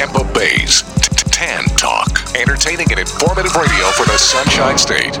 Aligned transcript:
Tampa 0.00 0.24
Bay's 0.32 0.80
Tan 1.30 1.62
Talk. 1.76 2.08
Entertaining 2.34 2.90
and 2.90 3.00
informative 3.00 3.54
radio 3.54 3.84
for 3.90 4.06
the 4.06 4.16
Sunshine 4.16 4.78
State. 4.78 5.20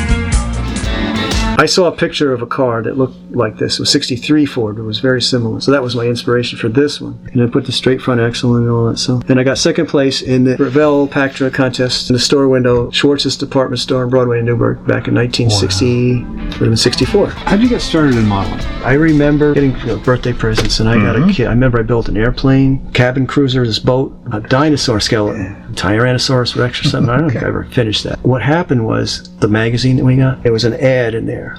I 1.61 1.67
saw 1.67 1.85
a 1.85 1.95
picture 1.95 2.33
of 2.33 2.41
a 2.41 2.47
car 2.47 2.81
that 2.81 2.97
looked 2.97 3.20
like 3.35 3.57
this. 3.57 3.75
It 3.75 3.81
was 3.81 3.91
63 3.91 4.45
Ford, 4.45 4.75
but 4.75 4.83
it 4.83 4.85
was 4.85 4.99
very 4.99 5.21
similar. 5.21 5.61
So 5.61 5.71
that 5.71 5.81
was 5.81 5.95
my 5.95 6.05
inspiration 6.05 6.57
for 6.57 6.69
this 6.69 7.01
one. 7.01 7.19
And 7.33 7.41
I 7.41 7.47
put 7.47 7.65
the 7.65 7.71
straight 7.71 8.01
front 8.01 8.21
axle 8.21 8.55
and 8.55 8.69
all 8.69 8.87
that. 8.87 8.97
So 8.97 9.19
then 9.19 9.37
I 9.37 9.43
got 9.43 9.57
second 9.57 9.87
place 9.87 10.21
in 10.21 10.43
the 10.43 10.57
Revell 10.57 11.07
Pactra 11.07 11.51
contest 11.53 12.09
in 12.09 12.13
the 12.13 12.19
store 12.19 12.47
window, 12.47 12.89
Schwartz's 12.91 13.37
department 13.37 13.79
store 13.79 14.03
on 14.03 14.09
Broadway 14.09 14.39
in 14.39 14.45
Newburgh 14.45 14.77
back 14.87 15.07
in 15.07 15.15
1960, 15.15 16.23
would 16.23 16.51
have 16.51 16.59
been 16.59 16.77
64. 16.77 17.27
How 17.27 17.51
did 17.51 17.63
you 17.63 17.69
get 17.69 17.81
started 17.81 18.15
in 18.15 18.25
modeling? 18.25 18.59
I 18.83 18.93
remember 18.93 19.53
getting 19.53 19.77
you 19.79 19.85
know, 19.87 19.97
birthday 19.97 20.33
presents, 20.33 20.79
and 20.79 20.89
I 20.89 20.95
got 20.95 21.15
a 21.15 21.19
mm-hmm. 21.19 21.31
kid. 21.31 21.47
I 21.47 21.51
remember 21.51 21.79
I 21.79 21.83
built 21.83 22.09
an 22.09 22.17
airplane, 22.17 22.91
cabin 22.93 23.27
cruiser, 23.27 23.65
this 23.65 23.79
boat, 23.79 24.17
a 24.31 24.39
dinosaur 24.39 24.99
skeleton, 24.99 25.55
Tyrannosaurus 25.73 26.55
Rex 26.55 26.81
or 26.81 26.89
something. 26.89 27.09
I 27.09 27.17
don't 27.17 27.29
think 27.29 27.43
I 27.43 27.47
ever 27.47 27.65
finished 27.65 28.03
that. 28.03 28.19
What 28.23 28.41
happened 28.41 28.85
was 28.85 29.29
the 29.37 29.47
magazine 29.47 29.97
that 29.97 30.05
we 30.05 30.17
got, 30.17 30.43
there 30.43 30.51
was 30.51 30.65
an 30.65 30.73
ad 30.73 31.13
in 31.13 31.25
there 31.25 31.57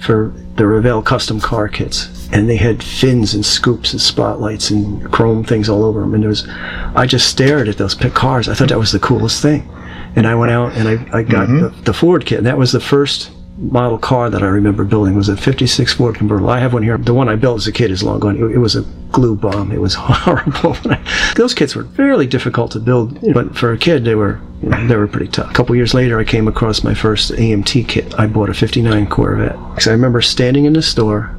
for 0.00 0.32
the 0.56 0.66
Revell 0.66 1.02
custom 1.02 1.40
car 1.40 1.68
kits, 1.68 2.28
and 2.32 2.48
they 2.48 2.56
had 2.56 2.82
fins 2.82 3.34
and 3.34 3.44
scoops 3.44 3.92
and 3.92 4.00
spotlights 4.00 4.70
and 4.70 5.10
chrome 5.12 5.44
things 5.44 5.68
all 5.68 5.84
over 5.84 6.00
them. 6.00 6.14
And 6.14 6.22
there 6.22 6.28
was, 6.30 6.48
I 6.48 7.06
just 7.06 7.28
stared 7.28 7.68
at 7.68 7.76
those 7.76 7.94
pick 7.94 8.14
cars. 8.14 8.48
I 8.48 8.54
thought 8.54 8.68
that 8.68 8.78
was 8.78 8.92
the 8.92 8.98
coolest 8.98 9.42
thing, 9.42 9.68
and 10.16 10.26
I 10.26 10.34
went 10.34 10.52
out 10.52 10.72
and 10.72 10.88
I, 10.88 11.18
I 11.18 11.22
got 11.22 11.48
mm-hmm. 11.48 11.60
the, 11.60 11.82
the 11.82 11.92
Ford 11.92 12.24
kit. 12.24 12.38
And 12.38 12.46
that 12.46 12.58
was 12.58 12.72
the 12.72 12.80
first 12.80 13.30
model 13.56 13.98
car 13.98 14.30
that 14.30 14.42
I 14.42 14.46
remember 14.46 14.84
building 14.84 15.14
was 15.14 15.28
a 15.28 15.36
56 15.36 15.92
Ford 15.94 16.14
convertible. 16.14 16.50
I 16.50 16.60
have 16.60 16.72
one 16.72 16.82
here. 16.82 16.96
The 16.96 17.14
one 17.14 17.28
I 17.28 17.36
built 17.36 17.58
as 17.58 17.66
a 17.66 17.72
kid 17.72 17.90
is 17.90 18.02
long 18.02 18.20
gone. 18.20 18.36
It, 18.36 18.52
it 18.52 18.58
was 18.58 18.76
a 18.76 18.82
glue 19.12 19.36
bomb. 19.36 19.72
It 19.72 19.80
was 19.80 19.94
horrible. 19.98 20.76
Those 21.36 21.54
kits 21.54 21.74
were 21.74 21.84
fairly 21.84 22.26
difficult 22.26 22.72
to 22.72 22.80
build, 22.80 23.20
but 23.34 23.56
for 23.56 23.72
a 23.72 23.78
kid, 23.78 24.04
they 24.04 24.14
were 24.14 24.40
you 24.62 24.68
know, 24.68 24.86
they 24.86 24.96
were 24.96 25.08
pretty 25.08 25.28
tough. 25.28 25.50
A 25.50 25.54
couple 25.54 25.74
years 25.74 25.94
later, 25.94 26.18
I 26.18 26.24
came 26.24 26.48
across 26.48 26.84
my 26.84 26.94
first 26.94 27.32
AMT 27.32 27.88
kit. 27.88 28.18
I 28.18 28.26
bought 28.26 28.50
a 28.50 28.54
59 28.54 29.06
Corvette. 29.08 29.56
So 29.82 29.90
I 29.90 29.94
remember 29.94 30.20
standing 30.20 30.64
in 30.64 30.74
the 30.74 30.82
store 30.82 31.34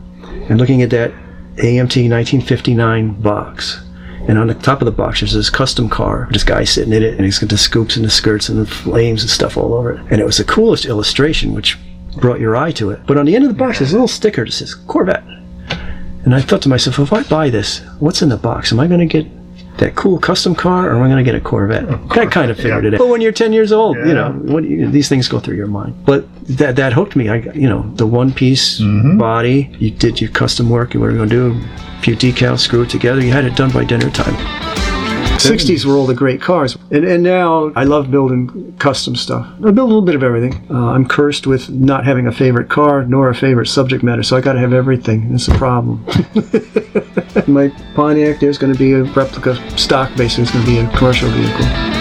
and 0.50 0.60
looking 0.60 0.82
at 0.82 0.90
that 0.92 1.12
AMT 1.58 2.10
1959 2.10 3.22
box. 3.22 3.84
And 4.28 4.38
on 4.38 4.48
the 4.48 4.54
top 4.54 4.82
of 4.82 4.86
the 4.86 4.92
box, 4.92 5.20
there's 5.20 5.34
this 5.34 5.50
custom 5.50 5.90
car. 5.90 6.28
This 6.32 6.44
guy 6.44 6.64
sitting 6.64 6.94
in 6.94 7.04
it, 7.04 7.16
and 7.16 7.26
he's 7.26 7.40
got 7.40 7.50
the 7.50 7.58
scoops 7.58 7.96
and 7.96 8.06
the 8.06 8.10
skirts 8.10 8.50
and 8.50 8.60
the 8.60 8.66
flames 8.66 9.22
and 9.24 9.30
stuff 9.30 9.58
all 9.58 9.74
over 9.74 9.94
it. 9.94 10.00
And 10.12 10.22
it 10.22 10.26
was 10.26 10.38
the 10.38 10.44
coolest 10.44 10.86
illustration, 10.86 11.54
which 11.54 11.78
brought 12.18 12.40
your 12.40 12.56
eye 12.56 12.72
to 12.74 12.92
it. 12.92 13.00
But 13.06 13.18
on 13.18 13.26
the 13.26 13.36
end 13.36 13.46
of 13.46 13.50
the 13.50 13.58
box, 13.58 13.80
there's 13.80 13.92
a 13.92 13.96
little 13.96 14.08
sticker 14.08 14.46
that 14.46 14.52
says 14.52 14.76
Corvette. 14.76 15.24
And 16.24 16.36
I 16.36 16.42
thought 16.42 16.62
to 16.64 16.70
myself, 16.70 17.00
if 17.00 17.14
I 17.14 17.24
buy 17.24 17.50
this, 17.50 17.80
what's 18.00 18.22
in 18.22 18.30
the 18.30 18.38
box? 18.38 18.72
Am 18.72 18.80
I 18.80 18.88
going 18.88 19.00
to 19.00 19.06
get 19.06 19.28
that 19.78 19.96
cool 19.96 20.20
custom 20.20 20.54
car, 20.54 20.90
or 20.90 20.96
am 20.96 21.02
I 21.02 21.08
going 21.08 21.18
to 21.18 21.24
get 21.24 21.36
a 21.36 21.42
Corvette? 21.42 21.90
I 22.12 22.26
kind 22.28 22.52
of 22.52 22.58
figured 22.58 22.86
it 22.86 22.94
out. 22.94 23.00
But 23.00 23.08
when 23.08 23.22
you're 23.22 23.32
10 23.32 23.54
years 23.54 23.72
old, 23.72 23.98
you 23.98 24.14
know, 24.14 24.32
what, 24.32 24.64
you, 24.64 24.90
these 24.92 25.10
things 25.10 25.28
go 25.28 25.40
through 25.40 25.56
your 25.56 25.68
mind. 25.68 26.06
But 26.06 26.26
that 26.58 26.76
that 26.76 26.94
hooked 26.94 27.16
me. 27.16 27.30
I, 27.30 27.38
you 27.38 27.68
know, 27.68 27.92
the 27.96 28.06
one 28.06 28.32
piece 28.32 28.80
mm-hmm. 28.80 29.18
body. 29.18 29.76
You 29.80 29.90
did 29.90 30.22
your 30.22 30.30
custom 30.30 30.70
work. 30.70 30.94
You 30.94 31.00
what 31.00 31.08
are 31.08 31.12
you 31.12 31.18
going 31.18 31.30
to 31.30 31.52
do? 31.52 31.68
A 31.98 32.02
few 32.02 32.16
decals, 32.16 32.60
screw 32.60 32.84
it 32.84 32.90
together. 32.90 33.22
You 33.22 33.32
had 33.32 33.46
it 33.46 33.56
done 33.56 33.72
by 33.72 33.84
dinner 33.84 34.10
time. 34.12 34.71
60s 35.50 35.86
were 35.86 35.96
all 35.96 36.06
the 36.06 36.14
great 36.14 36.42
cars. 36.42 36.78
And, 36.92 37.06
and 37.06 37.24
now 37.24 37.72
I 37.76 37.84
love 37.84 38.12
building 38.12 38.76
custom 38.78 39.16
stuff. 39.16 39.48
I 39.58 39.72
build 39.72 39.78
a 39.78 39.84
little 39.84 40.02
bit 40.02 40.16
of 40.16 40.24
everything. 40.24 40.66
Uh, 40.70 40.92
I'm 40.92 41.08
cursed 41.08 41.48
with 41.48 41.70
not 41.70 42.06
having 42.06 42.28
a 42.28 42.32
favorite 42.32 42.70
car 42.70 43.04
nor 43.04 43.30
a 43.30 43.36
favorite 43.36 43.68
subject 43.68 44.04
matter, 44.04 44.24
so 44.24 44.38
I 44.38 44.42
got 44.42 44.54
to 44.54 44.60
have 44.60 44.74
everything. 44.74 45.34
It's 45.34 45.48
a 45.48 45.56
problem. 45.56 46.06
My 47.48 47.70
Pontiac, 47.96 48.40
there's 48.40 48.58
going 48.58 48.74
to 48.74 48.80
be 48.80 48.94
a 48.94 49.04
replica 49.04 49.56
stock, 49.78 50.16
basically, 50.16 50.44
it's 50.44 50.52
going 50.52 50.66
to 50.66 50.72
be 50.72 50.80
a 50.80 50.98
commercial 50.98 51.30
vehicle. 51.30 52.01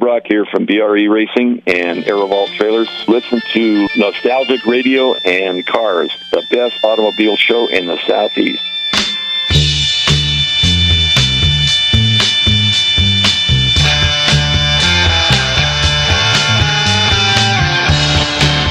Brock 0.00 0.22
here 0.26 0.46
from 0.46 0.64
BRE 0.64 1.06
Racing 1.08 1.62
and 1.66 2.02
Aerovault 2.04 2.56
Trailers. 2.56 2.88
Listen 3.06 3.40
to 3.52 3.86
Nostalgic 3.98 4.64
Radio 4.64 5.14
and 5.26 5.64
Cars, 5.66 6.10
the 6.32 6.42
best 6.50 6.82
automobile 6.82 7.36
show 7.36 7.68
in 7.68 7.86
the 7.86 7.98
Southeast. 8.06 8.62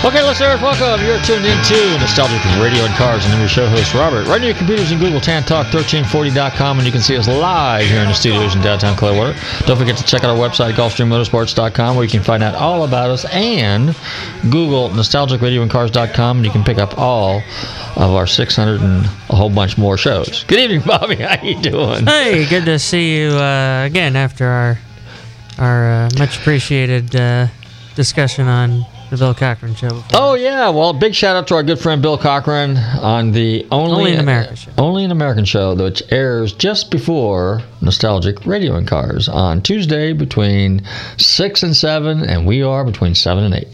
Okay, 0.09 0.23
listeners, 0.23 0.59
welcome. 0.59 1.05
You're 1.05 1.21
tuned 1.21 1.45
in 1.45 1.55
into 1.55 1.99
Nostalgic 1.99 2.43
Radio 2.59 2.83
and 2.83 2.95
Cars, 2.95 3.23
and 3.25 3.33
I'm 3.35 3.39
your 3.39 3.47
show 3.47 3.69
host, 3.69 3.93
Robert. 3.93 4.25
Right 4.25 4.41
on 4.41 4.47
your 4.47 4.55
computers 4.55 4.89
and 4.89 4.99
Google 4.99 5.19
TanTalk1340.com, 5.19 6.79
and 6.79 6.85
you 6.87 6.91
can 6.91 7.01
see 7.01 7.15
us 7.15 7.27
live 7.27 7.85
here 7.85 7.99
in 7.99 8.07
the 8.07 8.15
studios 8.15 8.55
in 8.55 8.61
downtown 8.63 8.97
Clearwater. 8.97 9.37
Don't 9.67 9.77
forget 9.77 9.97
to 9.97 10.03
check 10.03 10.23
out 10.23 10.31
our 10.31 10.49
website, 10.49 10.73
GulfstreamMotorsports.com, 10.73 11.95
where 11.95 12.03
you 12.03 12.09
can 12.09 12.23
find 12.23 12.41
out 12.41 12.55
all 12.55 12.85
about 12.85 13.11
us, 13.11 13.23
and 13.25 13.95
Google 14.49 14.89
Nostalgic 14.89 15.41
Radio 15.41 15.61
and 15.61 15.69
Cars.com, 15.69 16.37
and 16.37 16.45
you 16.45 16.51
can 16.51 16.63
pick 16.63 16.79
up 16.79 16.97
all 16.97 17.43
of 17.95 18.11
our 18.11 18.25
600 18.25 18.81
and 18.81 19.05
a 19.29 19.35
whole 19.35 19.51
bunch 19.51 19.77
more 19.77 19.95
shows. 19.95 20.43
Good 20.45 20.57
evening, 20.57 20.81
Bobby. 20.87 21.15
How 21.19 21.39
you 21.43 21.61
doing? 21.61 22.07
Hey, 22.07 22.49
good 22.49 22.65
to 22.65 22.79
see 22.79 23.15
you 23.15 23.29
uh, 23.33 23.83
again 23.85 24.15
after 24.15 24.47
our 24.47 24.79
our 25.59 25.91
uh, 25.91 26.09
much 26.17 26.39
appreciated 26.39 27.15
uh, 27.15 27.45
discussion 27.93 28.47
on 28.47 28.87
the 29.09 29.17
Bill 29.17 29.33
Cochran 29.33 29.75
show. 29.75 29.89
Before. 29.89 30.03
Oh 30.13 30.33
yeah, 30.35 30.69
well, 30.69 30.93
big 30.93 31.13
shout 31.15 31.35
out 31.35 31.47
to 31.47 31.55
our 31.55 31.63
good 31.63 31.79
friend 31.79 32.01
Bill 32.01 32.17
Cochran 32.17 32.77
on 32.77 33.31
the 33.31 33.65
only, 33.71 33.91
Only 33.95 34.13
in 34.13 34.19
America 34.19 34.51
uh, 34.51 34.55
show. 34.55 34.71
only 34.77 35.03
in 35.03 35.11
American 35.11 35.45
show, 35.45 35.75
which 35.75 36.03
airs 36.11 36.53
just 36.53 36.91
before 36.91 37.61
Nostalgic 37.81 38.45
Radio 38.45 38.75
and 38.75 38.87
Cars 38.87 39.27
on 39.27 39.61
Tuesday 39.61 40.13
between 40.13 40.81
six 41.17 41.63
and 41.63 41.75
seven, 41.75 42.23
and 42.23 42.45
we 42.45 42.61
are 42.61 42.83
between 42.83 43.15
seven 43.15 43.43
and 43.43 43.53
eight. 43.55 43.67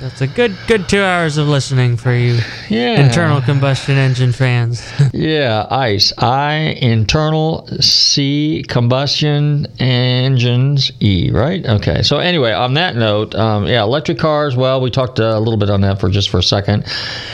That's 0.00 0.20
a 0.20 0.26
good 0.26 0.56
good 0.66 0.88
two 0.88 1.00
hours 1.02 1.36
of 1.38 1.48
listening 1.48 1.96
for 1.96 2.12
you 2.12 2.38
Yeah. 2.68 3.00
internal 3.04 3.40
combustion 3.40 3.96
engine 3.96 4.32
fans. 4.32 4.82
Yeah, 5.12 5.66
ICE. 5.70 6.12
I 6.18 6.76
internal 6.82 7.66
C 7.80 8.64
combustion 8.68 9.66
engines 9.78 10.90
E, 11.00 11.30
right? 11.30 11.64
Okay. 11.64 12.02
So 12.02 12.18
anyway, 12.18 12.52
on 12.52 12.74
that 12.74 12.96
note, 12.96 13.34
um, 13.34 13.66
yeah, 13.66 13.82
electric 13.82 14.18
cars. 14.18 14.56
Well, 14.56 14.80
we 14.80 14.90
talked 14.90 15.18
a 15.18 15.38
little 15.38 15.56
bit 15.56 15.70
on 15.70 15.80
that 15.82 16.00
for 16.00 16.08
just 16.08 16.30
for 16.30 16.38
a 16.38 16.42
second. 16.42 16.86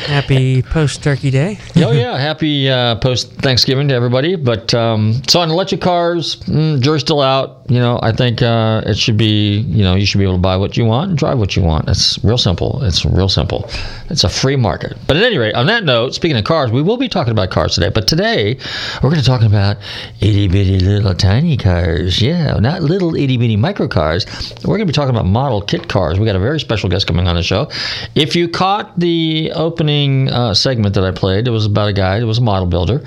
Happy 0.07 0.63
post 0.63 1.03
Turkey 1.03 1.31
Day. 1.31 1.59
oh 1.77 1.93
yeah, 1.93 2.19
happy 2.19 2.69
uh, 2.71 2.97
post 2.97 3.33
Thanksgiving 3.35 3.89
to 3.89 3.95
everybody. 3.95 4.37
But 4.37 4.73
um, 4.75 5.23
so 5.29 5.41
on 5.41 5.51
electric 5.51 5.81
cars, 5.81 6.37
mm, 6.37 6.81
jury's 6.81 7.03
still 7.03 7.21
out. 7.23 7.60
You 7.71 7.79
know, 7.79 8.01
I 8.03 8.11
think 8.11 8.43
uh, 8.43 8.83
it 8.85 8.99
should 8.99 9.17
be. 9.17 9.61
You 9.61 9.85
know, 9.85 9.95
you 9.95 10.05
should 10.05 10.19
be 10.19 10.25
able 10.25 10.35
to 10.35 10.41
buy 10.41 10.57
what 10.57 10.77
you 10.77 10.85
want 10.85 11.11
and 11.11 11.17
drive 11.17 11.39
what 11.39 11.55
you 11.55 11.63
want. 11.63 11.89
It's 11.89 12.19
real 12.25 12.37
simple. 12.37 12.83
It's 12.83 13.05
real 13.05 13.29
simple. 13.29 13.71
It's 14.11 14.25
a 14.25 14.29
free 14.29 14.57
market. 14.57 14.97
But 15.07 15.17
at 15.17 15.23
any 15.23 15.39
rate, 15.39 15.55
on 15.55 15.67
that 15.67 15.85
note, 15.85 16.13
speaking 16.13 16.37
of 16.37 16.43
cars, 16.43 16.73
we 16.73 16.83
will 16.83 16.97
be 16.97 17.09
talking 17.09 17.31
about 17.31 17.51
cars 17.51 17.77
today. 17.77 17.89
But 17.89 18.09
today, 18.09 18.59
we're 19.01 19.11
going 19.11 19.23
to 19.23 19.25
talk 19.25 19.43
about 19.43 19.77
itty 20.21 20.49
bitty 20.49 20.81
little 20.81 21.15
tiny 21.15 21.57
cars. 21.57 22.21
Yeah, 22.21 22.55
not 22.55 22.83
little 22.83 23.15
itty 23.15 23.37
bitty 23.37 23.57
micro 23.57 23.87
cars. 23.87 24.27
We're 24.65 24.77
going 24.77 24.81
to 24.81 24.87
be 24.87 24.93
talking 24.93 25.15
about 25.15 25.27
model 25.27 25.63
kit 25.63 25.89
cars. 25.89 26.19
We 26.19 26.27
got 26.27 26.35
a 26.35 26.41
very 26.41 26.59
special 26.59 26.89
guest 26.89 27.07
coming 27.07 27.29
on 27.29 27.37
the 27.37 27.43
show. 27.45 27.71
If 28.17 28.35
you 28.35 28.49
caught 28.49 28.99
the 28.99 29.53
opening 29.55 30.29
uh, 30.29 30.55
segment 30.55 30.97
that 30.97 31.05
I 31.05 31.13
played, 31.13 31.47
it 31.47 31.53
was 31.53 31.67
about 31.67 31.89
a 31.89 31.93
guy. 31.93 32.19
It 32.19 32.25
was 32.25 32.39
a 32.39 32.43
model 32.43 32.67
builder. 32.67 33.05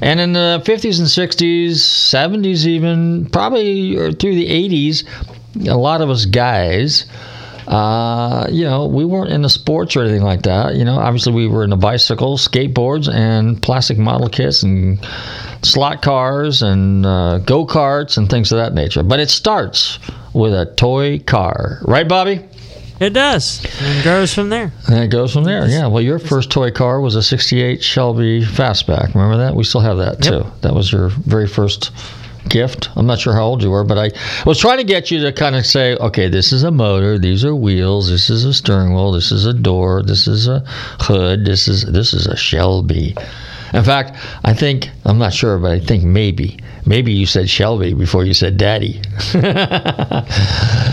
And 0.00 0.20
in 0.20 0.32
the 0.34 0.62
50s 0.64 0.98
and 0.98 1.08
60s, 1.08 1.70
70s, 1.70 2.66
even 2.66 3.26
probably 3.30 3.95
through 4.12 4.34
the 4.34 4.48
80s, 4.48 5.04
a 5.68 5.76
lot 5.76 6.00
of 6.00 6.10
us 6.10 6.24
guys 6.26 7.06
uh, 7.66 8.46
you 8.50 8.64
know, 8.64 8.86
we 8.86 9.04
weren't 9.04 9.30
into 9.30 9.48
sports 9.48 9.96
or 9.96 10.02
anything 10.02 10.22
like 10.22 10.42
that. 10.42 10.76
You 10.76 10.84
know, 10.84 10.98
obviously 10.98 11.32
we 11.32 11.48
were 11.48 11.64
into 11.64 11.76
bicycles, 11.76 12.46
skateboards, 12.46 13.12
and 13.12 13.60
plastic 13.60 13.98
model 13.98 14.28
kits 14.28 14.62
and 14.62 15.04
slot 15.62 16.00
cars 16.02 16.62
and 16.62 17.04
uh, 17.04 17.38
go 17.38 17.66
karts 17.66 18.18
and 18.18 18.30
things 18.30 18.52
of 18.52 18.58
that 18.58 18.72
nature. 18.72 19.02
But 19.02 19.20
it 19.20 19.30
starts 19.30 19.98
with 20.32 20.54
a 20.54 20.72
toy 20.76 21.18
car, 21.20 21.80
right, 21.82 22.06
Bobby? 22.06 22.44
It 22.98 23.10
does, 23.10 23.62
and 23.82 24.02
goes 24.04 24.32
from 24.32 24.48
there. 24.48 24.72
And 24.88 25.00
it 25.04 25.08
goes 25.08 25.30
from 25.30 25.44
there. 25.44 25.66
Yeah. 25.68 25.86
Well, 25.86 26.02
your 26.02 26.18
first 26.18 26.50
toy 26.50 26.70
car 26.70 26.98
was 27.02 27.14
a 27.14 27.22
'68 27.22 27.82
Shelby 27.84 28.40
Fastback. 28.42 29.14
Remember 29.14 29.36
that? 29.36 29.54
We 29.54 29.64
still 29.64 29.82
have 29.82 29.98
that 29.98 30.24
Yep. 30.24 30.32
too. 30.32 30.50
That 30.62 30.74
was 30.74 30.92
your 30.92 31.08
very 31.10 31.46
first 31.46 31.90
gift. 32.48 32.88
I'm 32.96 33.06
not 33.06 33.18
sure 33.18 33.34
how 33.34 33.44
old 33.44 33.62
you 33.62 33.70
were, 33.70 33.84
but 33.84 33.98
I 33.98 34.10
was 34.44 34.58
trying 34.58 34.78
to 34.78 34.84
get 34.84 35.10
you 35.10 35.20
to 35.20 35.32
kind 35.32 35.56
of 35.56 35.66
say, 35.66 35.96
okay, 35.96 36.28
this 36.28 36.52
is 36.52 36.62
a 36.62 36.70
motor, 36.70 37.18
these 37.18 37.44
are 37.44 37.54
wheels, 37.54 38.10
this 38.10 38.30
is 38.30 38.44
a 38.44 38.54
steering 38.54 38.94
wheel, 38.94 39.12
this 39.12 39.32
is 39.32 39.46
a 39.46 39.52
door, 39.52 40.02
this 40.02 40.26
is 40.26 40.48
a 40.48 40.60
hood, 41.00 41.44
this 41.44 41.68
is 41.68 41.84
this 41.84 42.12
is 42.12 42.26
a 42.26 42.36
Shelby. 42.36 43.16
In 43.72 43.84
fact, 43.84 44.16
I 44.44 44.54
think 44.54 44.90
I'm 45.04 45.18
not 45.18 45.34
sure, 45.34 45.58
but 45.58 45.72
I 45.72 45.80
think 45.80 46.04
maybe 46.04 46.58
maybe 46.86 47.12
you 47.12 47.26
said 47.26 47.50
Shelby 47.50 47.94
before 47.94 48.24
you 48.24 48.32
said 48.34 48.56
Daddy. 48.56 49.02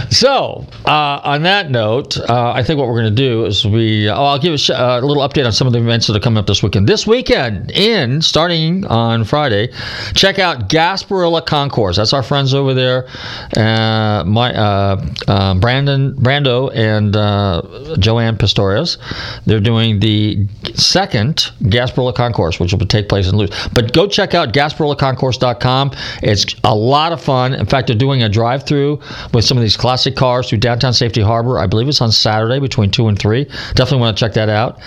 so, 0.10 0.66
uh, 0.86 1.22
on 1.24 1.44
that 1.44 1.70
note, 1.70 2.18
uh, 2.18 2.52
I 2.54 2.64
think 2.64 2.80
what 2.80 2.88
we're 2.88 3.02
going 3.02 3.16
to 3.16 3.22
do 3.22 3.46
is 3.46 3.66
we. 3.66 4.10
Oh, 4.10 4.24
I'll 4.24 4.40
give 4.40 4.54
a, 4.54 4.58
sh- 4.58 4.72
uh, 4.72 5.00
a 5.02 5.06
little 5.06 5.28
update 5.28 5.46
on 5.46 5.52
some 5.52 5.68
of 5.68 5.74
the 5.74 5.80
events 5.80 6.08
that 6.08 6.16
are 6.16 6.20
coming 6.20 6.38
up 6.38 6.48
this 6.48 6.64
weekend. 6.64 6.88
This 6.88 7.06
weekend, 7.06 7.72
in 7.72 8.22
starting 8.22 8.86
on 8.86 9.24
Friday, 9.24 9.70
check 10.14 10.40
out 10.40 10.70
Gasparilla 10.70 11.46
Concourse. 11.46 11.98
That's 11.98 12.14
our 12.14 12.24
friends 12.24 12.54
over 12.54 12.74
there, 12.74 13.08
uh, 13.56 14.24
my 14.26 14.54
uh, 14.54 15.06
uh, 15.28 15.56
Brandon 15.56 16.14
Brando 16.14 16.74
and 16.76 17.16
uh, 17.16 17.96
Joanne 18.00 18.38
Pistorius. 18.38 18.98
They're 19.46 19.60
doing 19.60 20.00
the 20.00 20.48
second 20.76 21.52
Gasparilla 21.64 22.16
Concourse, 22.16 22.60
which 22.60 22.74
will 22.74 22.86
take 22.86 23.10
place 23.10 23.28
in 23.28 23.36
Lutz. 23.38 23.68
But 23.70 23.94
go 23.94 24.08
check 24.08 24.34
out 24.34 24.54
GasparillaConcourse.com. 24.54 25.83
It's 26.22 26.56
a 26.64 26.76
lot 26.76 27.12
of 27.12 27.22
fun. 27.22 27.54
In 27.54 27.66
fact, 27.66 27.88
they're 27.88 27.96
doing 27.96 28.24
a 28.24 28.30
drive-through 28.30 29.00
with 29.34 29.46
some 29.46 29.58
of 29.58 29.62
these 29.62 29.78
classic 29.78 30.16
cars 30.16 30.50
through 30.50 30.60
downtown 30.60 30.94
Safety 30.94 31.22
Harbor. 31.22 31.60
I 31.60 31.68
believe 31.68 31.88
it's 31.88 32.02
on 32.02 32.12
Saturday 32.12 32.60
between 32.60 32.92
two 32.92 33.08
and 33.08 33.18
three. 33.18 33.46
Definitely 33.76 34.00
want 34.00 34.18
to 34.18 34.26
check 34.26 34.34
that 34.34 34.50
out. 34.50 34.80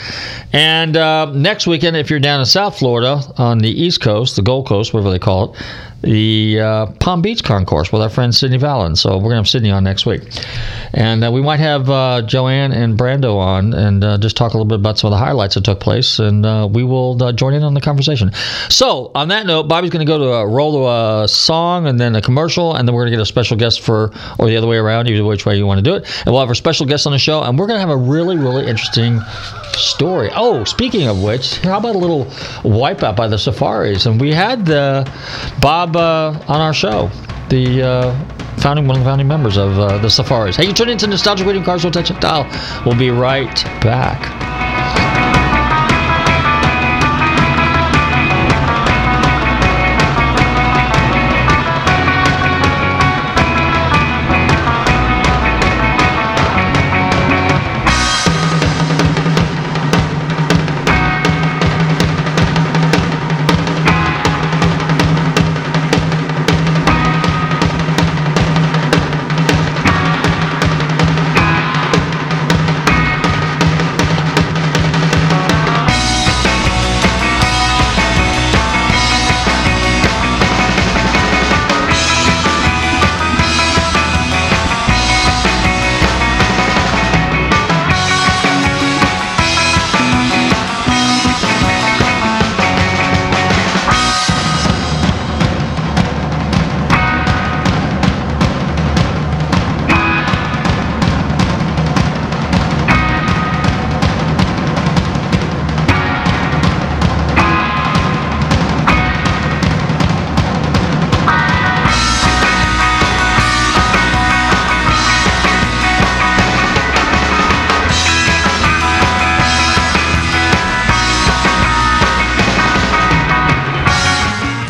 And 0.52 0.96
uh, 0.96 1.26
next 1.32 1.66
weekend, 1.66 1.96
if 1.96 2.10
you're 2.10 2.20
down 2.20 2.40
in 2.40 2.46
South 2.46 2.78
Florida 2.78 3.20
on 3.36 3.58
the 3.58 3.70
East 3.70 4.00
Coast, 4.00 4.36
the 4.36 4.42
Gold 4.42 4.66
Coast, 4.66 4.94
whatever 4.94 5.10
they 5.10 5.18
call 5.18 5.54
it, 5.54 5.62
the 6.02 6.60
uh, 6.60 6.86
Palm 7.00 7.22
Beach 7.22 7.42
Concourse 7.42 7.90
with 7.90 8.02
our 8.02 8.08
friend 8.08 8.34
Sydney 8.34 8.58
Vallon. 8.58 8.96
So 8.96 9.16
we're 9.16 9.24
going 9.24 9.30
to 9.32 9.36
have 9.38 9.48
Sydney 9.48 9.70
on 9.70 9.84
next 9.84 10.06
week. 10.06 10.22
And 10.92 11.24
uh, 11.24 11.32
we 11.32 11.42
might 11.42 11.60
have 11.60 11.88
uh, 11.90 12.22
Joanne 12.22 12.72
and 12.72 12.98
Brando 12.98 13.36
on 13.36 13.74
and 13.74 14.04
uh, 14.04 14.18
just 14.18 14.36
talk 14.36 14.52
a 14.52 14.56
little 14.56 14.68
bit 14.68 14.76
about 14.76 14.98
some 14.98 15.12
of 15.12 15.18
the 15.18 15.24
highlights 15.24 15.54
that 15.54 15.64
took 15.64 15.80
place. 15.80 16.18
And 16.18 16.44
uh, 16.44 16.68
we 16.70 16.84
will 16.84 17.22
uh, 17.22 17.32
join 17.32 17.54
in 17.54 17.62
on 17.62 17.74
the 17.74 17.80
conversation. 17.80 18.32
So 18.68 19.10
on 19.14 19.28
that 19.28 19.46
note, 19.46 19.64
Bobby's 19.64 19.90
going 19.90 20.06
to 20.06 20.10
go 20.10 20.18
to 20.18 20.32
a 20.32 20.46
roll 20.46 20.88
a 20.88 21.28
song 21.28 21.86
and 21.86 21.98
then 21.98 22.14
a 22.14 22.22
commercial. 22.22 22.74
And 22.74 22.86
then 22.86 22.94
we're 22.94 23.02
going 23.02 23.12
to 23.12 23.16
get 23.16 23.22
a 23.22 23.26
special 23.26 23.56
guest 23.56 23.80
for, 23.80 24.12
or 24.38 24.46
the 24.46 24.56
other 24.56 24.66
way 24.66 24.76
around, 24.76 25.08
either 25.08 25.24
which 25.24 25.46
way 25.46 25.56
you 25.56 25.66
want 25.66 25.78
to 25.78 25.82
do 25.82 25.94
it. 25.94 26.04
And 26.24 26.32
we'll 26.32 26.40
have 26.40 26.48
our 26.48 26.54
special 26.54 26.86
guest 26.86 27.06
on 27.06 27.12
the 27.12 27.18
show. 27.18 27.42
And 27.42 27.58
we're 27.58 27.66
going 27.66 27.76
to 27.76 27.80
have 27.80 27.90
a 27.90 27.96
really, 27.96 28.36
really 28.36 28.66
interesting 28.66 29.20
story. 29.74 30.30
Oh, 30.34 30.64
speaking 30.64 31.08
of 31.08 31.22
which, 31.22 31.58
how 31.58 31.78
about 31.78 31.94
a 31.94 31.98
little 31.98 32.26
wipeout 32.64 33.16
by 33.16 33.28
the 33.28 33.38
Safaris? 33.38 34.06
And 34.06 34.20
we 34.20 34.32
had 34.32 34.68
uh, 34.70 35.04
Bob 35.60 35.96
uh, 35.96 36.38
on 36.48 36.60
our 36.60 36.74
show, 36.74 37.10
the 37.48 37.82
uh, 37.82 38.58
founding 38.58 38.86
one 38.86 38.96
of 38.96 39.04
the 39.04 39.08
founding 39.08 39.28
members 39.28 39.56
of 39.56 39.78
uh, 39.78 39.98
the 39.98 40.10
Safaris. 40.10 40.56
Hey, 40.56 40.66
you 40.66 40.72
tune 40.72 40.88
into 40.88 41.06
Nostalgic 41.06 41.46
Radio 41.46 41.62
Cars 41.62 41.82
Touch 41.82 42.10
It 42.10 42.20
Dial. 42.20 42.46
We'll 42.84 42.98
be 42.98 43.10
right 43.10 43.54
back. 43.82 44.75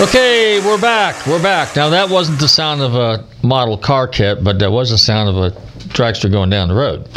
Okay, 0.00 0.60
we're 0.64 0.80
back. 0.80 1.26
We're 1.26 1.42
back. 1.42 1.74
Now 1.74 1.88
that 1.88 2.08
wasn't 2.08 2.38
the 2.38 2.46
sound 2.46 2.82
of 2.82 2.94
a 2.94 3.24
model 3.42 3.76
car 3.76 4.06
kit, 4.06 4.44
but 4.44 4.60
that 4.60 4.70
was 4.70 4.90
the 4.90 4.98
sound 4.98 5.28
of 5.28 5.36
a 5.36 5.50
dragster 5.88 6.30
going 6.30 6.50
down 6.50 6.68
the 6.68 6.74
road. 6.76 7.08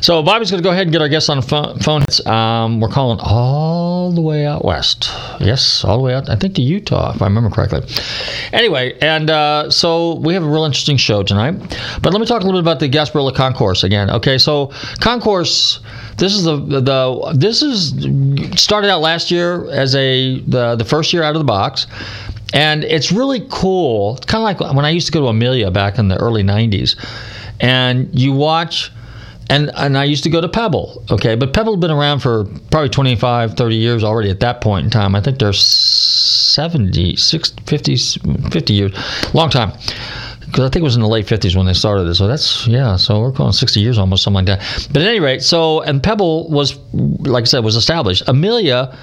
So 0.00 0.24
Bobby's 0.24 0.50
going 0.50 0.60
to 0.60 0.66
go 0.66 0.72
ahead 0.72 0.88
and 0.88 0.92
get 0.92 1.00
our 1.00 1.08
guests 1.08 1.28
on 1.28 1.36
the 1.36 1.78
phone. 1.84 2.02
Um, 2.26 2.80
we're 2.80 2.88
calling 2.88 3.20
all 3.22 3.75
the 4.12 4.20
way 4.20 4.46
out 4.46 4.64
west. 4.64 5.10
Yes, 5.40 5.84
all 5.84 5.96
the 5.98 6.02
way 6.02 6.14
out. 6.14 6.28
I 6.28 6.36
think 6.36 6.54
to 6.56 6.62
Utah, 6.62 7.14
if 7.14 7.22
I 7.22 7.26
remember 7.26 7.50
correctly. 7.50 7.82
Anyway, 8.52 8.96
and 9.00 9.30
uh, 9.30 9.70
so 9.70 10.14
we 10.16 10.34
have 10.34 10.42
a 10.42 10.48
real 10.48 10.64
interesting 10.64 10.96
show 10.96 11.22
tonight. 11.22 11.54
But 12.02 12.12
let 12.12 12.20
me 12.20 12.26
talk 12.26 12.42
a 12.42 12.44
little 12.44 12.60
bit 12.60 12.64
about 12.64 12.80
the 12.80 12.88
Gasparilla 12.88 13.34
Concourse 13.34 13.84
again. 13.84 14.10
Okay, 14.10 14.38
so 14.38 14.72
Concourse. 15.00 15.80
This 16.16 16.34
is 16.34 16.44
the 16.44 16.56
the 16.56 17.32
this 17.36 17.60
is 17.60 17.90
started 18.58 18.90
out 18.90 19.02
last 19.02 19.30
year 19.30 19.68
as 19.70 19.94
a 19.94 20.40
the 20.40 20.74
the 20.76 20.84
first 20.84 21.12
year 21.12 21.22
out 21.22 21.34
of 21.34 21.40
the 21.40 21.44
box. 21.44 21.86
And 22.54 22.84
it's 22.84 23.10
really 23.10 23.46
cool. 23.50 24.16
It's 24.16 24.26
kind 24.26 24.40
of 24.40 24.44
like 24.62 24.74
when 24.74 24.84
I 24.84 24.90
used 24.90 25.06
to 25.08 25.12
go 25.12 25.20
to 25.20 25.26
Amelia 25.26 25.70
back 25.70 25.98
in 25.98 26.08
the 26.08 26.16
early 26.16 26.42
90s. 26.42 26.96
And 27.60 28.08
you 28.18 28.32
watch, 28.32 28.92
and, 29.48 29.70
and 29.74 29.96
I 29.96 30.04
used 30.04 30.24
to 30.24 30.30
go 30.30 30.40
to 30.40 30.48
Pebble, 30.48 31.04
okay? 31.10 31.34
But 31.34 31.52
Pebble 31.52 31.72
had 31.74 31.80
been 31.80 31.90
around 31.90 32.20
for 32.20 32.44
probably 32.70 32.88
25, 32.88 33.54
30 33.54 33.76
years 33.76 34.04
already 34.04 34.30
at 34.30 34.40
that 34.40 34.60
point 34.60 34.84
in 34.84 34.90
time. 34.90 35.14
I 35.14 35.20
think 35.20 35.38
they're 35.38 35.52
70, 35.52 37.16
60, 37.16 37.62
50, 37.64 37.96
50 38.50 38.72
years, 38.72 39.34
long 39.34 39.50
time 39.50 39.72
because 40.56 40.70
I 40.70 40.72
think 40.72 40.80
it 40.80 40.84
was 40.84 40.96
in 40.96 41.02
the 41.02 41.08
late 41.08 41.26
50s 41.26 41.54
when 41.54 41.66
they 41.66 41.74
started 41.74 42.04
this. 42.04 42.16
So 42.16 42.26
that's, 42.26 42.66
yeah, 42.66 42.96
so 42.96 43.20
we're 43.20 43.30
going 43.30 43.52
60 43.52 43.78
years 43.78 43.98
almost, 43.98 44.22
something 44.22 44.46
like 44.46 44.58
that. 44.58 44.88
But 44.90 45.02
at 45.02 45.08
any 45.08 45.20
rate, 45.20 45.42
so, 45.42 45.82
and 45.82 46.02
Pebble 46.02 46.48
was, 46.48 46.78
like 46.94 47.42
I 47.42 47.44
said, 47.44 47.62
was 47.62 47.76
established. 47.76 48.22
Amelia, 48.26 48.96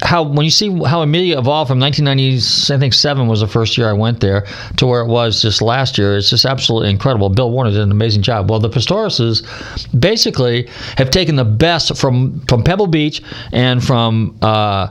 how, 0.00 0.22
when 0.22 0.46
you 0.46 0.50
see 0.50 0.70
how 0.84 1.02
Amelia 1.02 1.38
evolved 1.38 1.68
from 1.68 1.78
1990, 1.78 2.74
I 2.74 2.78
think 2.78 2.94
seven 2.94 3.28
was 3.28 3.40
the 3.40 3.46
first 3.46 3.76
year 3.76 3.86
I 3.86 3.92
went 3.92 4.20
there, 4.20 4.46
to 4.78 4.86
where 4.86 5.02
it 5.02 5.08
was 5.08 5.42
just 5.42 5.60
last 5.60 5.98
year, 5.98 6.16
it's 6.16 6.30
just 6.30 6.46
absolutely 6.46 6.88
incredible. 6.88 7.28
Bill 7.28 7.50
Warner 7.50 7.70
did 7.70 7.80
an 7.80 7.90
amazing 7.90 8.22
job. 8.22 8.48
Well, 8.48 8.58
the 8.58 8.70
Pastoureses 8.70 9.44
basically 10.00 10.70
have 10.96 11.10
taken 11.10 11.36
the 11.36 11.44
best 11.44 11.98
from, 11.98 12.40
from 12.46 12.64
Pebble 12.64 12.86
Beach 12.86 13.20
and 13.52 13.84
from, 13.84 14.38
uh, 14.40 14.88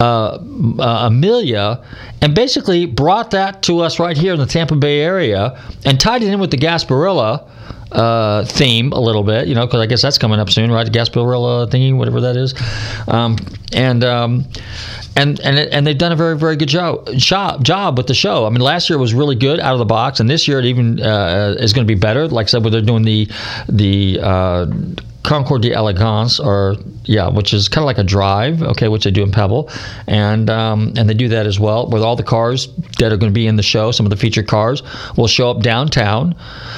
uh, 0.00 0.38
uh, 0.78 1.06
Amelia 1.06 1.84
and 2.20 2.34
basically 2.34 2.86
brought 2.86 3.32
that 3.32 3.62
to 3.64 3.80
us 3.80 3.98
right 3.98 4.16
here 4.16 4.32
in 4.32 4.38
the 4.38 4.46
Tampa 4.46 4.76
Bay 4.76 5.00
area 5.00 5.60
and 5.84 6.00
tied 6.00 6.22
it 6.22 6.32
in 6.32 6.40
with 6.40 6.50
the 6.50 6.56
Gasparilla 6.56 7.48
uh, 7.92 8.44
theme 8.44 8.92
a 8.92 9.00
little 9.00 9.22
bit, 9.22 9.48
you 9.48 9.54
know, 9.54 9.66
because 9.66 9.80
I 9.80 9.86
guess 9.86 10.02
that's 10.02 10.18
coming 10.18 10.38
up 10.38 10.50
soon, 10.50 10.70
right? 10.70 10.84
The 10.84 10.96
Gasparilla 10.96 11.68
thingy, 11.68 11.96
whatever 11.96 12.20
that 12.22 12.36
is, 12.36 12.54
um, 13.08 13.36
and. 13.72 14.04
Um, 14.04 14.44
and 15.16 15.40
and 15.40 15.58
and 15.58 15.86
they've 15.86 15.98
done 15.98 16.12
a 16.12 16.16
very 16.16 16.38
very 16.38 16.54
good 16.54 16.68
job 16.68 17.08
job 17.16 17.64
job 17.64 17.96
with 17.98 18.06
the 18.06 18.14
show. 18.14 18.46
I 18.46 18.50
mean, 18.50 18.60
last 18.60 18.88
year 18.88 18.98
was 18.98 19.14
really 19.14 19.34
good 19.34 19.58
out 19.58 19.72
of 19.72 19.80
the 19.80 19.84
box, 19.84 20.20
and 20.20 20.30
this 20.30 20.46
year 20.46 20.60
it 20.60 20.64
even 20.66 21.00
uh, 21.00 21.56
is 21.58 21.72
going 21.72 21.86
to 21.86 21.92
be 21.92 21.98
better. 21.98 22.28
Like 22.28 22.44
I 22.44 22.48
said, 22.48 22.62
where 22.62 22.70
they're 22.70 22.80
doing 22.80 23.02
the 23.02 23.28
the 23.68 24.20
uh, 24.22 24.66
Concours 25.24 25.60
d'Elegance, 25.60 26.38
or 26.40 26.76
yeah, 27.04 27.28
which 27.28 27.52
is 27.52 27.68
kind 27.68 27.82
of 27.82 27.86
like 27.86 27.98
a 27.98 28.04
drive, 28.04 28.62
okay, 28.62 28.88
which 28.88 29.04
they 29.04 29.10
do 29.10 29.22
in 29.22 29.30
Pebble, 29.30 29.68
and 30.06 30.48
um, 30.48 30.92
and 30.96 31.08
they 31.08 31.14
do 31.14 31.28
that 31.28 31.46
as 31.46 31.58
well 31.58 31.88
with 31.88 32.02
all 32.02 32.16
the 32.16 32.22
cars 32.22 32.68
that 32.98 33.12
are 33.12 33.16
going 33.16 33.30
to 33.30 33.34
be 33.34 33.46
in 33.46 33.56
the 33.56 33.62
show. 33.62 33.90
Some 33.90 34.06
of 34.06 34.10
the 34.10 34.16
featured 34.16 34.46
cars 34.46 34.82
will 35.16 35.26
show 35.26 35.50
up 35.50 35.60
downtown. 35.60 36.34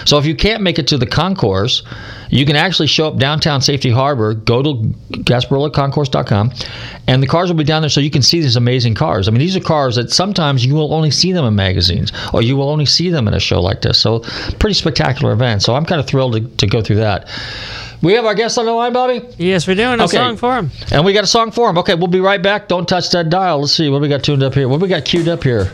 So 0.06 0.18
if 0.18 0.26
you 0.26 0.34
can't 0.34 0.62
make 0.62 0.78
it 0.78 0.88
to 0.88 0.98
the 0.98 1.06
concourse, 1.06 1.82
you 2.30 2.46
can 2.46 2.56
actually 2.56 2.86
show 2.88 3.08
up 3.08 3.18
downtown 3.18 3.60
Safety 3.60 3.90
Harbor. 3.90 4.34
Go 4.34 4.62
to 4.62 4.74
GasparillaConcourse.com, 5.24 6.52
and 7.06 7.22
the 7.22 7.26
cars 7.26 7.50
will 7.50 7.56
be 7.56 7.64
down 7.64 7.82
there, 7.82 7.88
so 7.88 8.00
you 8.00 8.10
can 8.10 8.22
see 8.22 8.40
these 8.40 8.56
amazing 8.56 8.94
cars. 8.94 9.28
I 9.28 9.30
mean, 9.30 9.40
these 9.40 9.56
are 9.56 9.60
cars 9.60 9.96
that 9.96 10.10
sometimes 10.10 10.64
you 10.64 10.74
will 10.74 10.94
only 10.94 11.10
see 11.10 11.32
them 11.32 11.44
in 11.44 11.54
magazines, 11.54 12.12
or 12.32 12.42
you 12.42 12.56
will 12.56 12.70
only 12.70 12.86
see 12.86 13.10
them 13.10 13.28
in 13.28 13.34
a 13.34 13.40
show 13.40 13.60
like 13.60 13.82
this. 13.82 13.98
So 13.98 14.20
pretty 14.58 14.74
spectacular 14.74 15.32
event. 15.32 15.62
So 15.62 15.74
I'm 15.74 15.84
kind 15.84 16.00
of 16.00 16.06
thrilled 16.06 16.32
to, 16.34 16.40
to 16.56 16.66
go 16.66 16.80
through 16.82 16.96
that. 16.96 17.28
We 18.02 18.14
have 18.14 18.24
our 18.24 18.34
guest 18.34 18.56
on 18.56 18.64
the 18.64 18.72
line, 18.72 18.94
Bobby? 18.94 19.20
Yes, 19.36 19.66
we're 19.68 19.74
doing 19.74 20.00
a 20.00 20.04
Okay. 20.04 20.16
song 20.16 20.36
for 20.38 20.56
him. 20.56 20.70
And 20.90 21.04
we 21.04 21.12
got 21.12 21.24
a 21.24 21.26
song 21.26 21.50
for 21.50 21.68
him. 21.68 21.76
Okay, 21.78 21.94
we'll 21.94 22.06
be 22.08 22.20
right 22.20 22.42
back. 22.42 22.66
Don't 22.66 22.88
touch 22.88 23.10
that 23.10 23.28
dial. 23.28 23.60
Let's 23.60 23.72
see 23.72 23.90
what 23.90 24.00
we 24.00 24.08
got 24.08 24.22
tuned 24.24 24.42
up 24.42 24.54
here. 24.54 24.68
What 24.68 24.80
we 24.80 24.88
got 24.88 25.04
queued 25.04 25.28
up 25.28 25.44
here? 25.44 25.70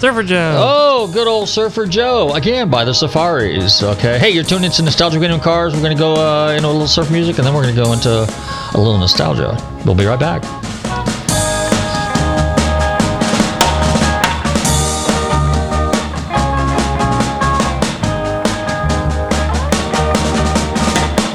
Surfer 0.00 0.22
Joe. 0.22 0.54
Oh, 0.56 1.10
good 1.12 1.26
old 1.26 1.48
Surfer 1.48 1.84
Joe. 1.84 2.32
Again, 2.34 2.70
by 2.70 2.84
the 2.84 2.94
Safaris. 2.94 3.82
Okay. 3.82 4.16
Hey, 4.20 4.30
you're 4.30 4.44
tuned 4.44 4.64
into 4.64 4.80
Nostalgia 4.82 5.18
Random 5.18 5.40
Cars. 5.40 5.74
We're 5.74 5.82
going 5.82 5.96
to 5.96 6.00
go 6.00 6.14
uh, 6.14 6.52
into 6.52 6.68
a 6.68 6.70
little 6.70 6.86
surf 6.86 7.10
music, 7.10 7.38
and 7.38 7.46
then 7.46 7.52
we're 7.52 7.64
going 7.64 7.74
to 7.74 7.82
go 7.82 7.92
into 7.92 8.08
a 8.08 8.78
little 8.78 8.96
nostalgia. 8.96 9.58
We'll 9.84 9.96
be 9.96 10.04
right 10.06 10.20
back. 10.20 10.42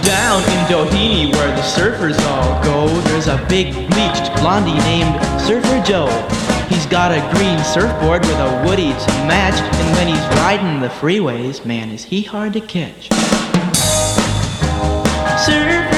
Down 0.06 0.42
in 0.44 0.66
Doheny, 0.72 1.34
where 1.34 1.54
the 1.54 1.62
surfers 1.64 2.18
all 2.28 2.64
go, 2.64 2.88
there's 3.02 3.28
a 3.28 3.46
big 3.50 3.74
bleached 3.74 4.34
blondie 4.38 4.72
named 4.86 5.22
Surfer 5.42 5.84
Joe. 5.86 6.43
Got 6.94 7.12
a 7.12 7.36
green 7.36 7.58
surfboard 7.64 8.22
with 8.22 8.38
a 8.38 8.64
woody 8.68 8.92
to 8.92 9.12
match, 9.26 9.60
and 9.60 9.98
when 9.98 10.08
he's 10.08 10.38
riding 10.38 10.80
the 10.80 10.90
freeways, 10.90 11.66
man, 11.66 11.90
is 11.90 12.04
he 12.04 12.22
hard 12.22 12.54
to 12.54 12.62
catch. 12.62 13.10
Surfer 15.44 15.93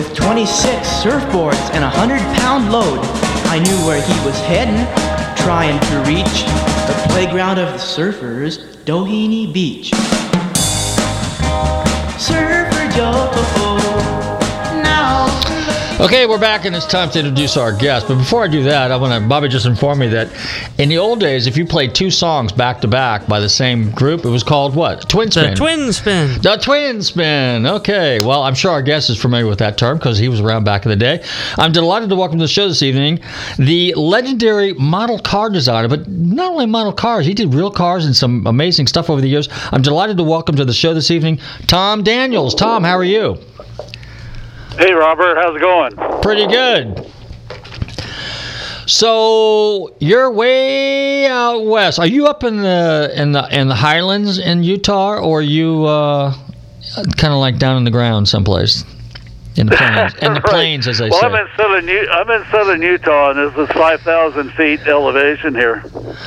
with 0.00 0.16
26 0.16 0.88
surfboards 1.02 1.70
and 1.74 1.84
a 1.84 1.90
100 1.90 2.18
pound 2.38 2.72
load. 2.72 3.00
I 3.50 3.58
knew 3.58 3.76
where 3.86 4.00
he 4.00 4.14
was 4.24 4.38
heading, 4.40 4.86
trying 5.44 5.78
to 5.78 5.98
reach 6.08 6.44
the 6.86 7.08
playground 7.10 7.58
of 7.58 7.70
the 7.72 7.78
surfers, 7.78 8.64
Doheny 8.84 9.52
Beach. 9.52 9.90
Surfer 12.18 12.88
Joe. 12.96 13.59
Okay, 16.00 16.24
we're 16.24 16.40
back, 16.40 16.64
and 16.64 16.74
it's 16.74 16.86
time 16.86 17.10
to 17.10 17.18
introduce 17.18 17.58
our 17.58 17.76
guest. 17.76 18.08
But 18.08 18.14
before 18.14 18.42
I 18.42 18.48
do 18.48 18.62
that, 18.62 18.90
I 18.90 18.96
want 18.96 19.22
to. 19.22 19.28
Bobby 19.28 19.48
just 19.48 19.66
informed 19.66 20.00
me 20.00 20.08
that 20.08 20.32
in 20.78 20.88
the 20.88 20.96
old 20.96 21.20
days, 21.20 21.46
if 21.46 21.58
you 21.58 21.66
played 21.66 21.94
two 21.94 22.10
songs 22.10 22.52
back 22.52 22.80
to 22.80 22.88
back 22.88 23.26
by 23.26 23.38
the 23.38 23.50
same 23.50 23.90
group, 23.90 24.24
it 24.24 24.30
was 24.30 24.42
called 24.42 24.74
what? 24.74 25.06
Twin 25.10 25.30
spin. 25.30 25.50
The 25.50 25.56
twin 25.56 25.92
spin. 25.92 26.40
The 26.40 26.56
twin 26.56 27.02
spin. 27.02 27.66
Okay. 27.66 28.18
Well, 28.18 28.42
I'm 28.44 28.54
sure 28.54 28.70
our 28.70 28.80
guest 28.80 29.10
is 29.10 29.20
familiar 29.20 29.46
with 29.46 29.58
that 29.58 29.76
term 29.76 29.98
because 29.98 30.16
he 30.16 30.30
was 30.30 30.40
around 30.40 30.64
back 30.64 30.86
in 30.86 30.88
the 30.88 30.96
day. 30.96 31.22
I'm 31.58 31.70
delighted 31.70 32.08
to 32.08 32.16
welcome 32.16 32.38
to 32.38 32.44
the 32.44 32.48
show 32.48 32.66
this 32.66 32.82
evening 32.82 33.20
the 33.58 33.92
legendary 33.92 34.72
model 34.72 35.18
car 35.18 35.50
designer, 35.50 35.88
but 35.88 36.08
not 36.08 36.52
only 36.52 36.64
model 36.64 36.94
cars, 36.94 37.26
he 37.26 37.34
did 37.34 37.52
real 37.52 37.70
cars 37.70 38.06
and 38.06 38.16
some 38.16 38.46
amazing 38.46 38.86
stuff 38.86 39.10
over 39.10 39.20
the 39.20 39.28
years. 39.28 39.50
I'm 39.70 39.82
delighted 39.82 40.16
to 40.16 40.24
welcome 40.24 40.56
to 40.56 40.64
the 40.64 40.72
show 40.72 40.94
this 40.94 41.10
evening 41.10 41.40
Tom 41.66 42.02
Daniels. 42.02 42.54
Tom, 42.54 42.84
how 42.84 42.96
are 42.96 43.04
you? 43.04 43.38
Hey, 44.78 44.92
Robert, 44.92 45.36
how's 45.36 45.56
it 45.56 45.60
going? 45.60 46.20
Pretty 46.22 46.46
good. 46.46 47.06
So 48.86 49.94
you're 50.00 50.30
way 50.30 51.26
out 51.26 51.64
west. 51.64 51.98
Are 51.98 52.06
you 52.06 52.26
up 52.26 52.42
in 52.44 52.56
the 52.58 53.12
in 53.14 53.32
the 53.32 53.46
in 53.56 53.68
the 53.68 53.74
highlands 53.74 54.38
in 54.38 54.64
Utah, 54.64 55.18
or 55.18 55.38
are 55.38 55.42
you 55.42 55.84
uh, 55.84 56.32
kind 57.16 57.32
of 57.32 57.38
like 57.40 57.58
down 57.58 57.76
in 57.76 57.84
the 57.84 57.90
ground 57.90 58.28
someplace 58.28 58.84
in 59.56 59.66
the 59.66 59.76
plains? 59.76 60.14
In 60.22 60.34
the 60.34 60.40
Right. 60.40 60.44
plains, 60.50 60.88
as 60.88 60.98
they 60.98 61.08
well, 61.10 61.20
say. 61.20 61.26
I'm 61.26 61.34
in 61.34 61.46
southern 61.56 61.86
U- 61.88 62.08
I'm 62.10 62.30
in 62.30 62.44
southern 62.50 62.82
Utah, 62.82 63.30
and 63.30 63.38
this 63.52 63.68
is 63.68 63.76
5,000 63.76 64.50
feet 64.54 64.80
elevation 64.86 65.54
here. 65.54 65.84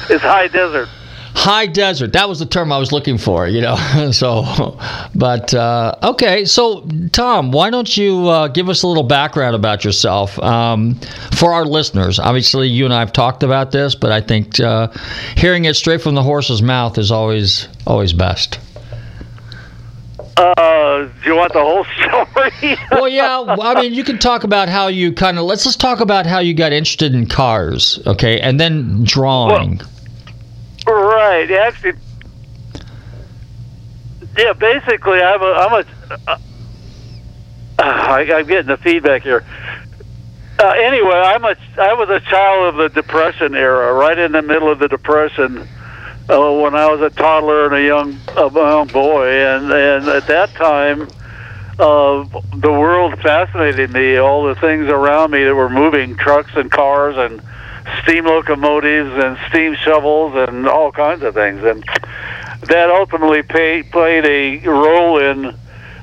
It's 0.09 0.23
high 0.23 0.47
desert. 0.47 0.87
High 1.35 1.65
desert. 1.65 2.13
That 2.13 2.29
was 2.29 2.39
the 2.39 2.45
term 2.45 2.71
I 2.71 2.77
was 2.77 2.91
looking 2.91 3.17
for, 3.17 3.47
you 3.47 3.61
know. 3.61 3.75
so, 4.11 4.77
but 5.15 5.53
uh, 5.53 5.95
okay. 6.03 6.45
So, 6.45 6.87
Tom, 7.11 7.51
why 7.51 7.69
don't 7.69 7.97
you 7.97 8.27
uh, 8.27 8.47
give 8.47 8.69
us 8.69 8.83
a 8.83 8.87
little 8.87 9.03
background 9.03 9.55
about 9.55 9.83
yourself 9.83 10.37
um, 10.39 10.95
for 11.35 11.51
our 11.51 11.65
listeners? 11.65 12.19
Obviously, 12.19 12.67
you 12.67 12.85
and 12.85 12.93
I 12.93 12.99
have 12.99 13.13
talked 13.13 13.43
about 13.43 13.71
this, 13.71 13.95
but 13.95 14.11
I 14.11 14.21
think 14.21 14.59
uh, 14.59 14.89
hearing 15.35 15.65
it 15.65 15.75
straight 15.75 16.01
from 16.01 16.15
the 16.15 16.23
horse's 16.23 16.61
mouth 16.61 16.97
is 16.97 17.11
always 17.11 17.67
always 17.87 18.13
best. 18.13 18.59
Uh, 20.37 21.03
do 21.23 21.29
you 21.29 21.35
want 21.35 21.53
the 21.53 21.59
whole 21.59 21.85
story? 21.99 22.77
Well, 22.91 23.07
yeah. 23.07 23.55
I 23.59 23.79
mean, 23.81 23.93
you 23.93 24.03
can 24.03 24.17
talk 24.17 24.43
about 24.43 24.67
how 24.67 24.87
you 24.87 25.13
kind 25.13 25.37
of 25.37 25.45
let's 25.45 25.63
just 25.63 25.79
talk 25.79 25.99
about 25.99 26.25
how 26.25 26.39
you 26.39 26.53
got 26.53 26.71
interested 26.71 27.13
in 27.13 27.27
cars, 27.27 27.99
okay, 28.07 28.39
and 28.39 28.59
then 28.59 29.03
drawing. 29.03 29.81
Right. 30.87 31.49
Actually, 31.51 31.93
yeah. 34.37 34.53
Basically, 34.53 35.21
I'm 35.21 35.41
a 35.41 35.45
I'm 35.45 35.73
a 35.73 35.85
Uh, 36.27 36.37
I, 37.79 38.31
I'm 38.35 38.47
getting 38.47 38.67
the 38.67 38.77
feedback 38.77 39.23
here. 39.23 39.43
Uh, 40.59 40.67
anyway, 40.77 41.15
I'm 41.15 41.43
a 41.43 41.55
I 41.77 41.93
was 41.93 42.09
a 42.09 42.19
child 42.29 42.67
of 42.67 42.75
the 42.77 43.01
Depression 43.01 43.55
era, 43.55 43.93
right 43.93 44.17
in 44.17 44.31
the 44.31 44.41
middle 44.41 44.71
of 44.71 44.79
the 44.79 44.87
Depression, 44.87 45.67
uh, 46.29 46.51
when 46.51 46.75
I 46.75 46.89
was 46.89 47.01
a 47.01 47.09
toddler 47.09 47.65
and 47.65 47.75
a 47.75 47.83
young 47.83 48.17
a 48.37 48.51
young 48.53 48.87
boy, 48.87 49.27
and 49.27 49.71
and 49.71 50.07
at 50.07 50.27
that 50.27 50.53
time, 50.53 51.07
uh, 51.79 52.23
the 52.55 52.71
world 52.71 53.19
fascinated 53.19 53.91
me. 53.91 54.17
All 54.17 54.45
the 54.45 54.55
things 54.55 54.87
around 54.87 55.31
me 55.31 55.43
that 55.43 55.55
were 55.55 55.69
moving, 55.69 56.15
trucks 56.15 56.51
and 56.55 56.69
cars 56.71 57.15
and 57.17 57.41
steam 58.03 58.25
locomotives 58.25 59.11
and 59.23 59.37
steam 59.49 59.75
shovels 59.75 60.33
and 60.35 60.67
all 60.67 60.91
kinds 60.91 61.23
of 61.23 61.33
things, 61.33 61.63
and 61.63 61.83
that 62.67 62.89
ultimately 62.89 63.43
pay, 63.43 63.83
played 63.83 64.25
a 64.25 64.67
role 64.67 65.17
in 65.19 65.55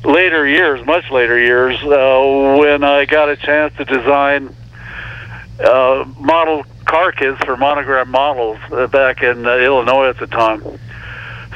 later 0.05 0.47
years, 0.47 0.85
much 0.87 1.11
later 1.11 1.39
years, 1.39 1.77
uh, 1.83 2.57
when 2.59 2.85
I 2.85 3.05
got 3.05 3.29
a 3.29 3.37
chance 3.37 3.75
to 3.77 3.85
design 3.85 4.55
uh, 5.61 6.05
model 6.19 6.65
car 6.85 7.13
kits 7.13 7.39
for 7.45 7.57
monogram 7.57 8.11
models 8.11 8.59
uh, 8.73 8.87
back 8.87 9.23
in 9.23 9.47
uh, 9.47 9.57
Illinois 9.57 10.09
at 10.09 10.19
the 10.19 10.27
time. 10.27 10.63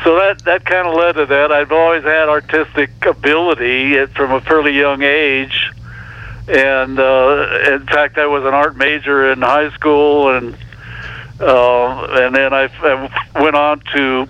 So 0.02 0.16
that 0.16 0.44
that 0.44 0.64
kind 0.64 0.86
of 0.86 0.94
led 0.94 1.12
to 1.12 1.26
that. 1.26 1.50
I've 1.50 1.72
always 1.72 2.02
had 2.02 2.28
artistic 2.28 2.90
ability 3.06 4.04
from 4.06 4.32
a 4.32 4.40
fairly 4.40 4.72
young 4.76 5.02
age, 5.02 5.70
and 6.48 6.98
uh, 6.98 7.72
in 7.72 7.86
fact, 7.86 8.18
I 8.18 8.26
was 8.26 8.44
an 8.44 8.54
art 8.54 8.76
major 8.76 9.32
in 9.32 9.40
high 9.42 9.70
school, 9.70 10.30
and 10.30 10.56
uh, 11.40 12.06
and 12.10 12.34
then 12.34 12.52
I, 12.52 12.68
I 12.82 13.40
went 13.40 13.56
on 13.56 13.80
to 13.94 14.28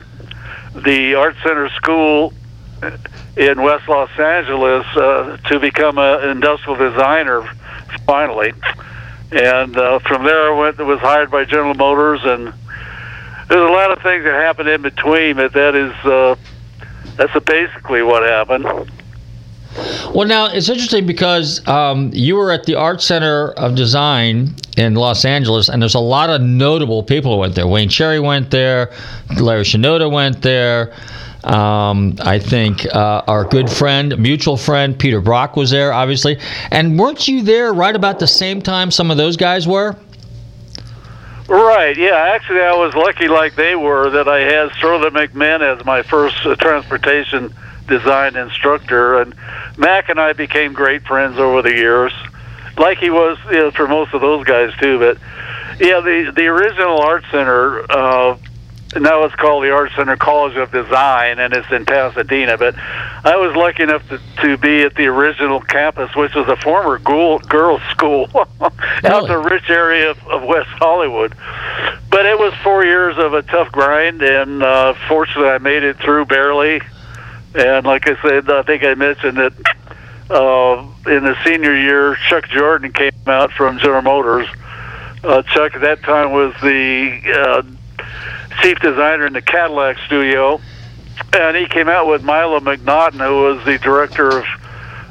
the 0.75 1.15
Art 1.15 1.37
Center 1.43 1.69
School 1.71 2.33
in 3.37 3.63
West 3.63 3.89
Los 3.89 4.11
Angeles 4.19 4.87
uh, 4.97 5.37
to 5.49 5.59
become 5.59 5.99
an 5.99 6.29
industrial 6.31 6.77
designer 6.77 7.43
finally. 8.07 8.53
And 9.33 9.77
uh, 9.77 9.99
from 10.01 10.25
there, 10.25 10.53
I 10.53 10.59
went 10.59 10.79
was 10.79 11.01
hired 11.01 11.31
by 11.31 11.45
General 11.45 11.75
Motors, 11.75 12.21
and 12.25 12.53
there's 13.49 13.71
a 13.71 13.73
lot 13.73 13.91
of 13.91 14.03
things 14.03 14.25
that 14.25 14.35
happened 14.35 14.69
in 14.69 14.83
between, 14.83 15.37
but 15.37 15.53
that 15.53 15.75
is 15.75 15.93
uh, 16.05 16.37
that's 17.17 17.45
basically 17.45 18.03
what 18.03 18.23
happened. 18.23 18.67
Well, 20.15 20.29
now 20.29 20.47
it's 20.47 20.69
interesting 20.69 21.07
because 21.07 21.67
um, 21.67 22.11
you 22.13 22.37
were 22.37 22.53
at 22.53 22.65
the 22.65 22.77
Art 22.77 23.03
Center 23.03 23.51
of 23.53 23.75
Design 23.75 24.55
in 24.77 24.95
Los 24.95 25.25
Angeles, 25.25 25.69
and 25.69 25.83
there's 25.83 25.95
a 25.95 26.01
lot 26.01 26.31
of 26.31 26.41
notable 26.41 27.03
people 27.03 27.33
who 27.35 27.39
went 27.39 27.55
there. 27.55 27.67
Wayne 27.67 27.89
Cherry 27.89 28.21
went 28.21 28.51
there, 28.51 28.93
Larry 29.41 29.65
Shinoda 29.65 30.11
went 30.11 30.43
there. 30.43 30.95
Um, 31.45 32.17
I 32.21 32.39
think 32.39 32.87
uh, 32.87 33.23
our 33.27 33.45
good 33.45 33.69
friend, 33.69 34.17
mutual 34.19 34.57
friend, 34.57 34.99
Peter 34.99 35.21
Brock 35.21 35.57
was 35.57 35.71
there, 35.71 35.93
obviously. 35.93 36.39
And 36.71 36.99
weren't 36.99 37.29
you 37.29 37.43
there 37.43 37.75
right 37.75 37.95
about 37.95 38.19
the 38.19 38.27
same 38.27 38.63
time 38.63 38.91
some 38.91 39.11
of 39.11 39.19
those 39.19 39.37
guys 39.37 39.69
were? 39.69 39.95
Right. 41.47 41.99
Yeah. 41.99 42.15
Actually, 42.35 42.63
I 42.63 42.75
was 42.75 42.95
lucky, 42.95 43.29
like 43.29 43.57
they 43.57 43.75
were, 43.75 44.09
that 44.11 44.27
I 44.27 44.41
had 44.41 44.73
Strother 44.73 45.11
MacMinn 45.11 45.61
as 45.61 45.85
my 45.85 46.03
first 46.03 46.47
uh, 46.47 46.57
transportation 46.57 47.53
design 47.87 48.37
instructor, 48.37 49.21
and 49.21 49.35
Mac 49.77 50.09
and 50.09 50.21
I 50.21 50.33
became 50.33 50.73
great 50.73 51.03
friends 51.05 51.39
over 51.39 51.63
the 51.63 51.75
years, 51.75 52.13
like 52.77 52.99
he 52.99 53.11
was 53.11 53.39
you 53.47 53.59
know, 53.59 53.71
for 53.71 53.89
most 53.89 54.15
of 54.15 54.21
those 54.21 54.45
guys 54.45 54.73
too. 54.81 54.99
But 54.99 55.19
yeah, 55.81 56.01
the 56.01 56.33
the 56.35 56.47
original 56.47 57.01
art 57.01 57.25
center. 57.31 57.91
Uh, 57.91 58.37
now 59.01 59.25
it's 59.25 59.35
called 59.35 59.65
the 59.65 59.73
Art 59.73 59.91
Center 59.97 60.17
College 60.17 60.57
of 60.57 60.71
Design, 60.71 61.39
and 61.39 61.53
it's 61.53 61.71
in 61.71 61.85
Pasadena. 61.85 62.57
But 62.57 62.77
I 62.79 63.37
was 63.37 63.57
lucky 63.57 63.83
enough 63.83 64.09
to, 64.09 64.21
to 64.43 64.57
be 64.57 64.83
at 64.83 64.95
the 64.95 65.07
original 65.07 65.61
campus, 65.61 66.15
which 66.15 66.35
was 66.35 66.49
a 66.49 66.57
former 66.57 66.99
girl, 66.99 67.39
girls' 67.41 67.83
school 67.91 68.29
out 68.61 69.23
in 69.23 69.29
the 69.29 69.39
rich 69.39 69.69
area 69.69 70.11
of, 70.11 70.29
of 70.29 70.45
West 70.45 70.69
Hollywood. 70.71 71.35
But 72.11 72.27
it 72.27 72.39
was 72.39 72.55
four 72.63 72.85
years 72.85 73.19
of 73.19 73.35
a 73.35 73.43
tough 73.43 73.73
grind, 73.73 74.23
and 74.23 74.63
uh, 74.63 74.95
fortunately, 75.09 75.51
I 75.51 75.59
made 75.59 75.83
it 75.83 75.99
through 75.99 76.27
barely. 76.27 76.81
And 77.55 77.87
like 77.87 78.09
I 78.09 78.21
said, 78.21 78.51
I 78.51 78.63
think 78.63 78.83
I 78.83 78.95
mentioned 78.95 79.39
that 79.39 79.53
uh, 80.31 80.87
in 81.07 81.25
the 81.25 81.37
senior 81.45 81.77
year, 81.77 82.17
Chuck 82.29 82.49
Jordan 82.49 82.93
came 82.93 83.13
out 83.27 83.53
from 83.53 83.79
General 83.79 84.03
Motors. 84.03 84.49
Uh, 85.23 85.43
Chuck 85.43 85.75
at 85.75 85.81
that 85.83 86.03
time 86.03 86.33
was 86.33 86.53
the 86.63 87.21
uh, 87.33 87.63
chief 88.61 88.79
designer 88.81 89.27
in 89.27 89.33
the 89.33 89.43
Cadillac 89.43 89.99
studio, 90.07 90.61
and 91.33 91.57
he 91.57 91.67
came 91.67 91.89
out 91.89 92.09
with 92.09 92.25
Milo 92.25 92.59
McNaughton, 92.61 93.27
who 93.27 93.43
was 93.43 93.65
the 93.65 93.79
director 93.79 94.39
of 94.39 94.45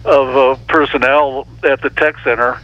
of 0.06 0.36
uh, 0.36 0.62
personnel 0.67 1.48
at 1.63 1.82
the 1.82 1.89
Tech 1.89 2.17
Center. 2.26 2.60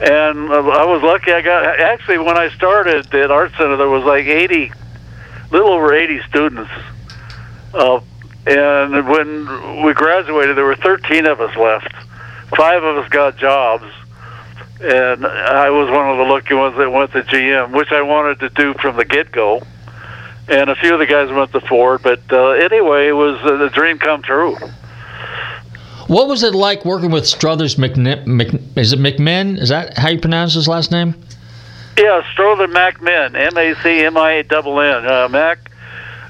And 0.00 0.50
uh, 0.50 0.60
I 0.60 0.84
was 0.84 1.02
lucky. 1.02 1.32
I 1.32 1.42
got 1.42 1.80
actually 1.80 2.18
when 2.18 2.36
I 2.36 2.50
started 2.50 3.12
at 3.14 3.30
Art 3.30 3.52
Center, 3.58 3.76
there 3.76 3.88
was 3.88 4.04
like 4.04 4.26
eighty, 4.26 4.72
little 5.50 5.70
over 5.70 5.92
eighty 5.92 6.20
students. 6.28 6.70
Uh, 7.74 8.00
and 8.46 9.08
when 9.08 9.84
we 9.84 9.92
graduated, 9.94 10.56
there 10.56 10.64
were 10.64 10.76
thirteen 10.76 11.26
of 11.26 11.40
us 11.40 11.56
left. 11.56 11.92
Five 12.56 12.82
of 12.82 12.98
us 12.98 13.08
got 13.08 13.36
jobs 13.36 13.84
and 14.80 15.24
I 15.24 15.70
was 15.70 15.88
one 15.90 16.10
of 16.10 16.18
the 16.18 16.24
lucky 16.24 16.54
ones 16.54 16.76
that 16.76 16.90
went 16.90 17.12
to 17.12 17.22
GM, 17.22 17.70
which 17.70 17.92
I 17.92 18.02
wanted 18.02 18.40
to 18.40 18.48
do 18.48 18.74
from 18.74 18.96
the 18.96 19.04
get 19.04 19.30
go 19.30 19.62
and 20.48 20.70
a 20.70 20.74
few 20.74 20.92
of 20.92 20.98
the 20.98 21.06
guys 21.06 21.30
went 21.30 21.52
to 21.52 21.60
Ford. 21.60 22.02
But 22.02 22.20
uh, 22.30 22.50
anyway, 22.50 23.08
it 23.08 23.12
was 23.12 23.38
uh, 23.42 23.56
the 23.56 23.70
dream 23.70 23.98
come 23.98 24.22
true. 24.22 24.56
What 26.08 26.28
was 26.28 26.42
it 26.42 26.54
like 26.54 26.84
working 26.84 27.10
with 27.10 27.26
Struthers 27.26 27.76
McN- 27.76 28.26
Mc, 28.26 28.60
is 28.76 28.92
it 28.92 28.98
McMinn? 28.98 29.58
Is 29.58 29.68
that 29.68 29.96
how 29.96 30.10
you 30.10 30.18
pronounce 30.18 30.54
his 30.54 30.68
last 30.68 30.90
name? 30.90 31.14
Yeah, 31.96 32.22
Strother 32.32 32.66
MacMinn, 32.68 33.34
M 33.34 33.56
A 33.56 33.74
C 33.82 34.04
M 34.04 34.16
I 34.16 34.32
A 34.32 34.42
double 34.42 34.80
N. 34.80 35.06
Uh, 35.06 35.28
Mac, 35.28 35.70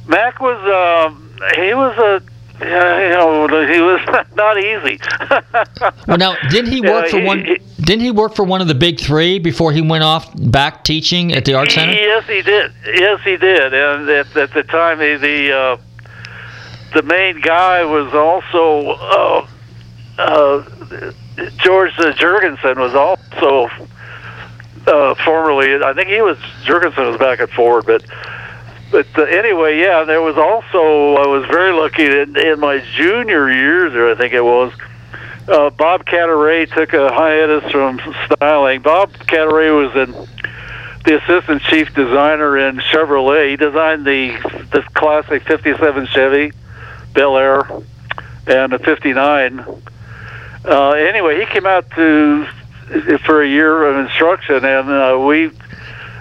Mac 0.07 0.40
was 0.40 0.59
uh, 0.59 1.14
he 1.57 1.74
was 1.74 1.96
a 1.98 2.22
yeah, 2.61 3.09
you 3.09 3.48
know, 3.48 3.66
he 3.66 3.81
was 3.81 4.26
not 4.37 4.59
easy. 4.59 5.00
well, 6.07 6.18
now 6.18 6.37
didn't 6.50 6.70
he 6.70 6.81
work 6.81 7.09
for 7.09 7.18
he- 7.18 7.26
one? 7.26 7.44
he- 7.44 7.59
didn't 7.81 8.02
he 8.02 8.12
work 8.12 8.37
for 8.37 8.44
one 8.44 8.61
of 8.61 8.68
the 8.68 8.74
big 8.76 9.00
three 9.00 9.40
before 9.40 9.72
he 9.72 9.83
went 9.83 10.05
off 10.05 10.31
back 10.50 10.85
teaching 10.85 11.33
at 11.33 11.44
the 11.44 11.55
art 11.55 11.72
center? 11.72 11.92
Yes, 11.92 12.24
he 12.28 12.40
did. 12.42 12.72
Yes, 12.85 13.20
he 13.24 13.37
did. 13.37 13.74
And 13.74 14.09
at, 14.09 14.37
at 14.37 14.52
the 14.52 14.62
time, 14.62 14.98
the 14.98 15.16
the, 15.16 15.52
uh, 15.52 15.76
the 16.94 17.02
main 17.02 17.40
guy 17.40 17.83
was 17.85 18.14
also 18.14 18.90
uh, 18.92 19.46
uh, 20.18 21.11
George 21.57 21.98
uh, 21.98 22.12
Jurgensen 22.12 22.76
was 22.76 22.94
also 22.94 23.68
uh, 24.87 25.14
formerly. 25.24 25.83
I 25.83 25.92
think 25.94 26.09
he 26.09 26.22
was 26.22 26.38
Jurgensen 26.64 27.11
was 27.11 27.18
back 27.18 27.40
at 27.40 27.50
Ford, 27.50 27.87
but. 27.87 28.05
But 28.92 29.07
uh, 29.16 29.22
anyway, 29.22 29.81
yeah, 29.81 30.05
there 30.05 30.20
was 30.20 30.37
also 30.37 31.16
I 31.16 31.26
was 31.26 31.46
very 31.46 31.72
lucky 31.72 32.05
in, 32.05 32.37
in 32.37 32.61
my 32.61 32.78
junior 32.94 33.50
year 33.50 33.88
there. 33.88 34.11
I 34.11 34.14
think 34.14 34.35
it 34.35 34.44
was 34.44 34.70
uh, 35.48 35.70
Bob 35.70 36.05
Cadaret 36.05 36.66
took 36.66 36.92
a 36.92 37.11
hiatus 37.11 37.70
from 37.72 38.00
styling. 38.26 38.83
Bob 38.83 39.12
Cadaret 39.26 39.70
was 39.70 39.96
in 39.96 40.12
the 41.05 41.20
assistant 41.22 41.62
chief 41.62 41.92
designer 41.94 42.59
in 42.59 42.76
Chevrolet. 42.76 43.50
He 43.50 43.57
designed 43.57 44.05
the 44.05 44.37
the 44.70 44.83
classic 44.94 45.42
'57 45.44 46.07
Chevy 46.09 46.52
Bel 47.14 47.37
Air 47.38 47.62
and 48.46 48.72
the 48.72 48.78
'59. 48.78 49.64
Uh, 50.64 50.90
anyway, 50.90 51.40
he 51.40 51.46
came 51.46 51.66
out 51.66 51.90
to 51.92 52.46
for 53.24 53.42
a 53.42 53.48
year 53.48 53.85
of 53.85 54.05
instruction, 54.05 54.64
and 54.64 54.90
uh, 54.90 55.18
we 55.18 55.50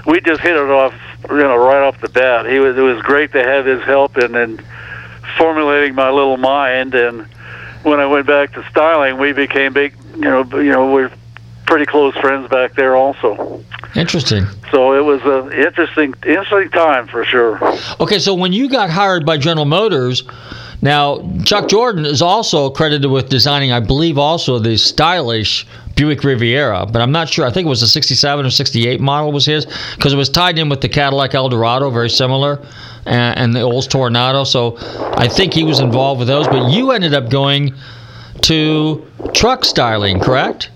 we 0.05 0.21
just 0.21 0.41
hit 0.41 0.55
it 0.55 0.69
off, 0.69 0.95
you 1.29 1.37
know, 1.37 1.57
right 1.57 1.81
off 1.81 1.99
the 2.01 2.09
bat. 2.09 2.45
He 2.45 2.59
was 2.59 2.77
it 2.77 2.81
was 2.81 3.01
great 3.01 3.31
to 3.33 3.43
have 3.43 3.65
his 3.65 3.81
help 3.83 4.17
in 4.17 4.35
in 4.35 4.59
formulating 5.37 5.95
my 5.95 6.09
little 6.09 6.37
mind. 6.37 6.93
And 6.95 7.25
when 7.83 7.99
I 7.99 8.05
went 8.05 8.27
back 8.27 8.53
to 8.53 8.67
styling, 8.69 9.17
we 9.17 9.33
became 9.33 9.73
big. 9.73 9.95
You 10.15 10.21
know, 10.21 10.43
you 10.53 10.71
know, 10.71 10.91
we're 10.91 11.11
pretty 11.65 11.85
close 11.85 12.15
friends 12.17 12.49
back 12.49 12.73
there 12.73 12.95
also. 12.95 13.63
Interesting. 13.95 14.45
So 14.71 14.93
it 14.93 15.03
was 15.03 15.21
an 15.23 15.51
interesting, 15.53 16.13
interesting 16.25 16.69
time 16.69 17.07
for 17.07 17.23
sure. 17.25 17.59
Okay, 17.99 18.19
so 18.19 18.33
when 18.33 18.53
you 18.53 18.69
got 18.69 18.89
hired 18.89 19.25
by 19.25 19.37
General 19.37 19.65
Motors, 19.65 20.23
now 20.81 21.21
Chuck 21.45 21.67
Jordan 21.67 22.05
is 22.05 22.21
also 22.21 22.69
credited 22.69 23.09
with 23.11 23.29
designing, 23.29 23.71
I 23.71 23.79
believe, 23.79 24.17
also 24.17 24.59
the 24.59 24.77
stylish 24.77 25.67
Buick 25.95 26.23
Riviera, 26.23 26.85
but 26.85 27.01
I'm 27.01 27.11
not 27.11 27.29
sure. 27.29 27.45
I 27.45 27.51
think 27.51 27.65
it 27.65 27.69
was 27.69 27.81
a 27.81 27.87
67 27.87 28.45
or 28.45 28.49
68 28.49 28.99
model 28.99 29.31
was 29.31 29.45
his 29.45 29.65
because 29.95 30.13
it 30.13 30.17
was 30.17 30.29
tied 30.29 30.57
in 30.57 30.69
with 30.69 30.81
the 30.81 30.89
Cadillac 30.89 31.33
Eldorado, 31.33 31.89
very 31.89 32.09
similar, 32.09 32.65
and, 33.05 33.37
and 33.37 33.55
the 33.55 33.61
Olds 33.61 33.87
Toronado. 33.87 34.45
So 34.45 34.77
I 35.15 35.27
think 35.27 35.53
he 35.53 35.63
was 35.63 35.79
involved 35.79 36.19
with 36.19 36.27
those. 36.27 36.47
But 36.47 36.71
you 36.71 36.91
ended 36.91 37.13
up 37.13 37.29
going 37.29 37.73
to 38.41 39.05
truck 39.33 39.65
styling, 39.65 40.19
correct? 40.19 40.69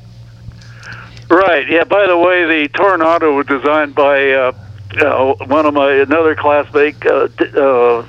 Right. 1.29 1.67
Yeah. 1.67 1.83
By 1.85 2.07
the 2.07 2.17
way, 2.17 2.45
the 2.45 2.69
Toronado 2.69 3.35
was 3.35 3.47
designed 3.47 3.95
by 3.95 4.31
uh, 4.31 4.51
uh, 4.99 5.33
one 5.45 5.65
of 5.65 5.73
my 5.73 5.91
another 5.93 6.35
classmate, 6.35 7.03
uh, 7.05 7.27
uh, 7.57 8.05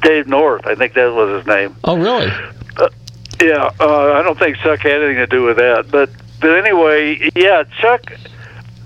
Dave 0.00 0.26
North. 0.26 0.66
I 0.66 0.74
think 0.74 0.94
that 0.94 1.12
was 1.12 1.38
his 1.38 1.46
name. 1.46 1.76
Oh, 1.84 1.96
really? 1.96 2.32
Yeah, 3.42 3.70
uh, 3.80 4.12
I 4.12 4.22
don't 4.22 4.38
think 4.38 4.58
Chuck 4.58 4.80
had 4.80 5.02
anything 5.02 5.16
to 5.16 5.26
do 5.26 5.42
with 5.42 5.56
that. 5.56 5.90
But 5.90 6.10
but 6.40 6.56
anyway, 6.58 7.30
yeah, 7.34 7.64
Chuck, 7.80 8.12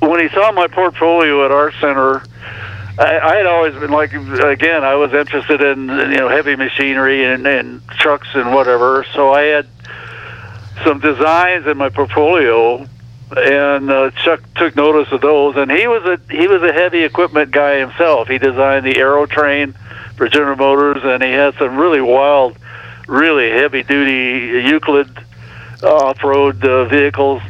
when 0.01 0.21
he 0.21 0.29
saw 0.35 0.51
my 0.53 0.67
portfolio 0.67 1.45
at 1.45 1.51
Art 1.51 1.75
Center, 1.79 2.23
I, 2.99 3.19
I 3.19 3.37
had 3.37 3.47
always 3.47 3.75
been 3.75 3.91
like, 3.91 4.15
again, 4.15 4.83
I 4.83 4.95
was 4.95 5.13
interested 5.13 5.61
in 5.61 5.89
you 5.89 6.17
know 6.17 6.29
heavy 6.29 6.57
machinery 6.57 7.25
and, 7.25 7.47
and 7.47 7.87
trucks 7.89 8.29
and 8.35 8.55
whatever. 8.55 9.05
So 9.13 9.33
I 9.33 9.43
had 9.43 9.67
some 10.85 11.01
designs 11.01 11.67
in 11.67 11.77
my 11.77 11.91
portfolio, 11.91 12.87
and 13.37 13.91
uh, 13.91 14.11
Chuck 14.13 14.43
took 14.55 14.75
notice 14.75 15.13
of 15.13 15.21
those. 15.21 15.57
And 15.57 15.71
he 15.71 15.87
was 15.87 16.03
a 16.05 16.19
he 16.33 16.49
was 16.49 16.63
a 16.63 16.73
heavy 16.73 17.03
equipment 17.03 17.51
guy 17.51 17.79
himself. 17.79 18.29
He 18.29 18.39
designed 18.39 18.87
the 18.87 18.97
Aero 18.97 19.27
Train 19.27 19.75
for 20.17 20.29
General 20.29 20.57
Motors, 20.57 21.03
and 21.05 21.23
he 21.23 21.31
had 21.31 21.55
some 21.59 21.77
really 21.77 22.01
wild, 22.01 22.57
really 23.07 23.51
heavy 23.51 23.83
duty 23.83 24.69
Euclid 24.69 25.11
off 25.83 26.23
road 26.23 26.65
uh, 26.65 26.85
vehicles. 26.87 27.43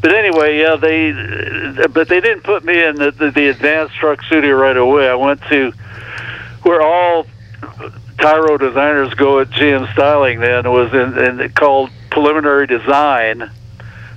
But 0.00 0.14
anyway, 0.14 0.58
yeah, 0.58 0.76
they 0.76 1.12
but 1.88 2.08
they 2.08 2.20
didn't 2.20 2.44
put 2.44 2.64
me 2.64 2.82
in 2.82 2.96
the, 2.96 3.10
the, 3.10 3.30
the 3.30 3.48
advanced 3.48 3.96
truck 3.96 4.22
studio 4.22 4.54
right 4.54 4.76
away. 4.76 5.08
I 5.08 5.14
went 5.14 5.42
to 5.48 5.72
where 6.62 6.80
all 6.82 7.26
Tyro 8.18 8.58
designers 8.58 9.12
go 9.14 9.40
at 9.40 9.50
GM 9.50 9.92
Styling. 9.92 10.40
Then 10.40 10.66
it 10.66 10.70
was 10.70 10.92
in, 10.92 11.40
in 11.40 11.48
called 11.50 11.90
preliminary 12.10 12.66
design, 12.66 13.50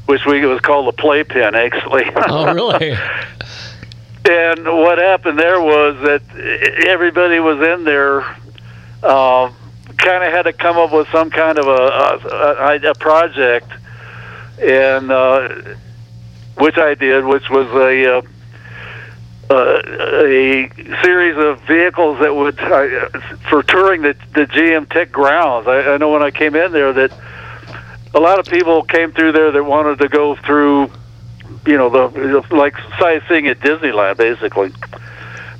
which 0.06 0.26
we 0.26 0.44
it 0.44 0.46
was 0.46 0.62
called 0.62 0.88
the 0.88 0.94
playpen 0.94 1.56
actually. 1.56 2.06
Oh, 2.28 2.54
really? 2.54 2.92
and 4.30 4.66
what 4.66 5.00
happened 5.00 5.40
there 5.40 5.60
was 5.60 5.96
that 6.04 6.22
everybody 6.86 7.40
was 7.40 7.60
in 7.60 7.84
there. 7.84 8.24
Uh, 9.02 9.52
kind 10.02 10.24
of 10.24 10.34
had 10.34 10.44
to 10.44 10.54
come 10.54 10.78
up 10.78 10.92
with 10.92 11.08
some 11.10 11.30
kind 11.30 11.58
of 11.58 11.68
a 11.68 12.80
a, 12.82 12.90
a 12.90 12.96
project, 12.96 13.72
and 14.60 15.12
uh, 15.12 15.50
which 16.58 16.78
I 16.78 16.96
did, 16.96 17.26
which 17.26 17.50
was 17.50 17.68
a 17.68 18.18
uh, 18.18 18.22
a 19.54 20.72
series 21.04 21.38
of 21.38 21.62
vehicles 21.62 22.20
that 22.20 22.36
would 22.36 22.60
uh, 22.60 23.10
for 23.50 23.64
touring 23.64 24.02
the 24.02 24.16
the 24.34 24.46
GM 24.46 24.90
Tech 24.90 25.12
grounds. 25.12 25.68
I, 25.68 25.94
I 25.94 25.98
know 25.98 26.10
when 26.12 26.24
I 26.24 26.32
came 26.32 26.56
in 26.56 26.72
there 26.72 26.94
that 26.94 27.12
a 28.14 28.20
lot 28.20 28.40
of 28.40 28.46
people 28.46 28.84
came 28.84 29.12
through 29.12 29.32
there 29.34 29.52
that 29.52 29.64
wanted 29.64 30.00
to 30.00 30.10
go 30.10 30.36
through, 30.36 30.92
you 31.66 31.78
know, 31.78 31.90
the 31.90 32.56
like 32.56 32.76
sightseeing 33.00 33.48
at 33.48 33.60
Disneyland, 33.60 34.18
basically. 34.18 34.72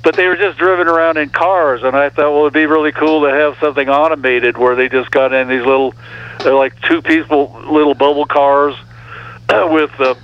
But 0.02 0.16
they 0.16 0.26
were 0.26 0.36
just 0.36 0.58
driven 0.58 0.88
around 0.88 1.16
in 1.16 1.28
cars, 1.28 1.82
and 1.84 1.96
I 1.96 2.08
thought, 2.08 2.32
well, 2.32 2.40
it'd 2.40 2.52
be 2.52 2.66
really 2.66 2.90
cool 2.90 3.22
to 3.22 3.30
have 3.30 3.56
something 3.60 3.88
automated 3.88 4.58
where 4.58 4.74
they 4.74 4.88
just 4.88 5.12
got 5.12 5.32
in 5.32 5.48
these 5.48 5.64
little, 5.64 5.94
they're 6.40 6.54
like 6.54 6.80
two 6.82 7.00
peaceful 7.02 7.62
little 7.70 7.94
bubble 7.94 8.26
cars 8.26 8.74
with 9.48 9.92
a 10.00 10.16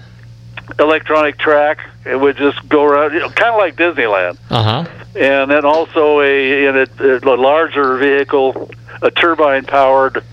electronic 0.78 1.38
track. 1.38 1.78
It 2.04 2.16
would 2.16 2.36
just 2.36 2.68
go 2.68 2.84
around, 2.84 3.12
you 3.12 3.20
know, 3.20 3.30
kind 3.30 3.54
of 3.54 3.58
like 3.58 3.76
Disneyland. 3.76 4.38
Uh 4.50 4.62
huh. 4.62 4.90
And 5.14 5.50
then 5.50 5.64
also 5.64 6.20
a 6.20 6.66
in 6.66 6.76
a, 6.76 6.86
a 7.22 7.36
larger 7.36 7.96
vehicle, 7.98 8.70
a 9.02 9.10
turbine-powered 9.10 10.24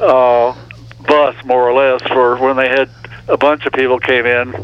uh, 0.00 0.54
bus, 1.06 1.44
more 1.44 1.68
or 1.68 1.72
less, 1.72 2.02
for 2.08 2.36
when 2.36 2.56
they 2.56 2.68
had 2.68 2.90
a 3.28 3.36
bunch 3.36 3.66
of 3.66 3.72
people 3.72 3.98
came 3.98 4.26
in. 4.26 4.54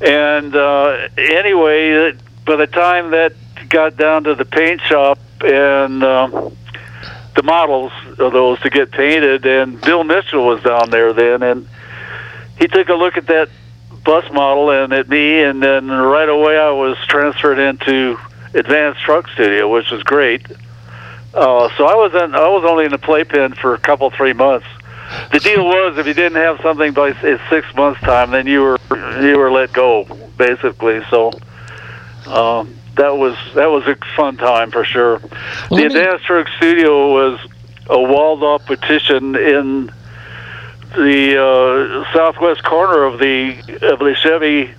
And 0.00 0.54
uh, 0.54 1.08
anyway, 1.16 2.16
by 2.48 2.56
the 2.56 2.66
time 2.66 3.10
that 3.10 3.34
got 3.68 3.98
down 3.98 4.24
to 4.24 4.34
the 4.34 4.46
paint 4.46 4.80
shop 4.80 5.18
and 5.42 6.02
um, 6.02 6.56
the 7.36 7.42
models 7.42 7.92
of 8.18 8.32
those 8.32 8.58
to 8.60 8.70
get 8.70 8.90
painted, 8.90 9.44
and 9.44 9.78
Bill 9.82 10.02
Mitchell 10.02 10.46
was 10.46 10.62
down 10.62 10.88
there 10.88 11.12
then, 11.12 11.42
and 11.42 11.68
he 12.58 12.66
took 12.66 12.88
a 12.88 12.94
look 12.94 13.18
at 13.18 13.26
that 13.26 13.50
bus 14.02 14.32
model 14.32 14.70
and 14.70 14.94
at 14.94 15.10
me, 15.10 15.42
and 15.42 15.62
then 15.62 15.88
right 15.88 16.28
away 16.28 16.56
I 16.58 16.70
was 16.70 16.96
transferred 17.06 17.58
into 17.58 18.18
Advanced 18.54 19.02
Truck 19.02 19.28
Studio, 19.28 19.70
which 19.70 19.90
was 19.90 20.02
great. 20.02 20.46
Uh, 21.34 21.68
so 21.76 21.84
I 21.84 21.94
was 21.96 22.14
in, 22.14 22.34
I 22.34 22.48
was 22.48 22.64
only 22.64 22.86
in 22.86 22.90
the 22.90 22.98
playpen 22.98 23.52
for 23.56 23.74
a 23.74 23.78
couple 23.78 24.10
three 24.10 24.32
months. 24.32 24.66
The 25.32 25.40
deal 25.40 25.66
was 25.66 25.98
if 25.98 26.06
you 26.06 26.14
didn't 26.14 26.36
have 26.36 26.60
something 26.62 26.94
by 26.94 27.12
six 27.50 27.74
months 27.74 28.00
time, 28.00 28.30
then 28.30 28.46
you 28.46 28.62
were 28.62 28.78
you 29.20 29.36
were 29.36 29.52
let 29.52 29.72
go 29.74 30.04
basically. 30.38 31.02
So 31.10 31.32
um, 32.28 32.74
that 32.96 33.16
was 33.16 33.36
that 33.54 33.70
was 33.70 33.86
a 33.86 33.96
fun 34.16 34.36
time 34.36 34.70
for 34.70 34.84
sure. 34.84 35.18
the 35.70 35.76
me- 35.76 35.84
Advanced 35.86 36.24
Truck 36.24 36.48
Studio 36.56 37.12
was 37.12 37.40
a 37.88 38.00
walled 38.00 38.42
off 38.42 38.66
petition 38.66 39.34
in 39.36 39.92
the 40.94 41.36
uh, 41.40 42.12
southwest 42.12 42.64
corner 42.64 43.04
of 43.04 43.18
the 43.18 43.58
of 43.82 43.98
the 43.98 44.14
Chevy 44.14 44.74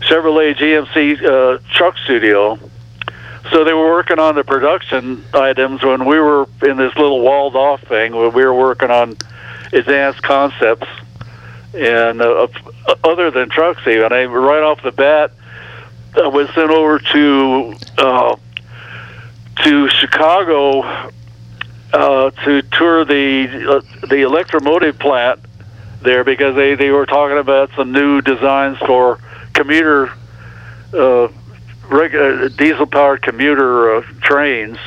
Chevrolet 0.00 0.54
GMC 0.54 1.22
uh, 1.24 1.58
truck 1.72 1.96
studio. 1.98 2.58
So 3.50 3.64
they 3.64 3.72
were 3.72 3.90
working 3.90 4.18
on 4.18 4.34
the 4.34 4.42
production 4.44 5.24
items 5.32 5.82
when 5.82 6.04
we 6.04 6.18
were 6.18 6.48
in 6.62 6.76
this 6.76 6.94
little 6.96 7.20
walled 7.20 7.54
off 7.54 7.80
thing 7.82 8.14
where 8.14 8.28
we 8.28 8.44
were 8.44 8.54
working 8.54 8.90
on 8.90 9.16
advanced 9.72 10.22
concepts 10.22 10.88
and 11.72 12.20
uh, 12.20 12.48
other 13.04 13.30
than 13.30 13.48
trucks 13.48 13.86
even. 13.86 14.12
I 14.12 14.24
right 14.24 14.62
off 14.62 14.82
the 14.82 14.92
bat 14.92 15.32
I 16.16 16.28
was 16.28 16.48
sent 16.54 16.70
over 16.70 16.98
to 16.98 17.74
uh, 17.98 18.36
to 19.64 19.88
Chicago 19.88 20.80
uh, 21.92 22.30
to 22.30 22.62
tour 22.62 23.04
the 23.04 23.82
uh, 24.02 24.06
the 24.06 24.22
electromotive 24.22 24.98
plant 24.98 25.40
there 26.02 26.24
because 26.24 26.54
they, 26.54 26.74
they 26.74 26.90
were 26.90 27.06
talking 27.06 27.38
about 27.38 27.70
some 27.76 27.92
new 27.92 28.20
designs 28.20 28.78
for 28.78 29.18
commuter 29.54 30.10
uh, 30.94 31.28
reg- 31.88 32.14
uh, 32.14 32.48
diesel 32.48 32.86
powered 32.86 33.22
commuter 33.22 33.96
uh, 33.96 34.02
trains. 34.20 34.78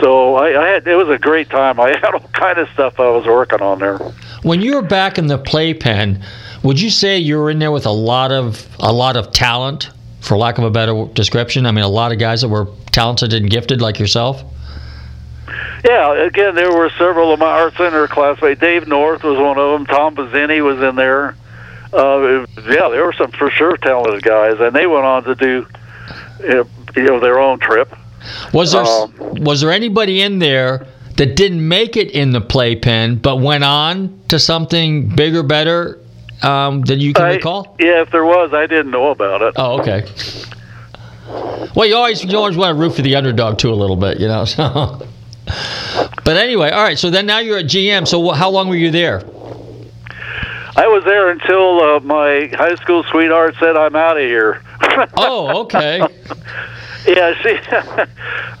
So 0.00 0.36
I, 0.36 0.62
I 0.62 0.68
had 0.68 0.88
it 0.88 0.96
was 0.96 1.08
a 1.08 1.18
great 1.18 1.50
time. 1.50 1.78
I 1.78 1.88
had 2.02 2.14
all 2.14 2.20
kind 2.32 2.58
of 2.58 2.68
stuff 2.70 2.98
I 2.98 3.10
was 3.10 3.26
working 3.26 3.60
on 3.60 3.78
there. 3.78 3.98
When 4.42 4.60
you 4.60 4.76
were 4.76 4.82
back 4.82 5.18
in 5.18 5.26
the 5.26 5.38
playpen, 5.38 6.22
would 6.62 6.80
you 6.80 6.90
say 6.90 7.18
you 7.18 7.38
were 7.38 7.50
in 7.50 7.58
there 7.58 7.72
with 7.72 7.86
a 7.86 7.92
lot 7.92 8.32
of 8.32 8.66
a 8.80 8.92
lot 8.92 9.16
of 9.16 9.32
talent, 9.32 9.90
for 10.22 10.36
lack 10.36 10.56
of 10.58 10.64
a 10.64 10.70
better 10.70 11.06
description? 11.12 11.66
I 11.66 11.72
mean, 11.72 11.84
a 11.84 11.88
lot 11.88 12.12
of 12.12 12.18
guys 12.18 12.40
that 12.40 12.48
were 12.48 12.68
talented 12.92 13.34
and 13.34 13.50
gifted 13.50 13.82
like 13.82 13.98
yourself. 13.98 14.42
Yeah, 15.84 16.26
again, 16.26 16.54
there 16.54 16.72
were 16.72 16.90
several 16.90 17.32
of 17.32 17.40
my 17.40 17.50
art 17.50 17.74
center 17.76 18.06
classmates. 18.06 18.60
Dave 18.60 18.86
North 18.86 19.24
was 19.24 19.38
one 19.38 19.58
of 19.58 19.72
them. 19.72 19.86
Tom 19.86 20.14
Bazzini 20.14 20.64
was 20.64 20.80
in 20.80 20.94
there. 20.94 21.36
Uh, 21.92 22.46
yeah, 22.56 22.88
there 22.88 23.04
were 23.04 23.12
some 23.12 23.32
for 23.32 23.50
sure 23.50 23.76
talented 23.76 24.22
guys, 24.22 24.58
and 24.60 24.74
they 24.74 24.86
went 24.86 25.04
on 25.04 25.24
to 25.24 25.34
do, 25.34 25.66
you 26.40 26.48
know, 26.48 26.66
you 26.96 27.02
know 27.02 27.20
their 27.20 27.38
own 27.38 27.58
trip. 27.58 27.94
Was 28.52 28.72
there 28.72 28.84
Um, 28.84 29.12
was 29.18 29.60
there 29.60 29.72
anybody 29.72 30.22
in 30.22 30.38
there 30.38 30.86
that 31.16 31.36
didn't 31.36 31.66
make 31.66 31.96
it 31.96 32.10
in 32.12 32.30
the 32.30 32.40
playpen 32.40 33.16
but 33.16 33.40
went 33.40 33.64
on 33.64 34.20
to 34.28 34.38
something 34.38 35.08
bigger, 35.08 35.42
better 35.42 35.98
um, 36.44 36.82
that 36.82 36.98
you 36.98 37.12
can 37.12 37.24
I- 37.26 37.34
recall? 37.34 37.76
Yeah, 37.78 38.02
if 38.02 38.10
there 38.10 38.24
was, 38.24 38.52
I 38.52 38.66
didn't 38.66 38.90
know 38.90 39.10
about 39.10 39.42
it. 39.42 39.54
Oh, 39.56 39.80
okay. 39.80 40.04
Well, 41.74 41.86
you 41.86 41.96
always 41.96 42.22
you 42.24 42.36
always 42.36 42.56
want 42.56 42.76
to 42.76 42.80
root 42.80 42.94
for 42.94 43.02
the 43.02 43.14
underdog 43.16 43.58
too 43.58 43.72
a 43.72 43.74
little 43.74 43.96
bit, 43.96 44.20
you 44.20 44.28
know. 44.28 44.44
So, 45.44 46.08
but 46.24 46.36
anyway, 46.36 46.70
all 46.70 46.84
right. 46.84 46.96
So 46.98 47.10
then 47.10 47.26
now 47.26 47.40
you're 47.40 47.58
at 47.58 47.64
GM. 47.66 48.06
So 48.06 48.30
how 48.30 48.48
long 48.48 48.68
were 48.68 48.76
you 48.76 48.90
there? 48.92 49.18
I 50.76 50.86
was 50.86 51.02
there 51.04 51.30
until 51.30 51.80
uh, 51.82 52.00
my 52.00 52.48
high 52.54 52.76
school 52.76 53.02
sweetheart 53.10 53.56
said, 53.58 53.76
"I'm 53.76 53.96
out 53.96 54.16
of 54.16 54.22
here." 54.22 54.62
Oh, 55.16 55.62
okay. 55.62 56.00
Yeah, 57.06 57.34
she. 57.42 57.58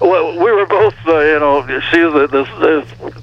well, 0.00 0.32
we 0.38 0.50
were 0.50 0.66
both, 0.66 0.94
uh, 1.06 1.18
you 1.20 1.38
know, 1.38 1.80
she 1.92 2.00
was 2.00 2.30
this, 2.30 2.48
this. 2.58 3.21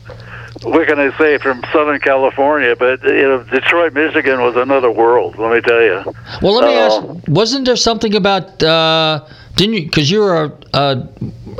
What 0.63 0.87
can 0.87 0.99
I 0.99 1.17
say 1.17 1.37
from 1.37 1.63
Southern 1.71 1.99
California? 2.01 2.75
But 2.75 3.01
you 3.03 3.13
know, 3.21 3.43
Detroit, 3.43 3.93
Michigan 3.93 4.41
was 4.41 4.57
another 4.57 4.91
world. 4.91 5.37
Let 5.37 5.53
me 5.53 5.61
tell 5.61 5.81
you. 5.81 6.03
Well, 6.41 6.53
let 6.55 6.65
me 6.65 6.75
Uh, 6.75 6.85
ask. 6.85 7.27
Wasn't 7.29 7.65
there 7.65 7.77
something 7.77 8.13
about? 8.13 8.61
Uh, 8.61 9.21
didn't 9.55 9.75
you? 9.75 9.83
Because 9.85 10.11
you 10.11 10.19
were 10.19 10.51
uh, 10.73 11.03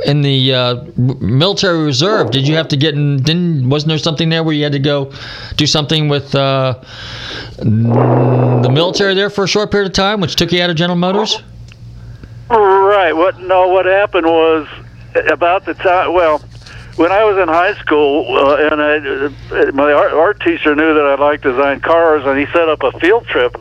in 0.04 0.20
the 0.20 0.54
uh, 0.54 0.84
military 0.98 1.82
reserve. 1.82 2.30
Did 2.30 2.46
you 2.46 2.56
have 2.56 2.68
to 2.68 2.76
get 2.76 2.94
in? 2.94 3.22
Didn't? 3.22 3.70
Wasn't 3.70 3.88
there 3.88 3.96
something 3.98 4.28
there 4.28 4.44
where 4.44 4.54
you 4.54 4.64
had 4.64 4.72
to 4.72 4.78
go 4.78 5.12
do 5.56 5.66
something 5.66 6.10
with 6.10 6.34
uh, 6.34 6.74
the 7.56 8.70
military 8.70 9.14
there 9.14 9.30
for 9.30 9.44
a 9.44 9.48
short 9.48 9.70
period 9.70 9.86
of 9.86 9.94
time, 9.94 10.20
which 10.20 10.36
took 10.36 10.52
you 10.52 10.60
out 10.62 10.68
of 10.68 10.76
General 10.76 10.98
Motors? 10.98 11.42
Right. 12.50 13.12
What? 13.12 13.40
No. 13.40 13.68
What 13.68 13.86
happened 13.86 14.26
was 14.26 14.68
about 15.30 15.64
the 15.64 15.72
time. 15.74 16.12
Well, 16.12 16.42
when 16.96 17.12
I 17.12 17.24
was 17.24 17.38
in 17.38 17.48
high 17.48 17.74
school, 17.74 18.36
uh, 18.36 18.56
and 18.70 18.82
I, 18.82 18.96
uh, 19.68 19.72
my 19.72 19.92
art, 19.92 20.12
art 20.12 20.40
teacher 20.40 20.74
knew 20.74 20.94
that 20.94 21.04
I 21.06 21.14
liked 21.14 21.42
design 21.42 21.80
cars, 21.80 22.24
and 22.26 22.38
he 22.38 22.46
set 22.46 22.68
up 22.68 22.82
a 22.82 22.92
field 22.98 23.26
trip 23.26 23.56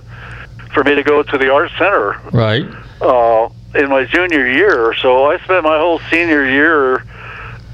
for 0.73 0.83
me 0.83 0.95
to 0.95 1.03
go 1.03 1.23
to 1.23 1.37
the 1.37 1.51
art 1.51 1.71
center 1.77 2.19
Right. 2.31 2.65
uh, 3.01 3.49
in 3.75 3.89
my 3.89 4.05
junior 4.05 4.47
year. 4.47 4.93
So 5.01 5.25
I 5.31 5.37
spent 5.39 5.63
my 5.63 5.77
whole 5.77 5.99
senior 6.11 6.45
year 6.45 7.03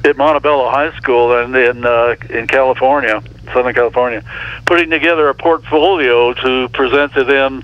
at 0.03 0.17
Montebello 0.17 0.69
High 0.69 0.95
School 0.97 1.37
and 1.37 1.55
in 1.55 1.85
uh, 1.85 2.15
in 2.29 2.47
California. 2.47 3.21
Southern 3.53 3.73
California, 3.75 4.23
putting 4.65 4.89
together 4.89 5.29
a 5.29 5.35
portfolio 5.35 6.33
to 6.33 6.67
present 6.69 7.13
to 7.13 7.23
them, 7.23 7.63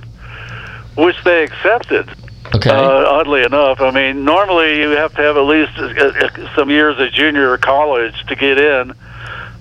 which 0.95 1.21
they 1.23 1.43
accepted. 1.43 2.07
Okay. 2.53 2.69
Uh, 2.69 2.75
oddly 2.75 3.43
enough, 3.43 3.79
I 3.79 3.91
mean, 3.91 4.25
normally 4.25 4.79
you 4.79 4.89
have 4.89 5.15
to 5.15 5.21
have 5.21 5.37
at 5.37 5.43
least 5.43 5.71
uh, 5.77 5.85
uh, 5.85 6.55
some 6.55 6.69
years 6.69 6.99
of 6.99 7.11
junior 7.13 7.57
college 7.57 8.25
to 8.25 8.35
get 8.35 8.57
in, 8.57 8.93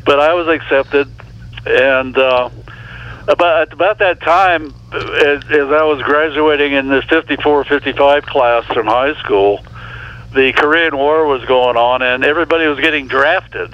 but 0.05 0.19
I 0.19 0.35
was 0.35 0.49
accepted, 0.49 1.09
and 1.67 2.19
uh, 2.19 2.51
about 3.29 3.73
about 3.73 3.99
that 3.99 4.21
time, 4.21 4.75
as, 4.93 5.45
as 5.45 5.69
I 5.71 5.85
was 5.85 6.03
graduating 6.03 6.73
in 6.73 6.89
the 6.89 7.01
54, 7.03 7.65
55 7.65 8.27
class 8.27 8.65
from 8.67 8.87
high 8.87 9.15
school, 9.21 9.65
the 10.35 10.53
Korean 10.53 10.97
War 10.97 11.27
was 11.27 11.45
going 11.45 11.77
on, 11.77 12.03
and 12.03 12.25
everybody 12.25 12.67
was 12.67 12.81
getting 12.81 13.07
drafted, 13.07 13.73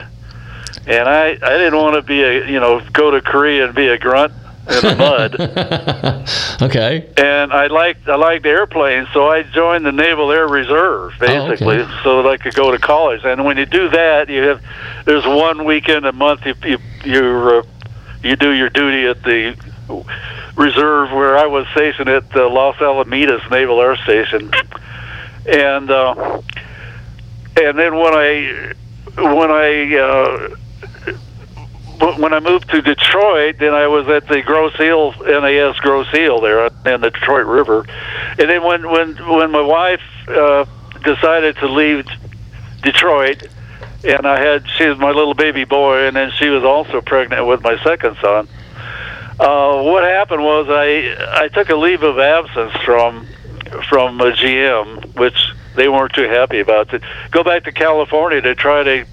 and 0.87 1.09
I 1.09 1.31
I 1.31 1.57
didn't 1.57 1.76
want 1.76 1.94
to 1.94 2.02
be 2.02 2.22
a 2.22 2.46
you 2.50 2.61
know 2.61 2.83
go 2.92 3.11
to 3.12 3.22
Korea 3.22 3.64
and 3.64 3.74
be 3.74 3.88
a 3.88 3.96
grunt 3.96 4.35
in 4.68 4.83
the 4.83 4.96
mud. 4.98 6.62
okay. 6.62 7.09
And 7.16 7.52
I 7.52 7.66
liked 7.68 8.09
I 8.09 8.16
liked 8.16 8.44
airplanes, 8.46 9.09
so 9.12 9.29
I 9.29 9.42
joined 9.42 9.87
the 9.87 9.92
Naval 9.92 10.33
Air 10.33 10.46
Reserve 10.48 11.14
basically, 11.20 11.76
Oh, 11.79 11.81
okay. 11.83 12.00
so 12.02 12.22
that 12.22 12.29
I 12.29 12.37
could 12.37 12.55
go 12.55 12.70
to 12.70 12.79
college. 12.79 13.22
And 13.24 13.44
when 13.44 13.57
you 13.59 13.66
do 13.66 13.88
that, 13.90 14.29
you 14.29 14.42
have 14.42 14.62
there's 15.05 15.26
one 15.26 15.64
weekend 15.64 16.05
a 16.07 16.12
month 16.12 16.44
you 16.46 16.55
you 16.64 16.79
you, 17.05 17.22
uh, 17.22 17.62
you 18.22 18.37
do 18.37 18.50
your 18.52 18.68
duty 18.70 19.07
at 19.07 19.22
the 19.22 19.57
reserve 20.57 21.12
where 21.12 21.37
I 21.38 21.46
was 21.46 21.66
stationed 21.68 22.09
at 22.09 22.31
the 22.33 22.46
Los 22.48 22.76
Alamitos 22.76 23.48
Naval 23.50 23.81
Air 23.81 23.96
Station, 23.96 24.50
and 25.46 25.90
uh, 25.90 26.40
and 27.61 27.79
then 27.79 27.94
when 27.94 28.14
I 28.14 28.72
when 29.16 29.50
I 29.50 29.96
uh, 29.96 30.57
when 31.98 32.32
I 32.32 32.40
moved 32.40 32.70
to 32.70 32.82
Detroit, 32.82 33.56
then 33.59 33.74
I 33.74 33.87
was 33.87 34.09
at 34.09 34.28
the 34.28 34.42
Grosse 34.42 34.78
Ile 34.78 35.12
NAS 35.24 35.78
Grosse 35.78 36.12
Ile 36.12 36.40
there 36.40 36.66
in 36.66 37.00
the 37.00 37.11
Detroit 37.11 37.46
River, 37.46 37.87
and 38.38 38.50
then 38.50 38.62
when 38.62 38.90
when 38.90 39.16
when 39.16 39.50
my 39.50 39.61
wife 39.61 40.02
uh, 40.28 40.64
decided 41.04 41.56
to 41.56 41.68
leave 41.68 42.06
Detroit, 42.82 43.48
and 44.04 44.26
I 44.26 44.38
had 44.38 44.68
she 44.76 44.87
was 44.87 44.98
my 44.98 45.11
little 45.11 45.35
baby 45.35 45.64
boy, 45.64 46.06
and 46.06 46.16
then 46.16 46.30
she 46.32 46.48
was 46.48 46.64
also 46.64 47.00
pregnant 47.00 47.46
with 47.46 47.62
my 47.62 47.82
second 47.82 48.16
son. 48.20 48.48
Uh, 49.38 49.82
what 49.82 50.02
happened 50.02 50.42
was 50.42 50.66
I 50.68 51.42
I 51.44 51.48
took 51.48 51.70
a 51.70 51.76
leave 51.76 52.02
of 52.02 52.18
absence 52.18 52.72
from 52.85 53.26
from 53.88 54.20
uh, 54.20 54.26
GM, 54.26 55.16
which 55.18 55.52
they 55.74 55.88
weren't 55.88 56.14
too 56.14 56.28
happy 56.28 56.61
about. 56.61 56.90
To 56.90 57.00
go 57.30 57.44
back 57.44 57.64
to 57.64 57.72
California 57.72 58.40
to 58.40 58.54
try 58.54 58.82
to 58.82 59.06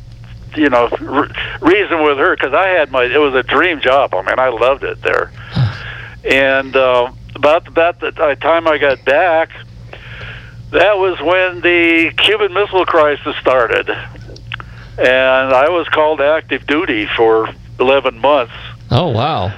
you 0.56 0.70
know 0.70 0.90
re- 1.00 1.30
reason 1.62 2.04
with 2.04 2.18
her 2.18 2.36
because 2.36 2.54
I 2.54 2.68
had 2.68 2.92
my 2.92 3.04
it 3.06 3.18
was 3.20 3.34
a 3.36 3.44
dream 3.44 3.80
job. 3.80 4.14
I 4.14 4.22
mean 4.22 4.40
I 4.40 4.50
loved 4.50 4.84
it 4.84 5.02
there, 5.02 5.32
and 6.24 6.76
uh, 6.76 7.12
about 7.36 7.68
about 7.68 8.00
the 8.00 8.12
time 8.42 8.68
I 8.68 8.78
got 8.78 9.04
back, 9.06 9.50
that 10.72 10.98
was 10.98 11.20
when 11.22 11.62
the 11.62 12.12
Cuban 12.18 12.54
Missile 12.54 12.86
Crisis 12.86 13.36
started, 13.38 13.90
and 13.90 15.54
I 15.54 15.70
was 15.70 15.88
called 15.90 16.22
active 16.22 16.66
duty 16.68 17.08
for 17.16 17.50
eleven 17.80 18.20
months. 18.20 18.54
Oh 18.92 19.10
wow. 19.10 19.52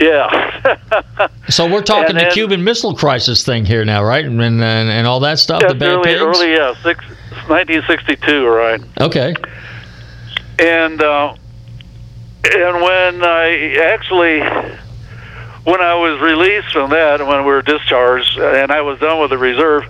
Yeah. 0.00 1.28
So 1.48 1.70
we're 1.70 1.82
talking 1.82 2.16
the 2.16 2.30
Cuban 2.32 2.64
Missile 2.64 2.94
Crisis 2.94 3.44
thing 3.44 3.66
here 3.66 3.84
now, 3.84 4.02
right? 4.02 4.24
And 4.24 4.40
and, 4.40 4.62
and 4.62 5.06
all 5.06 5.20
that 5.20 5.38
stuff. 5.38 5.60
the 5.60 5.68
That's 5.68 5.78
bad 5.78 5.88
early, 5.92 6.04
pigs. 6.04 6.20
early, 6.22 6.52
yeah, 6.52 6.74
six, 6.82 7.04
1962, 7.48 8.46
right? 8.46 8.80
Okay. 9.00 9.34
And 10.62 11.02
uh, 11.02 11.34
and 12.44 12.74
when 12.82 13.24
I 13.24 13.74
actually, 13.80 14.38
when 15.64 15.80
I 15.80 15.94
was 15.96 16.20
released 16.20 16.72
from 16.72 16.90
that, 16.90 17.20
when 17.26 17.38
we 17.40 17.50
were 17.50 17.62
discharged, 17.62 18.38
and 18.38 18.70
I 18.70 18.82
was 18.82 19.00
done 19.00 19.20
with 19.20 19.30
the 19.30 19.38
reserve, 19.38 19.82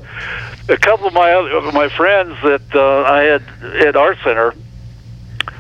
a 0.71 0.79
couple 0.79 1.09
of 1.09 1.13
my 1.13 1.31
other, 1.33 1.73
my 1.73 1.91
friends 1.91 2.39
that 2.43 2.75
uh, 2.75 3.03
I 3.03 3.23
had 3.23 3.43
at 3.87 3.97
Art 3.97 4.17
Center, 4.25 4.55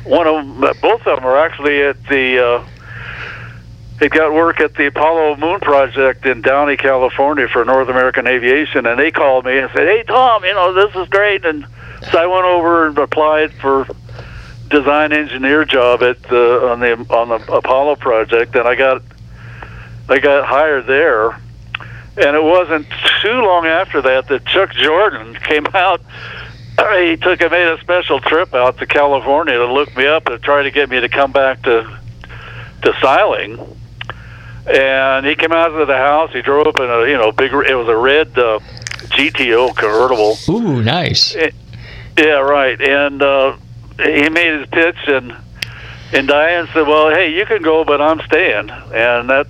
one 0.05 0.27
of 0.27 0.35
them, 0.46 0.61
both 0.81 1.07
of 1.07 1.16
them 1.16 1.25
are 1.27 1.37
actually 1.37 1.83
at 1.83 2.03
the. 2.07 2.44
Uh, 2.46 2.66
they 3.98 4.09
got 4.09 4.33
work 4.33 4.61
at 4.61 4.75
the 4.75 4.87
Apollo 4.87 5.37
Moon 5.37 5.61
Project 5.61 6.25
in 6.25 6.40
Downey, 6.40 6.79
California 6.79 7.48
for 7.48 7.66
North 7.66 7.88
American 7.88 8.27
Aviation, 8.27 8.87
and 8.87 8.98
they 8.98 9.11
called 9.11 9.44
me 9.44 9.59
and 9.59 9.70
said, 9.75 9.87
"Hey, 9.87 10.05
Tom, 10.05 10.42
you 10.42 10.55
know 10.55 10.72
this 10.72 10.96
is 10.96 11.07
great." 11.09 11.44
And 11.44 11.66
so 12.11 12.18
I 12.18 12.27
went 12.27 12.46
over 12.46 12.87
and 12.87 12.96
applied 12.96 13.53
for 13.53 13.87
design 14.73 15.13
engineer 15.13 15.65
job 15.65 16.03
at 16.03 16.21
the 16.25 16.67
on 16.67 16.81
the 16.81 16.93
on 17.15 17.29
the 17.29 17.53
Apollo 17.53 17.97
project, 17.97 18.57
and 18.57 18.67
I 18.67 18.75
got 18.75 19.03
I 20.09 20.19
got 20.19 20.47
hired 20.47 20.87
there. 20.87 21.39
And 22.15 22.37
it 22.37 22.43
wasn't 22.43 22.87
too 23.23 23.41
long 23.41 23.65
after 23.65 24.03
that 24.03 24.29
that 24.29 24.45
Chuck 24.45 24.73
Jordan 24.73 25.35
came 25.43 25.67
out. 25.75 26.01
He 26.99 27.17
took 27.17 27.43
I 27.43 27.49
made 27.49 27.69
a 27.69 27.81
special 27.81 28.19
trip 28.19 28.55
out 28.55 28.79
to 28.79 28.87
California 28.87 29.55
to 29.55 29.73
look 29.73 29.95
me 29.97 30.07
up 30.07 30.27
and 30.27 30.43
try 30.43 30.63
to 30.63 30.71
get 30.71 30.89
me 30.89 31.01
to 31.01 31.09
come 31.09 31.33
back 31.33 31.63
to 31.63 31.99
to 32.83 32.93
Styling. 32.99 33.59
And 34.67 35.27
he 35.27 35.35
came 35.35 35.53
out 35.53 35.73
of 35.73 35.87
the 35.87 35.97
house. 35.97 36.33
He 36.33 36.41
drove 36.41 36.67
up 36.67 36.79
in 36.79 36.91
a 36.91 37.07
you 37.07 37.19
know 37.19 37.31
big. 37.31 37.53
It 37.53 37.75
was 37.75 37.89
a 37.89 37.97
red 37.97 38.29
uh, 38.39 38.59
GTO 39.17 39.77
convertible. 39.77 40.37
Ooh, 40.49 40.83
nice. 40.83 41.35
Yeah, 42.17 42.41
right. 42.41 42.81
And 42.81 43.23
uh, 43.23 43.57
he 43.99 44.29
made 44.29 44.61
his 44.61 44.69
pitch, 44.69 44.97
and 45.07 45.35
and 46.13 46.29
Diane 46.29 46.69
said, 46.73 46.87
"Well, 46.87 47.11
hey, 47.11 47.35
you 47.35 47.47
can 47.47 47.63
go, 47.63 47.85
but 47.85 48.01
I'm 48.01 48.21
staying." 48.21 48.71
And 48.71 49.31
that 49.31 49.47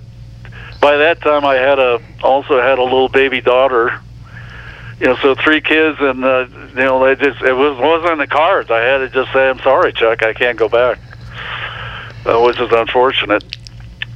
by 0.79 0.97
that 0.97 1.21
time, 1.21 1.45
I 1.45 1.55
had 1.55 1.79
a 1.79 2.01
also 2.21 2.61
had 2.61 2.79
a 2.79 2.83
little 2.83 3.09
baby 3.09 3.41
daughter. 3.41 3.99
You 4.99 5.07
know, 5.07 5.15
so 5.17 5.35
three 5.35 5.61
kids, 5.61 5.97
and 5.99 6.23
uh, 6.23 6.47
you 6.69 6.75
know, 6.75 7.03
they 7.05 7.15
just 7.15 7.41
it 7.41 7.53
was 7.53 7.77
wasn't 7.77 8.13
in 8.13 8.17
the 8.19 8.27
cards. 8.27 8.69
I 8.71 8.79
had 8.79 8.99
to 8.99 9.09
just 9.09 9.31
say, 9.33 9.49
"I'm 9.49 9.59
sorry, 9.59 9.93
Chuck, 9.93 10.23
I 10.23 10.33
can't 10.33 10.57
go 10.57 10.69
back," 10.69 10.99
uh, 12.25 12.39
which 12.41 12.59
is 12.59 12.71
unfortunate. 12.71 13.43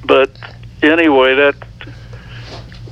But 0.05 0.31
anyway, 0.81 1.35
that 1.35 1.55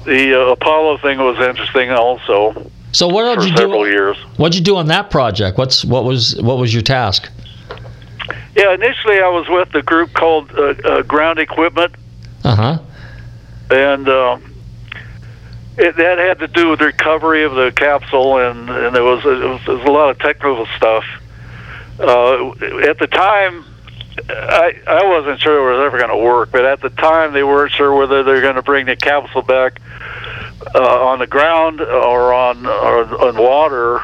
the 0.06 0.34
uh, 0.34 0.52
Apollo 0.52 0.98
thing 0.98 1.20
was 1.20 1.40
interesting 1.40 1.92
also 1.92 2.72
So 2.96 3.10
what 3.10 3.38
did 3.38 3.50
you 3.50 3.56
do? 3.58 3.68
years. 3.90 4.16
What'd 4.38 4.56
you 4.56 4.64
do 4.64 4.78
on 4.78 4.88
that 4.88 5.12
project? 5.12 5.58
What's 5.58 5.84
what 5.84 6.06
was 6.06 6.42
what 6.42 6.58
was 6.58 6.74
your 6.74 6.82
task? 6.82 7.30
Yeah, 8.56 8.74
initially 8.74 9.20
I 9.20 9.28
was 9.28 9.46
with 9.50 9.76
a 9.76 9.82
group 9.82 10.14
called 10.14 10.50
uh, 10.54 10.62
uh, 10.86 11.02
Ground 11.02 11.40
Equipment, 11.40 11.94
Uh 12.46 12.56
huh. 12.56 12.80
and 13.70 14.08
uh, 14.08 14.38
it, 15.78 15.98
that 15.98 16.20
had 16.20 16.40
to 16.40 16.48
do 16.48 16.70
with 16.70 16.80
recovery 16.80 17.44
of 17.44 17.54
the 17.56 17.74
capsule, 17.76 18.38
and, 18.38 18.70
and 18.70 18.96
there 18.96 19.04
was, 19.04 19.26
it 19.26 19.44
was, 19.44 19.68
was 19.68 19.82
a 19.86 19.92
lot 19.92 20.10
of 20.10 20.18
technical 20.20 20.66
stuff. 20.78 21.04
Uh, 22.00 22.52
at 22.88 22.98
the 22.98 23.08
time, 23.08 23.66
I 24.30 24.74
I 24.88 25.04
wasn't 25.06 25.42
sure 25.42 25.70
it 25.70 25.78
was 25.78 25.86
ever 25.86 25.98
going 25.98 26.18
to 26.18 26.24
work, 26.26 26.50
but 26.50 26.64
at 26.64 26.80
the 26.80 26.92
time 26.92 27.34
they 27.34 27.44
weren't 27.44 27.74
sure 27.74 27.94
whether 27.94 28.24
they're 28.24 28.42
going 28.42 28.56
to 28.56 28.64
bring 28.64 28.86
the 28.86 28.96
capsule 28.96 29.42
back 29.42 29.82
on 30.82 31.20
the 31.20 31.28
ground 31.28 31.82
or 31.82 32.34
on 32.34 32.66
or 32.66 33.28
on 33.28 33.38
water. 33.38 34.02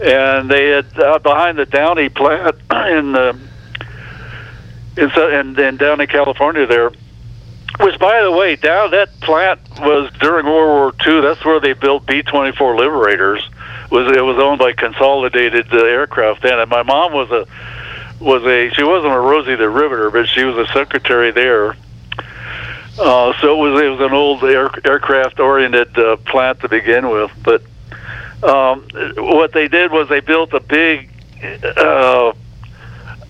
And 0.00 0.50
they 0.50 0.70
had 0.70 0.98
uh, 0.98 1.18
behind 1.20 1.58
the 1.58 1.66
Downey 1.66 2.08
plant 2.08 2.56
in 2.70 3.12
the 3.12 3.38
in, 4.96 5.10
in, 5.10 5.60
in 5.60 5.76
Downey, 5.76 6.06
California, 6.06 6.66
there. 6.66 6.90
Which, 7.80 7.98
by 7.98 8.22
the 8.22 8.30
way, 8.30 8.54
down 8.54 8.92
that 8.92 9.20
plant 9.20 9.60
was 9.80 10.12
during 10.20 10.46
World 10.46 10.94
War 11.04 11.14
II. 11.14 11.22
That's 11.22 11.44
where 11.44 11.58
they 11.58 11.72
built 11.72 12.06
B-24 12.06 12.78
Liberators. 12.78 13.48
Was 13.90 14.16
it 14.16 14.20
was 14.20 14.38
owned 14.38 14.60
by 14.60 14.72
Consolidated 14.72 15.72
uh, 15.72 15.84
Aircraft 15.84 16.42
then, 16.42 16.58
and 16.58 16.70
my 16.70 16.82
mom 16.82 17.12
was 17.12 17.30
a 17.30 17.46
was 18.22 18.44
a 18.44 18.70
she 18.70 18.84
wasn't 18.84 19.12
a 19.12 19.18
Rosie 19.18 19.56
the 19.56 19.68
Riveter, 19.68 20.10
but 20.10 20.28
she 20.28 20.44
was 20.44 20.56
a 20.56 20.72
secretary 20.72 21.32
there. 21.32 21.76
Uh, 22.98 23.32
so 23.40 23.66
it 23.66 23.72
was 23.72 23.82
it 23.82 23.88
was 23.88 24.00
an 24.00 24.12
old 24.12 24.44
air, 24.44 24.70
aircraft 24.84 25.40
oriented 25.40 25.98
uh, 25.98 26.16
plant 26.16 26.60
to 26.60 26.68
begin 26.68 27.10
with. 27.10 27.30
But 27.42 27.62
um, 28.44 28.86
what 29.16 29.52
they 29.52 29.66
did 29.66 29.90
was 29.90 30.08
they 30.08 30.20
built 30.20 30.52
a 30.52 30.60
big, 30.60 31.10
uh, 31.76 32.32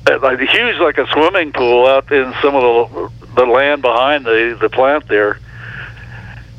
like 0.07 0.40
a 0.40 0.46
huge, 0.46 0.77
like 0.81 0.98
a 0.98 1.07
swimming 1.12 1.53
pool 1.53 1.87
out 1.87 2.12
in 2.12 2.35
some 2.42 2.55
of 2.55 2.90
the 2.90 3.11
the 3.37 3.46
land 3.46 3.81
behind 3.81 4.27
the 4.27 4.57
the 4.61 4.68
plant 4.68 5.09
there, 5.09 5.38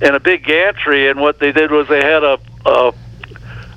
and 0.02 0.16
a 0.16 0.20
big 0.20 0.44
gantry. 0.44 1.08
And 1.08 1.22
what 1.22 1.38
they 1.38 1.52
did 1.52 1.70
was 1.70 1.88
they 1.88 2.02
had 2.02 2.24
a, 2.24 2.40
a, 2.66 2.94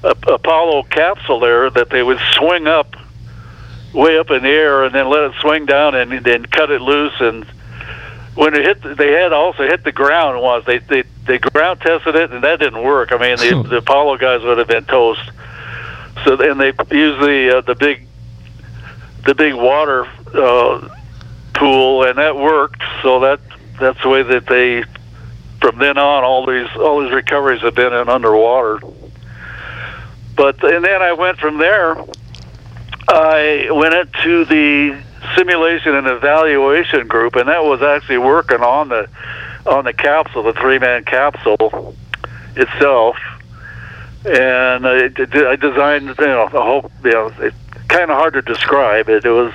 a 0.04 0.10
Apollo 0.32 0.84
capsule 0.84 1.40
there 1.40 1.68
that 1.68 1.90
they 1.90 2.02
would 2.02 2.20
swing 2.32 2.66
up 2.66 2.96
way 3.92 4.18
up 4.18 4.30
in 4.30 4.42
the 4.42 4.48
air 4.48 4.84
and 4.84 4.94
then 4.94 5.08
let 5.08 5.24
it 5.24 5.32
swing 5.40 5.66
down 5.66 5.94
and 5.94 6.24
then 6.24 6.46
cut 6.46 6.70
it 6.70 6.80
loose 6.80 7.14
and 7.20 7.46
when 8.38 8.54
it 8.54 8.64
hit 8.64 8.96
they 8.96 9.12
had 9.12 9.32
also 9.32 9.64
hit 9.64 9.82
the 9.84 9.92
ground 9.92 10.40
once 10.40 10.64
they 10.64 10.78
they 10.78 11.02
they 11.26 11.38
ground 11.38 11.80
tested 11.80 12.14
it 12.14 12.30
and 12.30 12.44
that 12.44 12.58
didn't 12.58 12.82
work 12.82 13.12
i 13.12 13.18
mean 13.18 13.36
the, 13.36 13.68
the 13.68 13.76
apollo 13.78 14.16
guys 14.16 14.42
would 14.42 14.58
have 14.58 14.68
been 14.68 14.84
toast 14.84 15.30
so 16.24 16.36
then 16.36 16.58
they 16.58 16.72
used 16.90 17.20
the 17.20 17.58
uh, 17.58 17.60
the 17.62 17.74
big 17.74 18.06
the 19.24 19.34
big 19.34 19.54
water 19.54 20.06
uh 20.34 20.88
pool, 21.58 22.04
and 22.04 22.18
that 22.18 22.36
worked. 22.36 22.82
So 23.02 23.20
that 23.20 23.40
that's 23.78 24.00
the 24.02 24.08
way 24.08 24.22
that 24.22 24.46
they. 24.46 24.84
From 25.60 25.78
then 25.78 25.98
on, 25.98 26.22
all 26.22 26.46
these 26.46 26.68
all 26.76 27.02
these 27.02 27.12
recoveries 27.12 27.62
have 27.62 27.74
been 27.74 27.92
in 27.92 28.08
underwater. 28.08 28.78
But 30.36 30.62
and 30.62 30.84
then 30.84 31.02
I 31.02 31.12
went 31.12 31.38
from 31.38 31.58
there. 31.58 31.96
I 33.08 33.68
went 33.72 33.94
into 33.94 34.44
the 34.44 35.02
simulation 35.36 35.94
and 35.94 36.06
evaluation 36.06 37.06
group, 37.06 37.36
and 37.36 37.48
that 37.48 37.64
was 37.64 37.82
actually 37.82 38.18
working 38.18 38.60
on 38.60 38.88
the 38.88 39.08
on 39.66 39.84
the 39.84 39.92
capsule, 39.92 40.42
the 40.42 40.52
three 40.54 40.78
man 40.78 41.04
capsule 41.04 41.94
itself. 42.56 43.16
And 44.24 44.86
I, 44.86 45.04
I 45.06 45.56
designed, 45.56 46.08
you 46.08 46.26
know, 46.26 46.44
a 46.44 46.48
whole, 46.48 46.90
you 47.04 47.12
know, 47.12 47.32
it's 47.38 47.56
kind 47.88 48.10
of 48.10 48.16
hard 48.18 48.34
to 48.34 48.42
describe. 48.42 49.08
It, 49.08 49.24
it 49.24 49.30
was, 49.30 49.52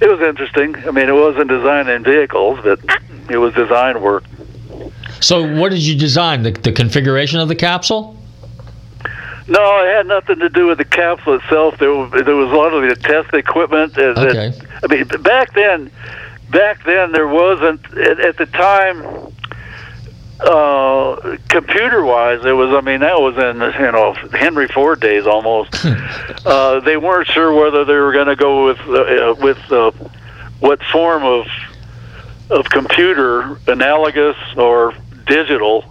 it 0.00 0.08
was 0.08 0.20
interesting. 0.20 0.76
I 0.86 0.90
mean, 0.90 1.08
it 1.08 1.14
wasn't 1.14 1.48
designing 1.48 2.02
vehicles, 2.02 2.58
but 2.62 2.80
it 3.30 3.38
was 3.38 3.54
design 3.54 4.02
work. 4.02 4.24
So, 5.20 5.58
what 5.58 5.70
did 5.70 5.80
you 5.80 5.96
design? 5.96 6.42
The, 6.42 6.50
the 6.50 6.72
configuration 6.72 7.40
of 7.40 7.48
the 7.48 7.54
capsule? 7.54 8.18
No, 9.46 9.84
it 9.84 9.94
had 9.94 10.06
nothing 10.06 10.38
to 10.38 10.48
do 10.48 10.66
with 10.66 10.78
the 10.78 10.84
capsule 10.84 11.34
itself. 11.34 11.78
There 11.78 11.94
was, 11.94 12.10
there 12.24 12.34
was 12.34 12.50
a 12.50 12.54
lot 12.54 12.72
of 12.72 12.82
the 12.88 12.96
test 12.96 13.34
equipment. 13.34 13.94
That, 13.94 14.16
Okay. 14.18 14.52
I 14.82 14.86
mean, 14.86 15.06
back 15.22 15.52
then, 15.52 15.90
back 16.50 16.82
then 16.84 17.12
there 17.12 17.28
wasn't 17.28 17.84
at, 17.94 18.20
at 18.20 18.36
the 18.38 18.46
time. 18.46 19.04
Uh, 20.40 21.36
computer-wise, 21.48 22.44
it 22.44 22.52
was. 22.52 22.74
I 22.74 22.80
mean, 22.80 23.00
that 23.00 23.18
was 23.20 23.36
in 23.38 23.60
you 23.80 23.92
know 23.92 24.14
Henry 24.32 24.66
Ford 24.68 25.00
days 25.00 25.26
almost. 25.26 25.72
uh, 26.44 26.80
they 26.80 26.96
weren't 26.96 27.28
sure 27.28 27.52
whether 27.52 27.84
they 27.84 27.94
were 27.94 28.12
going 28.12 28.26
to 28.26 28.36
go 28.36 28.66
with 28.66 28.80
uh, 28.80 29.34
with 29.40 29.72
uh, 29.72 29.92
what 30.60 30.82
form 30.90 31.22
of 31.22 31.46
of 32.50 32.68
computer, 32.68 33.58
analogous 33.68 34.36
or 34.56 34.92
digital. 35.26 35.84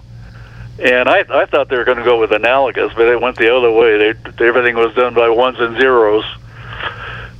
And 0.79 1.07
I, 1.07 1.23
I 1.29 1.45
thought 1.45 1.69
they 1.69 1.77
were 1.77 1.83
going 1.83 1.99
to 1.99 2.03
go 2.03 2.19
with 2.19 2.31
analogous, 2.31 2.91
but 2.95 3.07
it 3.07 3.21
went 3.21 3.37
the 3.37 3.55
other 3.55 3.71
way. 3.71 3.97
They, 4.13 4.45
everything 4.45 4.75
was 4.75 4.93
done 4.95 5.13
by 5.13 5.29
ones 5.29 5.59
and 5.59 5.77
zeros. 5.77 6.25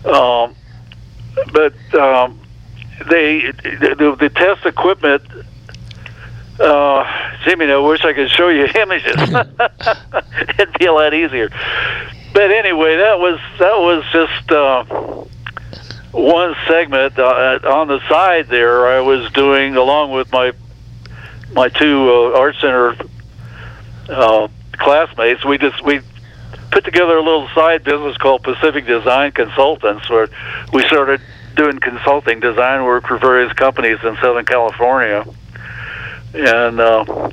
Um, 0.05 0.55
but 1.51 1.73
um, 1.95 2.39
they 3.09 3.51
the, 3.51 4.15
the 4.19 4.29
test 4.29 4.65
equipment. 4.65 5.23
Uh, 6.59 7.03
Jimmy, 7.43 7.65
I 7.65 7.77
wish 7.77 8.05
I 8.05 8.13
could 8.13 8.29
show 8.29 8.49
you 8.49 8.65
images. 8.75 9.15
It'd 10.59 10.77
be 10.77 10.85
a 10.85 10.93
lot 10.93 11.13
easier. 11.13 11.49
But 12.33 12.51
anyway, 12.51 12.97
that 12.97 13.19
was 13.19 13.39
that 13.59 13.79
was 13.79 14.03
just 14.11 14.51
uh, 14.51 14.83
one 16.11 16.55
segment 16.67 17.17
uh, 17.17 17.59
on 17.63 17.87
the 17.87 17.99
side 18.07 18.47
there. 18.47 18.87
I 18.87 18.99
was 18.99 19.31
doing 19.31 19.75
along 19.75 20.11
with 20.11 20.31
my 20.31 20.53
my 21.53 21.69
two 21.69 22.09
uh, 22.11 22.37
art 22.37 22.55
center 22.61 22.95
uh, 24.09 24.47
classmates. 24.73 25.43
We 25.45 25.57
just 25.57 25.83
we 25.83 26.01
put 26.71 26.83
together 26.83 27.17
a 27.17 27.21
little 27.21 27.47
side 27.49 27.83
business 27.83 28.17
called 28.17 28.43
Pacific 28.43 28.85
Design 28.85 29.31
Consultants, 29.31 30.09
where 30.09 30.27
we 30.73 30.83
started 30.87 31.21
doing 31.55 31.79
consulting 31.79 32.39
design 32.39 32.83
work 32.83 33.07
for 33.07 33.17
various 33.17 33.53
companies 33.53 33.99
in 34.03 34.15
Southern 34.17 34.45
California. 34.45 35.23
And 36.33 36.79
uh, 36.79 37.29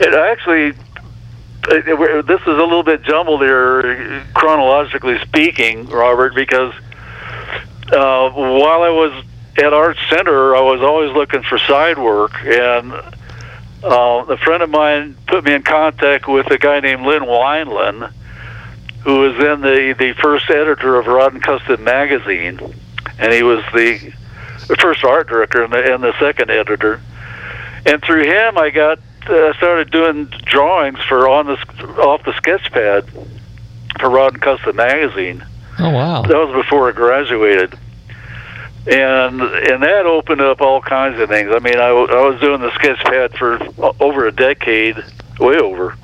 it 0.00 0.12
actually, 0.12 0.72
this 1.62 2.40
is 2.40 2.46
a 2.46 2.64
little 2.64 2.82
bit 2.82 3.04
jumbled 3.04 3.42
here, 3.42 4.24
chronologically 4.34 5.20
speaking, 5.20 5.86
Robert, 5.86 6.34
because 6.34 6.74
uh, 7.92 8.30
while 8.30 8.82
I 8.82 8.90
was 8.90 9.24
at 9.56 9.72
Art 9.72 9.96
Center, 10.10 10.56
I 10.56 10.60
was 10.60 10.80
always 10.80 11.12
looking 11.12 11.42
for 11.42 11.58
side 11.58 11.96
work, 11.96 12.32
and 12.44 12.92
uh, 13.84 14.24
a 14.28 14.36
friend 14.38 14.62
of 14.62 14.70
mine 14.70 15.16
put 15.26 15.44
me 15.44 15.52
in 15.52 15.62
contact 15.62 16.26
with 16.26 16.50
a 16.50 16.58
guy 16.58 16.80
named 16.80 17.02
Lynn 17.02 17.22
Wineland, 17.22 18.10
who 19.02 19.20
was 19.20 19.36
then 19.36 19.60
the, 19.60 19.94
the 19.98 20.14
first 20.14 20.48
editor 20.48 20.96
of 20.96 21.06
Rod 21.06 21.34
and 21.34 21.42
Custom 21.42 21.84
magazine, 21.84 22.58
and 23.18 23.32
he 23.32 23.42
was 23.42 23.62
the, 23.74 23.98
the 24.68 24.76
first 24.76 25.04
art 25.04 25.28
director 25.28 25.62
and 25.62 25.72
the, 25.72 25.94
and 25.94 26.02
the 26.02 26.18
second 26.18 26.50
editor. 26.50 27.00
And 27.84 28.02
through 28.02 28.24
him, 28.24 28.56
I 28.56 28.70
got 28.70 28.98
uh, 29.28 29.52
started 29.54 29.90
doing 29.90 30.26
drawings 30.44 31.00
for 31.00 31.28
on 31.28 31.46
the 31.46 31.56
off 32.02 32.24
the 32.24 32.34
sketch 32.36 32.72
pad 32.72 33.06
for 34.00 34.08
Rod 34.08 34.34
and 34.34 34.42
Custom 34.42 34.76
magazine. 34.76 35.44
Oh 35.78 35.90
wow! 35.90 36.22
That 36.22 36.36
was 36.36 36.64
before 36.64 36.88
I 36.88 36.92
graduated, 36.92 37.78
and 38.86 39.40
and 39.40 39.82
that 39.82 40.04
opened 40.04 40.40
up 40.40 40.60
all 40.60 40.80
kinds 40.80 41.18
of 41.18 41.28
things. 41.28 41.50
I 41.52 41.58
mean, 41.58 41.78
I, 41.78 41.92
was 41.92 42.40
doing 42.40 42.60
the 42.60 42.74
sketch 42.74 42.98
pad 43.04 43.36
for 43.36 43.58
over 44.00 44.26
a 44.26 44.32
decade, 44.32 44.96
way 45.38 45.56
over. 45.56 45.96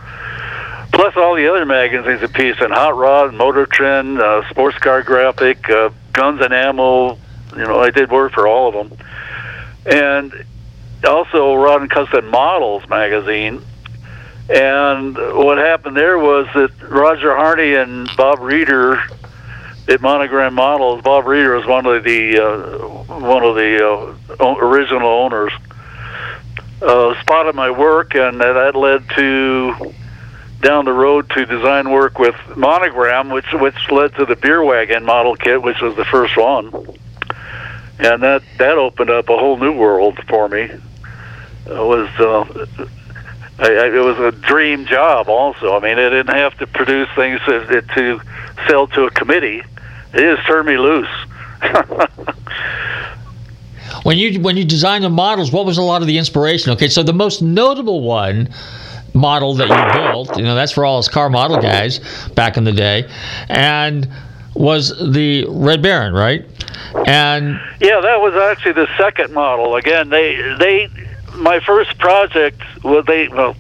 Plus 0.93 1.17
all 1.17 1.35
the 1.35 1.49
other 1.49 1.65
magazines 1.65 2.23
and 2.23 2.35
piece 2.35 2.57
and 2.61 2.73
Hot 2.73 2.97
Rod, 2.97 3.35
Motor 3.35 3.67
Trend, 3.67 4.21
uh, 4.21 4.49
Sports 4.51 4.79
Car 4.79 5.03
Graphic, 5.03 5.69
uh, 5.71 5.91
Guns 6.13 6.41
and 6.41 6.53
Ammo. 6.53 7.17
You 7.53 7.65
know, 7.65 7.81
I 7.81 7.91
did 7.91 8.11
work 8.11 8.33
for 8.33 8.47
all 8.47 8.69
of 8.69 8.91
them, 8.91 8.99
and 9.87 10.45
also 11.05 11.55
Rod 11.55 11.83
and 11.83 11.91
Custom 11.91 12.27
Models 12.29 12.89
magazine. 12.89 13.63
And 14.49 15.17
what 15.17 15.59
happened 15.59 15.97
there 15.97 16.19
was 16.19 16.47
that 16.55 16.71
Roger 16.89 17.37
Harney 17.37 17.75
and 17.75 18.11
Bob 18.17 18.39
Reder 18.39 19.01
at 19.91 20.01
Monogram 20.01 20.55
Models, 20.55 21.03
Bob 21.03 21.25
Reder 21.25 21.57
was 21.57 21.67
one 21.67 21.85
of 21.85 22.05
the 22.05 22.39
uh, 22.39 22.79
one 23.19 23.43
of 23.43 23.57
the 23.57 24.17
uh, 24.41 24.55
original 24.57 25.09
owners. 25.09 25.53
Uh, 26.81 27.21
spotted 27.21 27.55
my 27.55 27.71
work, 27.71 28.15
and 28.15 28.41
that 28.41 28.75
led 28.75 29.07
to 29.11 29.93
down 30.63 30.85
the 30.85 30.93
road 30.93 31.29
to 31.31 31.45
design 31.45 31.91
work 31.91 32.19
with 32.19 32.37
Monogram, 32.57 33.31
which 33.31 33.53
which 33.53 33.91
led 33.91 34.15
to 34.15 34.25
the 34.25 34.37
Beer 34.37 34.63
Wagon 34.63 35.05
model 35.05 35.35
kit, 35.35 35.61
which 35.61 35.81
was 35.81 35.97
the 35.97 36.05
first 36.05 36.37
one, 36.37 36.73
and 37.99 38.23
that 38.23 38.43
that 38.59 38.79
opened 38.79 39.11
up 39.11 39.29
a 39.29 39.37
whole 39.37 39.57
new 39.57 39.77
world 39.77 40.19
for 40.29 40.49
me. 40.49 40.63
It 40.63 40.81
was 41.67 42.09
uh, 42.19 42.87
I, 43.59 43.73
I, 43.73 43.87
it 43.89 44.05
was 44.05 44.19
a 44.21 44.31
dream 44.31 44.87
job. 44.87 45.29
Also, 45.29 45.77
I 45.77 45.81
mean, 45.81 45.99
I 45.99 46.09
didn't 46.09 46.35
have 46.35 46.57
to 46.59 46.67
produce 46.67 47.09
things 47.15 47.41
to, 47.47 47.83
to 47.83 48.21
sell 48.69 48.87
to 48.87 49.05
a 49.05 49.11
committee. 49.11 49.63
It 50.13 50.37
just 50.37 50.47
turned 50.47 50.67
me 50.67 50.77
loose. 50.77 51.09
when 54.03 54.19
you 54.19 54.41
when 54.41 54.57
you 54.57 54.65
designed 54.65 55.05
the 55.05 55.11
models, 55.11 55.53
what 55.53 55.67
was 55.67 55.79
a 55.79 55.83
lot 55.83 56.03
of 56.03 56.09
the 56.09 56.19
inspiration? 56.19 56.73
Okay, 56.73 56.89
so 56.89 57.03
the 57.03 57.13
most 57.13 57.43
notable 57.43 58.03
one 58.03 58.49
model 59.15 59.55
that 59.55 59.69
you 59.69 60.01
built, 60.01 60.37
you 60.37 60.45
know, 60.45 60.55
that's 60.55 60.73
for 60.73 60.85
all 60.85 60.99
us 60.99 61.09
car 61.09 61.29
model 61.29 61.61
guys 61.61 61.99
back 62.31 62.57
in 62.57 62.65
the 62.65 62.73
day, 62.73 63.09
and 63.49 64.09
was 64.55 64.93
the 65.13 65.45
Red 65.49 65.83
Baron, 65.83 66.13
right? 66.13 66.45
And 67.07 67.61
yeah, 67.81 68.01
that 68.01 68.21
was 68.21 68.35
actually 68.35 68.73
the 68.73 68.89
second 68.97 69.33
model. 69.33 69.77
Again, 69.77 70.09
they 70.09 70.37
they 70.59 70.89
my 71.37 71.61
first 71.61 71.97
project 71.99 72.61
well 72.83 73.03
they 73.03 73.29
well 73.29 73.57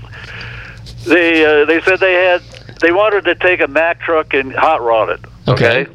they 1.06 1.44
uh, 1.44 1.64
they 1.64 1.80
said 1.82 2.00
they 2.00 2.14
had 2.14 2.42
they 2.80 2.92
wanted 2.92 3.24
to 3.24 3.34
take 3.34 3.60
a 3.60 3.68
Mack 3.68 4.00
truck 4.00 4.34
and 4.34 4.52
hot 4.52 4.82
rod 4.82 5.10
it. 5.10 5.20
Okay. 5.48 5.86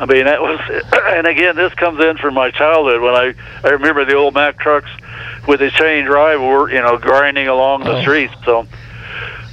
I 0.00 0.06
mean 0.06 0.24
that 0.24 0.40
was 0.40 0.58
and 0.92 1.26
again 1.26 1.54
this 1.56 1.72
comes 1.74 2.02
in 2.02 2.16
from 2.16 2.34
my 2.34 2.50
childhood 2.50 3.00
when 3.00 3.14
I 3.14 3.34
I 3.62 3.70
remember 3.72 4.04
the 4.04 4.14
old 4.14 4.34
Mack 4.34 4.58
trucks 4.58 4.90
with 5.46 5.60
the 5.60 5.70
chain 5.70 6.04
drive 6.06 6.40
were 6.40 6.70
you 6.70 6.80
know 6.80 6.96
grinding 6.96 7.46
along 7.48 7.84
the 7.84 7.96
Oh. 7.98 8.00
streets 8.00 8.34
so 8.44 8.60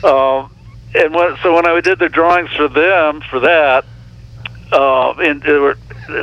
um 0.03 0.49
and 0.95 1.13
when 1.13 1.37
so 1.43 1.53
when 1.53 1.67
I 1.67 1.79
did 1.81 1.99
the 1.99 2.09
drawings 2.09 2.49
for 2.53 2.67
them 2.69 3.21
for 3.29 3.41
that 3.41 3.85
uh 4.71 5.11
and 5.19 5.41
they 5.43 5.53
were 5.53 5.77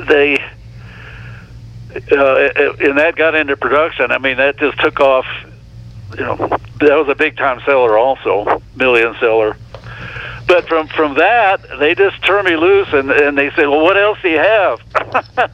they 0.09 0.43
uh, 2.11 2.49
and 2.81 2.99
that 2.99 3.15
got 3.15 3.37
into 3.37 3.57
production. 3.57 4.11
I 4.11 4.19
mean, 4.19 4.39
that 4.39 4.59
just 4.59 4.81
took 4.81 4.99
off. 4.99 5.27
You 6.19 6.25
know, 6.25 6.37
that 6.81 6.97
was 6.97 7.09
a 7.09 7.15
big 7.15 7.37
time 7.37 7.61
seller, 7.65 7.97
also 7.97 8.61
million 8.75 9.15
seller. 9.21 9.57
But 10.47 10.69
from 10.69 10.89
from 10.89 11.15
that, 11.15 11.65
they 11.79 11.95
just 11.95 12.23
turned 12.23 12.47
me 12.47 12.57
loose, 12.57 12.89
and 12.93 13.11
and 13.11 13.37
they 13.37 13.51
said, 13.51 13.67
"Well, 13.67 13.83
what 13.83 13.97
else 13.97 14.19
do 14.23 14.29
you 14.29 14.39
have?" 14.39 14.81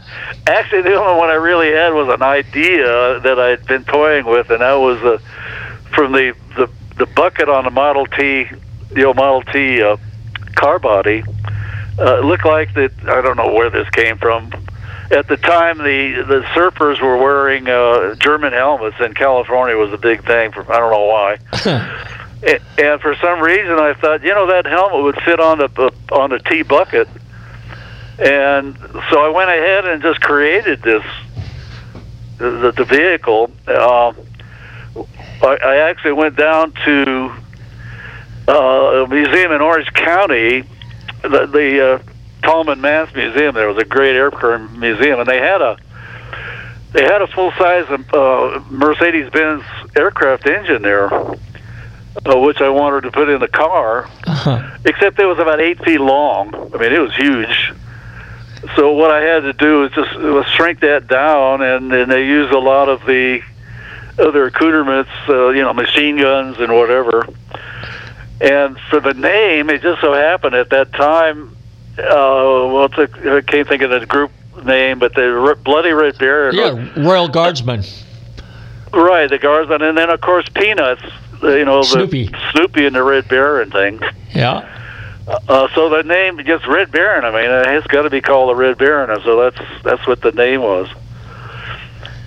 Actually, 0.47 0.83
the 0.83 0.95
only 0.95 1.19
one 1.19 1.31
I 1.31 1.35
really 1.35 1.71
had 1.71 1.95
was 1.95 2.09
an 2.09 2.23
idea 2.23 3.21
that 3.21 3.39
I'd 3.39 3.65
been 3.67 3.85
toying 3.85 4.27
with, 4.27 4.51
and 4.51 4.61
that 4.61 4.75
was 4.75 4.99
uh, 5.03 5.19
from 5.95 6.13
the 6.13 6.35
the 6.57 6.69
the 6.97 7.07
bucket 7.07 7.49
on 7.49 7.65
the 7.65 7.71
Model 7.71 8.07
T, 8.07 8.49
the 8.91 9.05
old 9.05 9.17
Model 9.17 9.43
T 9.43 9.81
uh, 9.81 9.97
car 10.55 10.79
body. 10.79 11.23
Uh, 11.99 12.19
it 12.19 12.25
looked 12.25 12.47
like 12.47 12.75
that. 12.75 12.93
I 13.05 13.21
don't 13.21 13.37
know 13.37 13.53
where 13.53 13.71
this 13.71 13.89
came 13.91 14.19
from 14.19 14.51
at 15.11 15.27
the 15.27 15.37
time 15.37 15.79
the 15.79 16.23
the 16.27 16.41
surfers 16.55 17.01
were 17.01 17.17
wearing 17.17 17.69
uh, 17.69 18.15
German 18.17 18.53
helmets 18.53 18.97
and 19.01 19.15
California 19.15 19.77
was 19.77 19.93
a 19.93 19.99
big 19.99 20.25
thing. 20.25 20.53
For 20.53 20.71
I 20.71 20.79
don't 20.79 20.93
know 20.93 21.07
why. 21.07 21.39
A- 22.43 22.61
and 22.79 23.01
for 23.01 23.15
some 23.17 23.41
reason, 23.41 23.73
I 23.79 23.95
thought 23.95 24.23
you 24.23 24.35
know 24.35 24.47
that 24.47 24.67
helmet 24.67 25.03
would 25.03 25.21
fit 25.23 25.41
on 25.41 25.59
the 25.59 25.93
on 26.13 26.31
the 26.31 26.39
T 26.39 26.63
bucket, 26.63 27.09
and 28.19 28.77
so 29.11 29.21
I 29.25 29.29
went 29.29 29.51
ahead 29.51 29.87
and 29.87 30.03
just 30.03 30.21
created 30.21 30.83
this 30.83 31.05
the, 32.41 32.73
the 32.73 32.85
vehicle, 32.85 33.51
uh, 33.67 34.13
I, 35.43 35.57
I 35.63 35.77
actually 35.91 36.13
went 36.13 36.37
down 36.37 36.73
to 36.85 37.33
uh, 38.49 38.53
a 38.53 39.09
museum 39.09 39.53
in 39.53 39.61
Orange 39.61 39.93
County, 39.93 40.63
the, 41.23 41.47
the 41.47 41.95
uh, 41.95 41.99
Tallmantz 42.43 43.15
Museum. 43.15 43.55
There. 43.55 43.69
Was 43.69 43.77
a 43.77 43.85
great 43.85 44.17
aircraft 44.17 44.73
museum, 44.73 45.21
and 45.21 45.29
they 45.29 45.39
had 45.39 45.61
a 45.61 45.77
they 46.93 47.05
had 47.05 47.23
a 47.23 47.27
full 47.27 47.53
size 47.53 47.87
uh, 48.13 48.65
Mercedes 48.71 49.31
Benz 49.31 49.63
aircraft 49.95 50.47
engine 50.47 50.83
there, 50.83 51.09
uh, 52.27 52.39
which 52.39 52.61
I 52.61 52.69
wanted 52.69 53.03
to 53.03 53.11
put 53.11 53.29
in 53.29 53.41
the 53.41 53.49
car. 53.49 54.09
Uh-huh. 54.27 54.77
Except 54.85 55.19
it 55.19 55.27
was 55.27 55.39
about 55.39 55.61
eight 55.61 55.83
feet 55.85 56.01
long. 56.01 56.55
I 56.75 56.79
mean, 56.79 56.93
it 56.93 57.01
was 57.01 57.15
huge. 57.15 57.73
So 58.77 58.93
what 58.93 59.11
I 59.11 59.21
had 59.23 59.41
to 59.41 59.53
do 59.53 59.81
was 59.81 59.93
just 59.93 60.15
was 60.17 60.47
shrink 60.49 60.81
that 60.81 61.09
down, 61.09 61.63
and, 61.63 61.93
and 61.93 62.11
they 62.11 62.27
used 62.27 62.53
a 62.53 62.59
lot 62.59 62.89
of 62.89 63.05
the 63.07 63.41
other 64.19 64.47
accoutrements, 64.47 65.11
uh, 65.29 65.49
you 65.49 65.63
know, 65.63 65.73
machine 65.73 66.19
guns 66.19 66.59
and 66.59 66.75
whatever. 66.75 67.27
And 68.41 68.79
for 68.91 69.01
the 69.01 69.15
name, 69.15 69.71
it 69.71 69.83
just 69.83 70.01
so 70.01 70.13
happened 70.13 70.55
at 70.55 70.71
that 70.71 70.93
time. 70.93 71.57
Uh, 71.99 72.05
well, 72.05 72.85
it's 72.87 72.99
a, 72.99 73.37
I 73.37 73.41
can't 73.41 73.69
think 73.69 73.83
of 73.83 73.91
the 73.91 74.05
group 74.07 74.31
name, 74.65 74.99
but 74.99 75.15
the 75.15 75.59
Bloody 75.65 75.93
Red 75.93 76.19
Baron. 76.19 76.55
Yeah, 76.55 77.03
Royal 77.03 77.29
Guardsmen. 77.29 77.83
Right, 78.93 79.29
the 79.29 79.39
Guardsmen. 79.39 79.83
and 79.83 79.97
then 79.97 80.11
of 80.11 80.21
course 80.21 80.49
Peanuts. 80.49 81.03
Uh, 81.43 81.49
You 81.49 81.65
know, 81.65 81.83
Snoopy. 81.83 82.27
the 82.29 82.51
Snoopy 82.53 82.87
and 82.87 82.95
the 82.95 83.03
Red 83.03 83.29
Baron 83.29 83.71
thing. 83.71 84.01
Yeah. 84.35 84.69
Uh, 85.49 85.69
so 85.75 85.89
the 85.89 86.03
name 86.03 86.43
just 86.45 86.67
Red 86.67 86.91
Baron. 86.91 87.25
I 87.25 87.31
mean, 87.31 87.51
uh, 87.51 87.65
it's 87.79 87.87
got 87.87 88.03
to 88.03 88.11
be 88.11 88.21
called 88.21 88.51
the 88.51 88.55
Red 88.57 88.79
Baron, 88.79 89.11
and 89.11 89.23
so 89.23 89.41
that's 89.51 89.83
that's 89.85 90.07
what 90.07 90.21
the 90.23 90.33
name 90.33 90.63
was. 90.63 90.89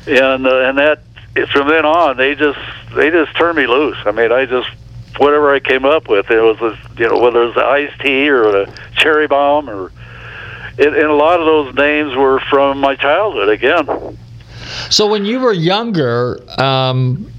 And 0.08 0.46
uh, 0.48 0.60
and 0.70 0.78
that 0.78 1.02
from 1.52 1.68
then 1.68 1.86
on, 1.86 2.18
they 2.18 2.36
just 2.36 2.60
they 2.96 3.10
just 3.10 3.36
turned 3.36 3.58
me 3.58 3.68
loose. 3.68 3.98
I 4.06 4.12
mean, 4.12 4.32
I 4.32 4.46
just 4.46 4.70
whatever 5.18 5.54
I 5.54 5.60
came 5.60 5.86
up 5.86 6.08
with, 6.08 6.32
it 6.32 6.40
was 6.42 6.60
a, 6.62 6.78
you 6.98 7.10
know 7.10 7.20
whether 7.20 7.42
it 7.44 7.46
was 7.48 7.56
the 7.56 7.66
iced 7.66 8.00
tea 8.00 8.30
or 8.30 8.52
the 8.52 8.80
cherry 8.96 9.28
bomb 9.28 9.70
or. 9.70 9.92
It, 10.76 10.88
and 10.88 11.04
a 11.04 11.14
lot 11.14 11.40
of 11.40 11.46
those 11.46 11.76
names 11.76 12.16
were 12.16 12.40
from 12.50 12.80
my 12.80 12.96
childhood 12.96 13.48
again. 13.50 14.18
So 14.90 15.06
when 15.08 15.24
you 15.24 15.40
were 15.40 15.54
younger, 15.54 16.40
um, 16.60 17.32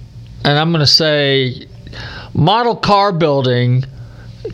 and 0.44 0.58
I'm 0.58 0.70
going 0.70 0.80
to 0.80 0.86
say, 0.86 1.66
model 2.34 2.76
car 2.76 3.12
building 3.12 3.84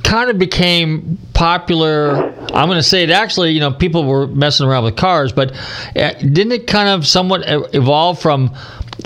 kind 0.05 0.31
of 0.31 0.39
became 0.39 1.19
popular. 1.35 2.33
I'm 2.55 2.69
going 2.69 2.79
to 2.79 2.83
say 2.83 3.03
it 3.03 3.11
actually, 3.11 3.51
you 3.53 3.61
know, 3.61 3.73
people 3.73 4.05
were 4.05 4.27
messing 4.29 4.67
around 4.67 4.85
with 4.85 4.97
cars, 4.97 5.33
but 5.33 5.53
uh, 5.97 6.13
didn't 6.13 6.53
it 6.53 6.67
kind 6.67 6.89
of 6.89 7.07
somewhat 7.07 7.43
evolve 7.75 8.21
from 8.21 8.55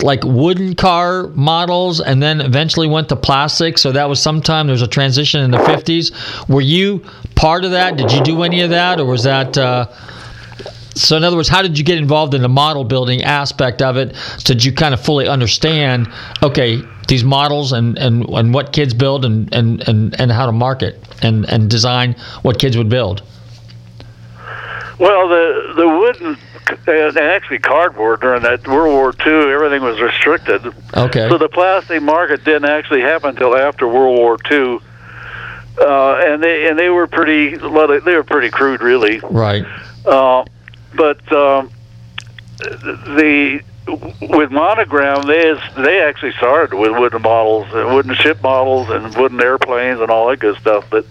like 0.02 0.24
wooden 0.24 0.74
car 0.74 1.28
models 1.28 2.00
and 2.00 2.22
then 2.22 2.40
eventually 2.40 2.86
went 2.86 3.08
to 3.08 3.16
plastic? 3.16 3.78
So 3.78 3.92
that 3.92 4.08
was 4.08 4.20
sometime 4.20 4.66
there 4.66 4.72
was 4.74 4.82
a 4.82 4.88
transition 4.88 5.42
in 5.42 5.50
the 5.50 5.58
50s. 5.58 6.48
Were 6.48 6.60
you 6.60 7.04
part 7.34 7.64
of 7.64 7.70
that? 7.70 7.96
Did 7.96 8.12
you 8.12 8.22
do 8.22 8.42
any 8.42 8.60
of 8.60 8.70
that, 8.70 9.00
or 9.00 9.06
was 9.06 9.24
that? 9.24 9.56
Uh, 9.56 9.86
so, 10.94 11.16
in 11.16 11.24
other 11.24 11.36
words, 11.36 11.48
how 11.48 11.62
did 11.62 11.78
you 11.78 11.84
get 11.84 11.98
involved 11.98 12.34
in 12.34 12.42
the 12.42 12.48
model 12.48 12.84
building 12.84 13.22
aspect 13.22 13.82
of 13.82 13.96
it? 13.96 14.14
So, 14.16 14.54
did 14.54 14.64
you 14.64 14.72
kind 14.72 14.94
of 14.94 15.00
fully 15.00 15.28
understand, 15.28 16.08
okay, 16.42 16.82
these 17.08 17.24
models 17.24 17.72
and, 17.72 17.98
and, 17.98 18.28
and 18.28 18.54
what 18.54 18.72
kids 18.72 18.94
build 18.94 19.24
and, 19.24 19.52
and, 19.54 19.86
and, 19.88 20.18
and 20.20 20.32
how 20.32 20.46
to 20.46 20.52
market 20.52 20.98
and, 21.22 21.44
and 21.50 21.68
design 21.68 22.16
what 22.42 22.58
kids 22.58 22.76
would 22.76 22.88
build? 22.88 23.22
Well, 24.98 25.28
the 25.28 25.72
the 25.74 25.88
wooden 25.88 26.38
and 26.86 27.16
actually 27.16 27.58
cardboard 27.58 28.20
during 28.20 28.42
that 28.42 28.66
World 28.66 28.94
War 28.94 29.14
II, 29.26 29.52
everything 29.52 29.82
was 29.82 30.00
restricted. 30.00 30.72
Okay. 30.96 31.28
So 31.28 31.36
the 31.36 31.48
plastic 31.48 32.00
market 32.00 32.44
didn't 32.44 32.66
actually 32.66 33.00
happen 33.00 33.30
until 33.30 33.56
after 33.56 33.88
World 33.88 34.16
War 34.16 34.38
II, 34.50 34.78
uh, 35.80 36.14
and 36.24 36.42
they 36.42 36.68
and 36.68 36.78
they 36.78 36.90
were 36.90 37.06
pretty 37.06 37.56
well, 37.58 37.88
they 37.88 37.98
they 37.98 38.14
were 38.14 38.24
pretty 38.24 38.50
crude, 38.50 38.82
really. 38.82 39.18
Right. 39.18 39.64
Uh, 40.06 40.44
but 40.96 41.32
um, 41.32 41.70
the 42.58 43.62
with 44.20 44.50
monogram, 44.50 45.26
they 45.26 45.54
they 45.76 46.00
actually 46.00 46.32
started 46.32 46.76
with 46.76 46.92
wooden 46.92 47.22
models, 47.22 47.66
and 47.72 47.94
wooden 47.94 48.14
ship 48.14 48.42
models, 48.42 48.88
and 48.90 49.14
wooden 49.16 49.40
airplanes, 49.40 50.00
and 50.00 50.10
all 50.10 50.28
that 50.28 50.38
good 50.40 50.56
stuff. 50.58 50.86
But 50.90 51.06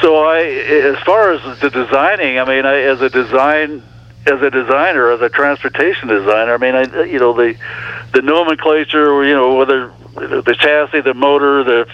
so 0.00 0.16
I, 0.16 0.40
as 0.40 0.98
far 1.04 1.32
as 1.32 1.60
the 1.60 1.70
designing, 1.70 2.38
I 2.38 2.44
mean, 2.44 2.66
I, 2.66 2.80
as 2.82 3.00
a 3.00 3.08
design, 3.08 3.82
as 4.26 4.42
a 4.42 4.50
designer, 4.50 5.10
as 5.10 5.20
a 5.20 5.28
transportation 5.28 6.08
designer, 6.08 6.54
I 6.54 6.58
mean, 6.58 6.74
I, 6.74 7.04
you 7.04 7.18
know, 7.18 7.32
the 7.32 7.56
the 8.12 8.22
nomenclature, 8.22 9.24
you 9.24 9.34
know, 9.34 9.54
whether 9.54 9.92
the 10.14 10.56
chassis, 10.58 11.02
the 11.02 11.14
motor, 11.14 11.62
the 11.62 11.88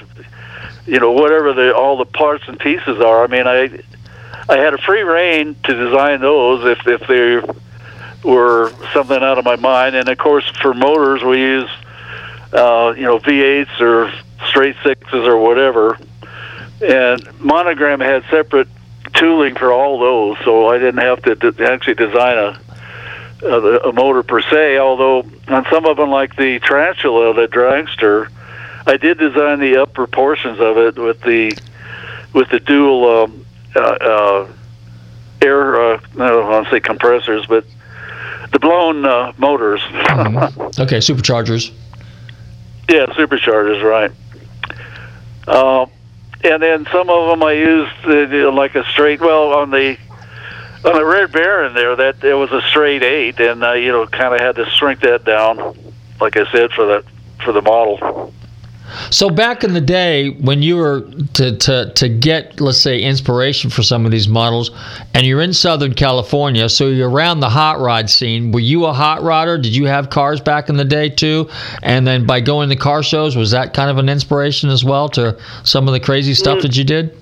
you 0.87 0.99
know, 0.99 1.13
whatever 1.13 1.53
the 1.53 1.75
all 1.75 1.97
the 1.97 2.05
parts 2.07 2.45
and 2.49 2.59
pieces 2.59 3.01
are. 3.01 3.25
I 3.25 3.27
mean, 3.27 3.47
I 3.47 3.83
I 4.53 4.59
had 4.59 4.75
a 4.75 4.79
free 4.79 5.01
reign 5.01 5.57
to 5.65 5.75
design 5.75 6.21
those 6.21 6.63
if 6.67 6.87
if 6.87 7.07
they 7.09 7.41
were 8.23 8.71
something 8.93 9.23
out 9.23 9.39
of 9.39 9.47
my 9.47 9.57
mind. 9.57 9.97
And 9.97 10.07
of 10.11 10.19
course, 10.19 10.47
for 10.61 10.75
motors, 10.75 11.25
we 11.25 11.41
use 11.41 11.71
uh, 12.53 12.93
you 12.95 13.05
know 13.05 13.19
V8s 13.19 13.81
or 13.81 14.13
straight 14.49 14.77
sixes 14.85 15.27
or 15.27 15.39
whatever. 15.39 15.99
And 16.83 17.41
Monogram 17.41 18.01
had 18.01 18.25
separate 18.31 18.69
tooling 19.15 19.55
for 19.55 19.73
all 19.73 19.99
those, 19.99 20.37
so 20.45 20.67
I 20.69 20.77
didn't 20.77 21.01
have 21.01 21.23
to 21.23 21.35
d- 21.35 21.65
actually 21.65 21.95
design 21.95 22.37
a, 22.37 22.61
a 23.43 23.89
a 23.89 23.93
motor 23.95 24.23
per 24.23 24.43
se. 24.43 24.77
Although 24.77 25.25
on 25.49 25.65
some 25.71 25.87
of 25.87 25.97
them, 25.97 26.11
like 26.11 26.37
the 26.37 26.59
Tarantula, 26.59 27.33
the 27.33 27.49
dragster, 27.49 28.29
I 28.87 28.99
did 28.99 29.17
design 29.17 29.61
the 29.61 29.79
upper 29.79 30.07
portions 30.07 30.61
of 30.61 30.77
it 30.77 30.99
with 30.99 31.23
the 31.23 31.57
with 32.35 32.51
the 32.51 32.61
dual 32.61 33.23
um, 33.25 33.42
uh, 33.77 33.81
uh, 33.81 34.53
air. 35.41 35.81
Uh, 35.81 36.01
I 36.15 36.29
don't 36.29 36.49
want 36.49 36.67
to 36.67 36.71
say 36.71 36.81
compressors, 36.81 37.47
but 37.47 37.65
the 38.53 38.59
blown 38.59 39.05
uh, 39.05 39.33
motors. 39.39 39.81
Okay, 40.79 40.99
superchargers. 40.99 41.71
Yeah, 42.89 43.07
superchargers, 43.07 43.83
right. 43.83 44.11
Uh, 45.47 45.87
and 46.45 46.63
then 46.63 46.87
some 46.91 47.11
of 47.11 47.29
them 47.29 47.43
I 47.43 47.53
used 47.53 47.93
uh, 48.05 48.51
like 48.53 48.75
a 48.75 48.85
straight. 48.85 49.21
Well, 49.21 49.53
on 49.53 49.71
the 49.71 49.97
on 50.85 50.95
the 50.95 51.05
Red 51.05 51.33
Baron 51.33 51.75
there, 51.75 51.95
that 51.95 52.25
it 52.25 52.35
was 52.35 52.51
a 52.53 52.63
straight 52.63 53.03
eight, 53.03 53.39
and 53.39 53.65
I 53.65 53.77
you 53.77 53.93
know 53.93 54.07
kind 54.07 54.35
of 54.35 54.41
had 54.41 54.57
to 54.57 54.65
shrink 54.71 55.01
that 55.01 55.25
down, 55.25 55.77
like 56.21 56.37
I 56.37 56.51
said 56.51 56.73
for 56.73 56.87
the 56.87 57.05
for 57.45 57.53
the 57.53 57.63
model. 57.63 58.33
So 59.11 59.31
back 59.31 59.65
in 59.65 59.73
the 59.73 59.81
day, 59.81 60.31
when 60.31 60.63
you 60.63 60.77
were 60.77 61.03
to, 61.35 61.57
to, 61.57 61.93
to 61.95 62.09
get, 62.09 62.61
let's 62.61 62.79
say, 62.79 63.01
inspiration 63.01 63.71
for 63.71 63.83
some 63.83 64.05
of 64.05 64.11
these 64.11 64.29
models, 64.29 64.71
and 65.15 65.27
you're 65.27 65.41
in 65.41 65.53
Southern 65.53 65.95
California, 65.95 66.69
so 66.69 66.89
you're 66.89 67.11
around 67.11 67.41
the 67.41 67.49
hot 67.49 67.81
rod 67.81 68.11
scene. 68.11 68.53
Were 68.53 68.61
you 68.61 68.87
a 68.87 68.93
hot 68.93 69.21
rodder? 69.21 69.61
Did 69.61 69.75
you 69.75 69.87
have 69.87 70.11
cars 70.11 70.41
back 70.41 70.69
in 70.69 70.77
the 70.77 70.85
day 70.85 71.09
too? 71.09 71.49
And 71.83 72.07
then 72.07 72.27
by 72.27 72.41
going 72.41 72.69
to 72.69 72.77
car 72.77 73.03
shows, 73.03 73.37
was 73.37 73.51
that 73.53 73.75
kind 73.75 73.91
of 73.91 73.99
an 73.99 74.09
inspiration 74.09 74.71
as 74.71 74.85
well 74.85 75.09
to 75.11 75.39
some 75.65 75.89
of 75.89 75.93
the 75.93 76.01
crazy 76.01 76.35
stuff 76.35 76.59
mm. 76.59 76.63
that 76.63 76.77
you 76.77 76.85
did? 76.85 77.22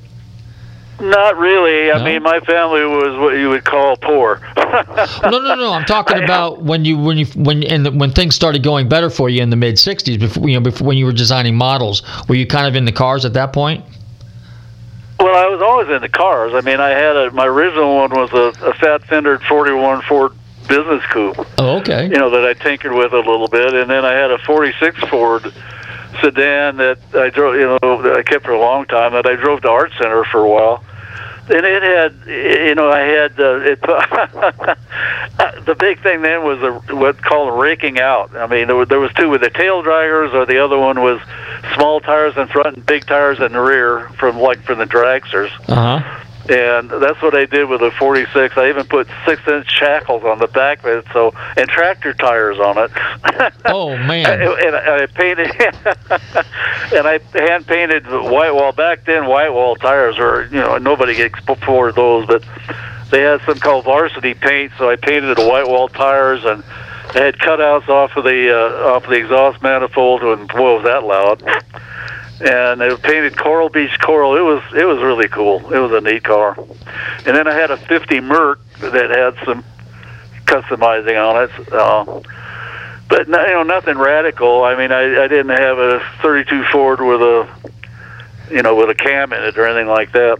Not 1.00 1.36
really. 1.38 1.90
I 1.90 1.98
No? 1.98 2.04
mean, 2.04 2.22
my 2.22 2.40
family 2.40 2.84
was 2.84 3.18
what 3.18 3.36
you 3.38 3.48
would 3.48 3.64
call 3.64 3.96
poor. 3.96 4.40
no, 4.56 5.38
no, 5.38 5.54
no. 5.54 5.72
I'm 5.72 5.84
talking 5.84 6.22
about 6.24 6.62
when 6.62 6.84
you 6.84 6.98
when 6.98 7.16
you 7.18 7.26
when 7.36 7.62
and 7.64 7.86
the, 7.86 7.90
when 7.90 8.10
things 8.12 8.34
started 8.34 8.62
going 8.62 8.88
better 8.88 9.10
for 9.10 9.28
you 9.28 9.42
in 9.42 9.50
the 9.50 9.56
mid 9.56 9.76
'60s. 9.76 10.18
Before 10.18 10.48
you 10.48 10.54
know, 10.56 10.60
before 10.60 10.86
when 10.86 10.96
you 10.96 11.06
were 11.06 11.12
designing 11.12 11.56
models, 11.56 12.02
were 12.28 12.34
you 12.34 12.46
kind 12.46 12.66
of 12.66 12.76
in 12.76 12.84
the 12.84 12.92
cars 12.92 13.24
at 13.24 13.32
that 13.34 13.52
point? 13.52 13.84
Well, 15.18 15.36
I 15.36 15.48
was 15.48 15.60
always 15.60 15.88
in 15.88 16.00
the 16.00 16.08
cars. 16.08 16.52
I 16.54 16.60
mean, 16.62 16.80
I 16.80 16.90
had 16.90 17.16
a 17.16 17.30
my 17.30 17.46
original 17.46 17.96
one 17.96 18.10
was 18.10 18.30
a, 18.32 18.64
a 18.66 18.74
fat 18.74 19.02
fendered 19.04 19.42
'41 19.42 20.02
Ford 20.02 20.32
Business 20.68 21.04
Coupe. 21.06 21.46
Oh, 21.58 21.78
okay. 21.78 22.04
You 22.04 22.16
know 22.18 22.30
that 22.30 22.44
I 22.44 22.54
tinkered 22.54 22.92
with 22.92 23.12
a 23.12 23.18
little 23.18 23.48
bit, 23.48 23.74
and 23.74 23.90
then 23.90 24.04
I 24.04 24.12
had 24.12 24.30
a 24.30 24.38
'46 24.38 24.98
Ford 25.08 25.52
sedan 26.22 26.76
that 26.78 26.98
I 27.14 27.30
drove. 27.30 27.54
You 27.56 27.78
know, 27.82 28.02
that 28.02 28.16
I 28.16 28.22
kept 28.22 28.44
for 28.44 28.52
a 28.52 28.58
long 28.60 28.86
time. 28.86 29.12
That 29.12 29.26
I 29.26 29.36
drove 29.36 29.62
to 29.62 29.68
Art 29.68 29.92
Center 29.98 30.24
for 30.24 30.38
a 30.44 30.48
while. 30.48 30.84
And 31.48 31.66
it 31.66 31.82
had, 31.82 32.14
you 32.26 32.74
know, 32.74 32.90
I 32.90 33.00
had 33.00 33.40
uh, 33.40 33.60
it. 33.60 33.80
the 35.64 35.74
big 35.74 36.00
thing 36.02 36.22
then 36.22 36.44
was 36.44 36.62
a, 36.62 36.72
what 36.94 37.22
called 37.22 37.58
raking 37.60 37.98
out. 37.98 38.36
I 38.36 38.46
mean, 38.46 38.66
there 38.66 38.76
was, 38.76 38.88
there 38.88 39.00
was 39.00 39.12
two 39.14 39.28
with 39.28 39.40
the 39.40 39.50
tail 39.50 39.82
draggers, 39.82 40.32
or 40.32 40.46
the 40.46 40.58
other 40.58 40.78
one 40.78 41.00
was 41.00 41.20
small 41.74 42.00
tires 42.00 42.36
in 42.36 42.46
front 42.48 42.76
and 42.76 42.86
big 42.86 43.06
tires 43.06 43.40
in 43.40 43.52
the 43.52 43.60
rear, 43.60 44.08
from 44.10 44.38
like 44.38 44.62
from 44.62 44.78
the 44.78 44.86
dragsters 44.86 45.50
Uh 45.68 45.98
huh. 45.98 46.24
And 46.50 46.90
that's 46.90 47.22
what 47.22 47.34
I 47.34 47.46
did 47.46 47.68
with 47.68 47.80
the 47.80 47.92
46. 47.92 48.56
I 48.56 48.68
even 48.68 48.84
put 48.86 49.06
six-inch 49.24 49.70
shackles 49.70 50.24
on 50.24 50.38
the 50.40 50.48
back 50.48 50.80
of 50.80 50.86
it, 50.86 51.04
so 51.12 51.32
and 51.56 51.68
tractor 51.68 52.12
tires 52.12 52.58
on 52.58 52.78
it. 52.78 52.90
Oh 53.66 53.96
man. 53.96 54.26
and, 54.26 54.74
I, 54.74 55.06
painted, 55.06 55.48
and 56.92 57.06
I 57.06 57.20
hand 57.34 57.66
painted 57.66 58.06
white 58.06 58.52
wall. 58.52 58.72
Back 58.72 59.04
then, 59.04 59.26
white 59.26 59.50
wall 59.50 59.76
tires 59.76 60.18
were, 60.18 60.44
you 60.46 60.60
know, 60.60 60.78
nobody 60.78 61.14
gets 61.14 61.38
afford 61.46 61.94
those, 61.94 62.26
but 62.26 62.44
they 63.10 63.20
had 63.20 63.40
some 63.42 63.58
called 63.58 63.84
varsity 63.84 64.34
paint, 64.34 64.72
so 64.78 64.90
I 64.90 64.96
painted 64.96 65.36
the 65.36 65.46
white 65.46 65.68
wall 65.68 65.88
tires 65.88 66.44
and 66.44 66.64
I 67.14 67.24
had 67.24 67.38
cutouts 67.38 67.88
off 67.88 68.16
of 68.16 68.24
the 68.24 68.56
uh, 68.56 68.94
off 68.94 69.04
of 69.04 69.10
the 69.10 69.16
exhaust 69.16 69.62
manifold, 69.62 70.22
and 70.22 70.48
boy, 70.48 70.76
was 70.76 70.84
that 70.84 71.04
loud! 71.04 71.42
And 72.40 72.80
it 72.80 72.90
was 72.90 73.00
painted 73.00 73.36
Coral 73.36 73.68
Beach 73.68 73.98
coral. 74.00 74.34
It 74.36 74.40
was 74.40 74.62
it 74.74 74.84
was 74.86 74.98
really 74.98 75.28
cool. 75.28 75.58
It 75.72 75.78
was 75.78 75.92
a 75.92 76.00
neat 76.00 76.24
car. 76.24 76.56
And 77.26 77.36
then 77.36 77.46
I 77.46 77.54
had 77.54 77.70
a 77.70 77.76
'50 77.76 78.20
Merc 78.20 78.60
that 78.78 79.10
had 79.10 79.44
some 79.44 79.62
customizing 80.46 81.18
on 81.18 81.44
it. 81.44 81.72
Uh, 81.72 82.20
but 83.08 83.28
no, 83.28 83.44
you 83.44 83.52
know 83.52 83.62
nothing 83.62 83.98
radical. 83.98 84.64
I 84.64 84.76
mean, 84.76 84.90
I, 84.92 85.24
I 85.24 85.28
didn't 85.28 85.50
have 85.50 85.78
a 85.78 86.00
32 86.22 86.64
Ford 86.72 87.00
with 87.00 87.20
a 87.20 87.48
you 88.50 88.62
know 88.62 88.74
with 88.74 88.88
a 88.88 88.94
cam 88.94 89.32
in 89.32 89.42
it 89.42 89.58
or 89.58 89.66
anything 89.66 89.88
like 89.88 90.12
that. 90.12 90.38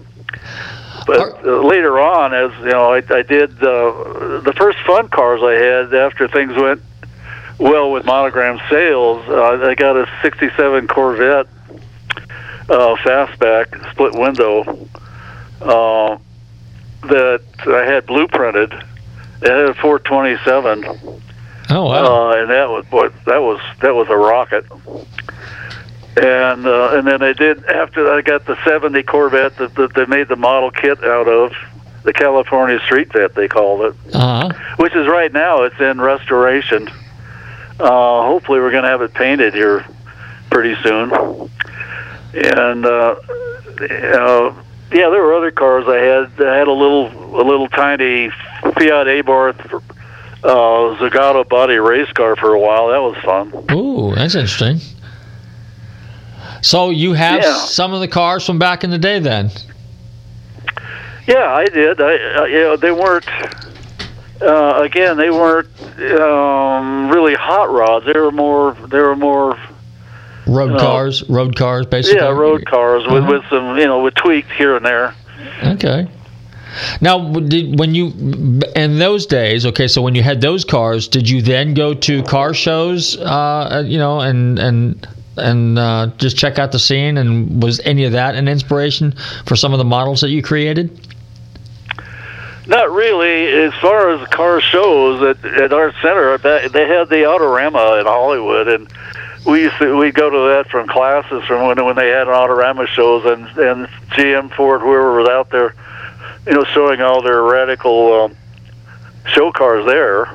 But 1.07 1.44
uh, 1.44 1.62
later 1.62 1.98
on, 2.01 2.32
as 2.32 2.53
you 2.61 2.70
know, 2.70 2.92
I, 2.92 3.03
I 3.11 3.22
did 3.22 3.51
uh, 3.62 4.40
the 4.40 4.55
first 4.57 4.78
fun 4.86 5.09
cars 5.09 5.40
I 5.42 5.53
had 5.53 5.94
after 5.94 6.28
things 6.28 6.55
went 6.57 6.82
well 7.59 7.90
with 7.92 8.05
monogram 8.05 8.61
sales. 8.70 9.26
Uh, 9.28 9.66
I 9.66 9.74
got 9.74 9.96
a 9.96 10.09
'67 10.22 10.88
Corvette 10.88 11.46
uh, 12.71 12.95
fastback 12.97 13.91
split 13.93 14.14
window 14.14 14.62
uh, 15.61 16.16
that 17.09 17.43
I 17.66 17.85
had 17.85 18.07
blueprinted. 18.07 18.73
It 19.43 19.49
had 19.51 19.68
a 19.71 19.75
427. 19.75 20.85
Oh 21.73 21.85
wow! 21.85 22.31
Uh, 22.31 22.37
and 22.43 22.51
that 22.51 22.68
was 22.68 22.85
boy, 22.87 23.09
that 23.27 23.39
was 23.43 23.61
that 23.81 23.95
was 23.95 24.09
a 24.09 24.16
rocket. 24.16 24.64
And 26.16 26.66
uh, 26.66 26.91
and 26.97 27.07
then 27.07 27.23
I 27.23 27.33
did 27.33 27.64
after 27.66 28.12
I 28.12 28.21
got 28.23 28.45
the 28.45 28.57
'70 28.64 29.03
Corvette 29.05 29.57
that, 29.59 29.75
that 29.77 29.95
they 29.95 30.05
made 30.07 30.27
the 30.29 30.35
model 30.37 30.71
kit 30.73 31.03
out 31.05 31.29
of 31.29 31.53
the 32.03 32.12
California 32.12 32.81
Street 32.81 33.12
Vet 33.12 33.35
they 33.35 33.47
called 33.47 33.83
it, 33.83 33.95
Uh-huh. 34.14 34.49
which 34.79 34.95
is 34.97 35.07
right 35.07 35.33
now 35.33 35.62
it's 35.62 35.79
in 35.79 36.01
restoration. 36.01 36.89
Uh, 37.79 38.23
hopefully 38.27 38.59
we're 38.59 38.73
going 38.73 38.83
to 38.85 38.89
have 38.91 39.03
it 39.03 39.14
painted 39.14 39.55
here 39.55 39.85
pretty 40.51 40.75
soon. 40.83 41.11
And 42.35 42.87
uh, 42.87 43.16
uh, 43.81 44.55
yeah, 44.93 45.09
there 45.09 45.22
were 45.22 45.35
other 45.35 45.51
cars 45.51 45.87
I 45.89 45.97
had. 45.97 46.47
I 46.47 46.57
had 46.57 46.68
a 46.68 46.72
little 46.72 47.09
a 47.41 47.45
little 47.45 47.68
tiny 47.68 48.31
Fiat 48.62 49.07
Abarth 49.07 49.83
uh, 50.45 50.97
Zagato 50.99 51.49
body 51.49 51.76
race 51.76 52.11
car 52.12 52.37
for 52.37 52.55
a 52.55 52.59
while. 52.61 52.89
That 52.89 53.01
was 53.03 53.16
fun. 53.24 53.53
Ooh, 53.72 54.14
that's 54.14 54.35
interesting. 54.35 54.81
So 56.62 56.91
you 56.91 57.14
have 57.14 57.43
Yeah. 57.43 57.55
some 57.55 57.93
of 57.93 58.01
the 58.01 58.09
cars 58.09 58.45
from 58.45 58.59
back 58.59 58.85
in 58.85 58.91
the 58.91 58.99
day, 58.99 59.18
then? 59.18 59.51
Yeah, 61.26 61.53
I 61.53 61.64
did. 61.66 62.01
I, 62.01 62.16
uh, 62.35 62.45
you 62.45 62.59
know, 62.61 62.76
they 62.76 62.93
weren't. 62.93 63.26
Uh, 64.43 64.81
again, 64.83 65.16
they 65.16 65.31
weren't 65.31 65.68
um, 66.18 67.11
really 67.11 67.35
hot 67.35 67.70
rods. 67.70 68.07
They 68.07 68.18
were 68.18 68.31
more. 68.33 68.72
They 68.89 68.99
were 69.01 69.16
more. 69.16 69.59
Road 70.51 70.78
cars, 70.78 71.22
road 71.28 71.55
cars, 71.57 71.86
basically. 71.86 72.20
Yeah, 72.20 72.30
road 72.30 72.66
cars 72.66 73.05
with, 73.07 73.22
Uh-huh. 73.22 73.32
with 73.32 73.44
some, 73.48 73.78
you 73.78 73.86
know, 73.86 74.01
with 74.01 74.14
tweaks 74.14 74.51
here 74.59 74.76
and 74.76 74.84
there. 74.84 75.14
Okay. 75.64 76.09
Now, 77.01 77.30
did 77.32 77.78
when 77.78 77.94
you 77.94 78.12
in 78.76 78.98
those 78.98 79.26
days? 79.26 79.64
Okay, 79.66 79.88
so 79.88 80.03
when 80.03 80.14
you 80.14 80.22
had 80.22 80.40
those 80.40 80.64
cars, 80.64 81.09
did 81.09 81.28
you 81.28 81.42
then 81.42 81.74
go 81.74 81.94
to 81.94 82.22
car 82.24 82.55
shows? 82.55 83.16
Uh, 83.16 83.82
you 83.86 83.98
know, 83.98 84.20
and 84.20 84.59
and 84.59 85.07
and 85.36 85.78
uh, 85.78 86.09
just 86.18 86.36
check 86.36 86.59
out 86.59 86.72
the 86.72 86.78
scene. 86.78 87.16
And 87.18 87.62
was 87.62 87.80
any 87.80 88.05
of 88.05 88.12
that 88.12 88.34
an 88.34 88.46
inspiration 88.48 89.14
for 89.46 89.57
some 89.57 89.72
of 89.72 89.78
the 89.78 89.84
models 89.84 90.20
that 90.20 90.30
you 90.30 90.42
created? 90.42 90.90
Not 92.66 92.92
really. 92.92 93.48
As 93.48 93.74
far 93.80 94.11
as 94.11 94.28
car 94.28 94.61
shows 94.61 95.22
at, 95.22 95.44
at 95.44 95.72
Art 95.72 95.94
Center, 96.03 96.38
they 96.38 96.86
had 96.86 97.09
the 97.09 97.24
Autorama 97.26 98.01
in 98.01 98.07
Hollywood, 98.07 98.68
and 98.68 98.88
we 99.47 99.62
used 99.62 99.78
to 99.78 99.97
we'd 99.97 100.14
go 100.14 100.28
to 100.30 100.55
that 100.55 100.68
from 100.70 100.86
classes 100.86 101.45
from 101.45 101.66
when 101.66 101.84
when 101.84 101.97
they 101.97 102.09
had 102.09 102.28
an 102.28 102.34
Autorama 102.34 102.86
shows, 102.86 103.24
and 103.24 103.47
and 103.59 103.86
GM 104.11 104.55
Ford 104.55 104.80
whoever 104.80 105.18
was 105.20 105.28
out 105.28 105.51
there, 105.51 105.74
you 106.47 106.53
know, 106.53 106.64
showing 106.64 107.01
all 107.01 107.22
their 107.22 107.43
radical 107.43 108.24
um, 108.24 108.36
show 109.26 109.51
cars 109.53 109.86
there. 109.86 110.26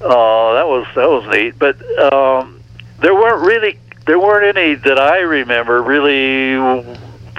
Uh, 0.00 0.54
that 0.54 0.66
was 0.66 0.86
that 0.94 1.08
was 1.08 1.28
neat, 1.32 1.58
but 1.58 1.80
um, 1.98 2.60
there 3.00 3.14
weren't 3.14 3.46
really 3.46 3.78
there 4.06 4.18
weren't 4.18 4.56
any 4.56 4.74
that 4.74 4.98
I 4.98 5.20
remember 5.20 5.82
really 5.82 6.54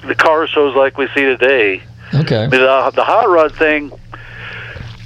the 0.08 0.16
car 0.16 0.48
shows 0.48 0.76
like 0.76 0.98
we 0.98 1.08
see 1.10 1.22
today. 1.22 1.84
Okay. 2.14 2.46
The, 2.48 2.92
the 2.94 3.04
hot 3.04 3.28
rod 3.28 3.56
thing 3.56 3.92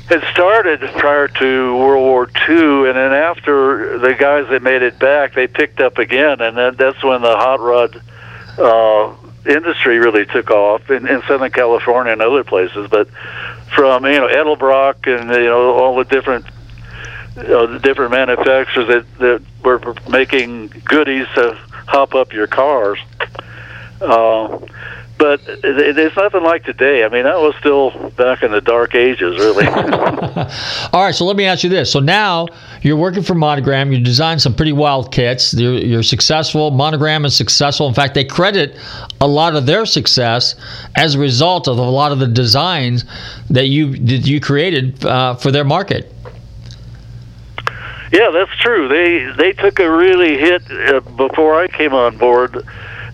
had 0.07 0.23
started 0.31 0.79
prior 0.97 1.27
to 1.27 1.77
World 1.77 2.03
War 2.03 2.29
II, 2.47 2.87
and 2.87 2.95
then 2.97 3.13
after 3.13 3.99
the 3.99 4.13
guys 4.13 4.47
that 4.49 4.61
made 4.63 4.81
it 4.81 4.97
back, 4.99 5.33
they 5.33 5.47
picked 5.47 5.81
up 5.81 5.97
again, 5.97 6.39
and 6.39 6.57
then 6.57 6.75
that's 6.77 7.03
when 7.03 7.21
the 7.21 7.35
hot 7.35 7.59
rod 7.59 8.01
uh, 8.57 9.13
industry 9.45 9.99
really 9.99 10.25
took 10.25 10.49
off 10.49 10.89
in, 10.89 11.07
in 11.07 11.21
Southern 11.23 11.51
California 11.51 12.13
and 12.13 12.21
other 12.21 12.43
places. 12.43 12.87
But 12.89 13.09
from 13.75 14.05
you 14.05 14.19
know 14.19 14.27
Edelbrock 14.27 15.07
and 15.07 15.29
you 15.29 15.45
know 15.45 15.73
all 15.73 15.95
the 15.97 16.05
different 16.05 16.45
you 17.35 17.43
know, 17.43 17.67
the 17.67 17.79
different 17.79 18.11
manufacturers 18.11 18.87
that 18.87 19.19
that 19.19 19.41
were 19.63 19.95
making 20.09 20.67
goodies 20.85 21.27
to 21.35 21.57
hop 21.87 22.15
up 22.15 22.31
your 22.31 22.47
cars. 22.47 22.99
Uh, 23.99 24.59
but 25.17 25.41
it, 25.47 25.97
it's 25.97 26.15
nothing 26.15 26.43
like 26.43 26.63
today. 26.63 27.03
I 27.03 27.09
mean, 27.09 27.23
that 27.23 27.39
was 27.39 27.55
still 27.59 27.91
back 28.11 28.43
in 28.43 28.51
the 28.51 28.61
dark 28.61 28.95
ages, 28.95 29.37
really. 29.37 29.65
All 30.93 31.03
right, 31.03 31.15
so 31.15 31.25
let 31.25 31.35
me 31.35 31.45
ask 31.45 31.63
you 31.63 31.69
this. 31.69 31.91
So 31.91 31.99
now 31.99 32.47
you're 32.81 32.97
working 32.97 33.23
for 33.23 33.35
Monogram. 33.35 33.91
You 33.91 33.99
designed 33.99 34.41
some 34.41 34.53
pretty 34.53 34.73
wild 34.73 35.11
kits. 35.11 35.53
You're, 35.53 35.73
you're 35.73 36.03
successful. 36.03 36.71
Monogram 36.71 37.25
is 37.25 37.35
successful. 37.35 37.87
In 37.87 37.93
fact, 37.93 38.13
they 38.13 38.25
credit 38.25 38.77
a 39.19 39.27
lot 39.27 39.55
of 39.55 39.65
their 39.65 39.85
success 39.85 40.55
as 40.95 41.15
a 41.15 41.19
result 41.19 41.67
of 41.67 41.77
a 41.77 41.81
lot 41.81 42.11
of 42.11 42.19
the 42.19 42.27
designs 42.27 43.05
that 43.49 43.67
you 43.67 43.97
that 43.97 44.27
you 44.27 44.39
created 44.39 45.03
uh, 45.05 45.35
for 45.35 45.51
their 45.51 45.65
market. 45.65 46.13
yeah, 48.11 48.29
that's 48.31 48.55
true. 48.59 48.87
They 48.87 49.31
they 49.37 49.53
took 49.53 49.79
a 49.79 49.89
really 49.89 50.37
hit 50.37 50.63
uh, 50.71 50.99
before 51.01 51.59
I 51.59 51.67
came 51.67 51.93
on 51.93 52.17
board, 52.17 52.65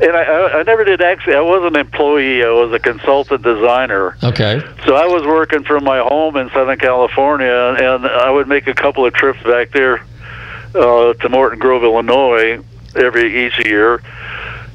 and 0.03 0.17
I, 0.17 0.59
I 0.59 0.63
never 0.63 0.83
did 0.83 1.01
actually. 1.01 1.35
I 1.35 1.41
wasn't 1.41 1.75
an 1.77 1.81
employee. 1.81 2.43
I 2.43 2.49
was 2.49 2.71
a 2.73 2.79
consultant 2.79 3.41
designer. 3.41 4.17
Okay. 4.23 4.61
So 4.85 4.95
I 4.95 5.07
was 5.07 5.23
working 5.23 5.63
from 5.63 5.83
my 5.83 5.99
home 5.99 6.35
in 6.35 6.49
Southern 6.49 6.77
California, 6.77 7.75
and 7.79 8.05
I 8.05 8.29
would 8.29 8.47
make 8.47 8.67
a 8.67 8.73
couple 8.73 9.05
of 9.05 9.13
trips 9.13 9.41
back 9.43 9.71
there 9.71 10.05
uh, 10.75 11.13
to 11.13 11.29
Morton 11.29 11.59
Grove, 11.59 11.83
Illinois, 11.83 12.61
every 12.95 13.45
each 13.45 13.65
year. 13.65 14.01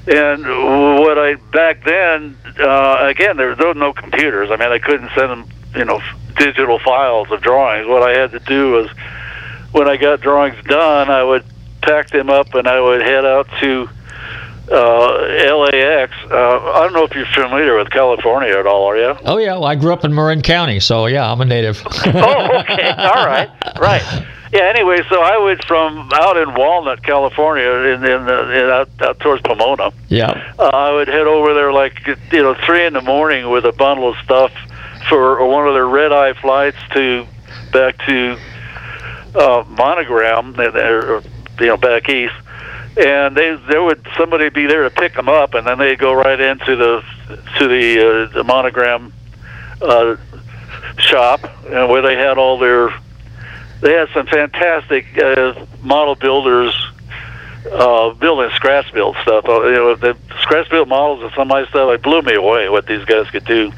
And 0.07 0.43
what 0.45 1.18
I 1.18 1.35
back 1.53 1.85
then, 1.85 2.37
uh, 2.59 2.99
again, 3.03 3.37
there 3.37 3.55
was 3.55 3.76
no 3.76 3.93
computers. 3.93 4.51
I 4.51 4.57
mean, 4.57 4.72
I 4.72 4.79
couldn't 4.79 5.11
send 5.14 5.31
them, 5.31 5.49
you 5.76 5.85
know, 5.85 6.01
digital 6.37 6.79
files 6.79 7.31
of 7.31 7.43
drawings. 7.43 7.87
What 7.87 8.03
I 8.03 8.18
had 8.18 8.31
to 8.31 8.39
do 8.41 8.72
was, 8.72 8.89
when 9.72 9.87
I 9.87 9.99
got 9.99 10.22
drawings 10.22 10.57
done, 10.64 11.11
I 11.11 11.22
would 11.22 11.45
pack 11.83 12.09
them 12.09 12.31
up 12.31 12.55
and 12.55 12.66
I 12.66 12.81
would 12.81 13.03
head 13.03 13.26
out 13.26 13.49
to 13.61 13.91
uh, 14.71 15.57
LAX. 15.57 16.12
Uh, 16.31 16.73
I 16.73 16.81
don't 16.83 16.93
know 16.93 17.05
if 17.05 17.14
you're 17.14 17.27
familiar 17.27 17.77
with 17.77 17.91
California 17.91 18.57
at 18.57 18.66
all, 18.66 18.85
are 18.85 18.97
you? 18.97 19.16
Oh 19.25 19.39
yeah, 19.39 19.53
well, 19.53 19.64
I 19.64 19.75
grew 19.75 19.93
up 19.93 20.05
in 20.05 20.14
Marin 20.14 20.43
County, 20.43 20.81
so 20.81 21.07
yeah, 21.07 21.31
I'm 21.31 21.41
a 21.41 21.45
native. 21.45 21.83
oh, 21.87 22.61
okay. 22.61 22.91
All 22.91 23.27
right. 23.27 23.51
Right. 23.79 24.27
Yeah. 24.53 24.64
Anyway, 24.64 24.99
so 25.09 25.21
I 25.21 25.39
went 25.39 25.64
from 25.64 26.11
out 26.14 26.37
in 26.37 26.55
Walnut, 26.55 27.03
California, 27.03 27.69
in, 27.69 28.05
in, 28.05 28.25
the, 28.27 28.64
in 28.64 28.71
out, 28.71 28.89
out 29.01 29.21
towards 29.21 29.43
Pomona. 29.43 29.93
yeah. 30.09 30.53
Uh, 30.59 30.69
I 30.69 30.93
would 30.93 31.09
head 31.09 31.27
over 31.27 31.55
there 31.55 31.73
like 31.73 32.07
you 32.07 32.43
know 32.43 32.55
three 32.66 32.85
in 32.87 32.93
the 32.93 33.03
morning 33.03 33.51
with 33.51 33.64
a 33.64 33.73
bundle 33.73 34.09
of 34.11 34.16
stuff 34.25 34.53
for 35.09 35.47
one 35.47 35.66
of 35.66 35.75
their 35.75 35.89
red 35.89 36.12
eye 36.12 36.35
flights 36.35 36.79
to 36.93 37.27
back 37.73 37.99
to 38.07 38.39
uh, 39.35 39.64
Monogram, 39.69 40.59
or, 40.59 41.23
you 41.61 41.66
know, 41.66 41.77
back 41.77 42.09
east. 42.09 42.35
And 42.99 43.36
they 43.36 43.55
there 43.68 43.82
would 43.82 44.05
somebody 44.16 44.49
be 44.49 44.66
there 44.66 44.82
to 44.82 44.90
pick 44.90 45.14
them 45.14 45.28
up, 45.28 45.55
and 45.55 45.66
then 45.66 45.78
they'd 45.78 45.99
go 45.99 46.12
right 46.12 46.40
into 46.40 46.74
the 46.76 47.05
to 47.59 47.68
the 47.68 48.01
uh, 48.01 48.32
the 48.32 48.44
Monogram 48.44 49.12
uh, 49.80 50.16
shop, 50.96 51.40
and 51.66 51.88
where 51.88 52.03
they 52.03 52.16
had 52.16 52.38
all 52.38 52.59
their 52.59 52.90
they 53.80 53.92
had 53.92 54.09
some 54.12 54.26
fantastic 54.26 55.07
uh, 55.16 55.55
model 55.82 56.16
builders 56.16 56.74
uh, 57.72 58.11
building 58.14 58.51
scratch 58.55 58.92
built 58.92 59.16
stuff. 59.22 59.49
Uh, 59.49 59.62
you 59.66 59.74
know, 59.74 59.94
the 59.94 60.16
scratch 60.40 60.68
built 60.70 60.88
models 60.88 61.22
and 61.22 61.30
some 61.32 61.42
of 61.42 61.49
my 61.49 61.66
stuff, 61.66 61.92
it 61.92 62.03
blew 62.03 62.22
me 62.22 62.34
away 62.34 62.68
what 62.68 62.86
these 62.86 63.05
guys 63.05 63.28
could 63.30 63.44
do. 63.44 63.72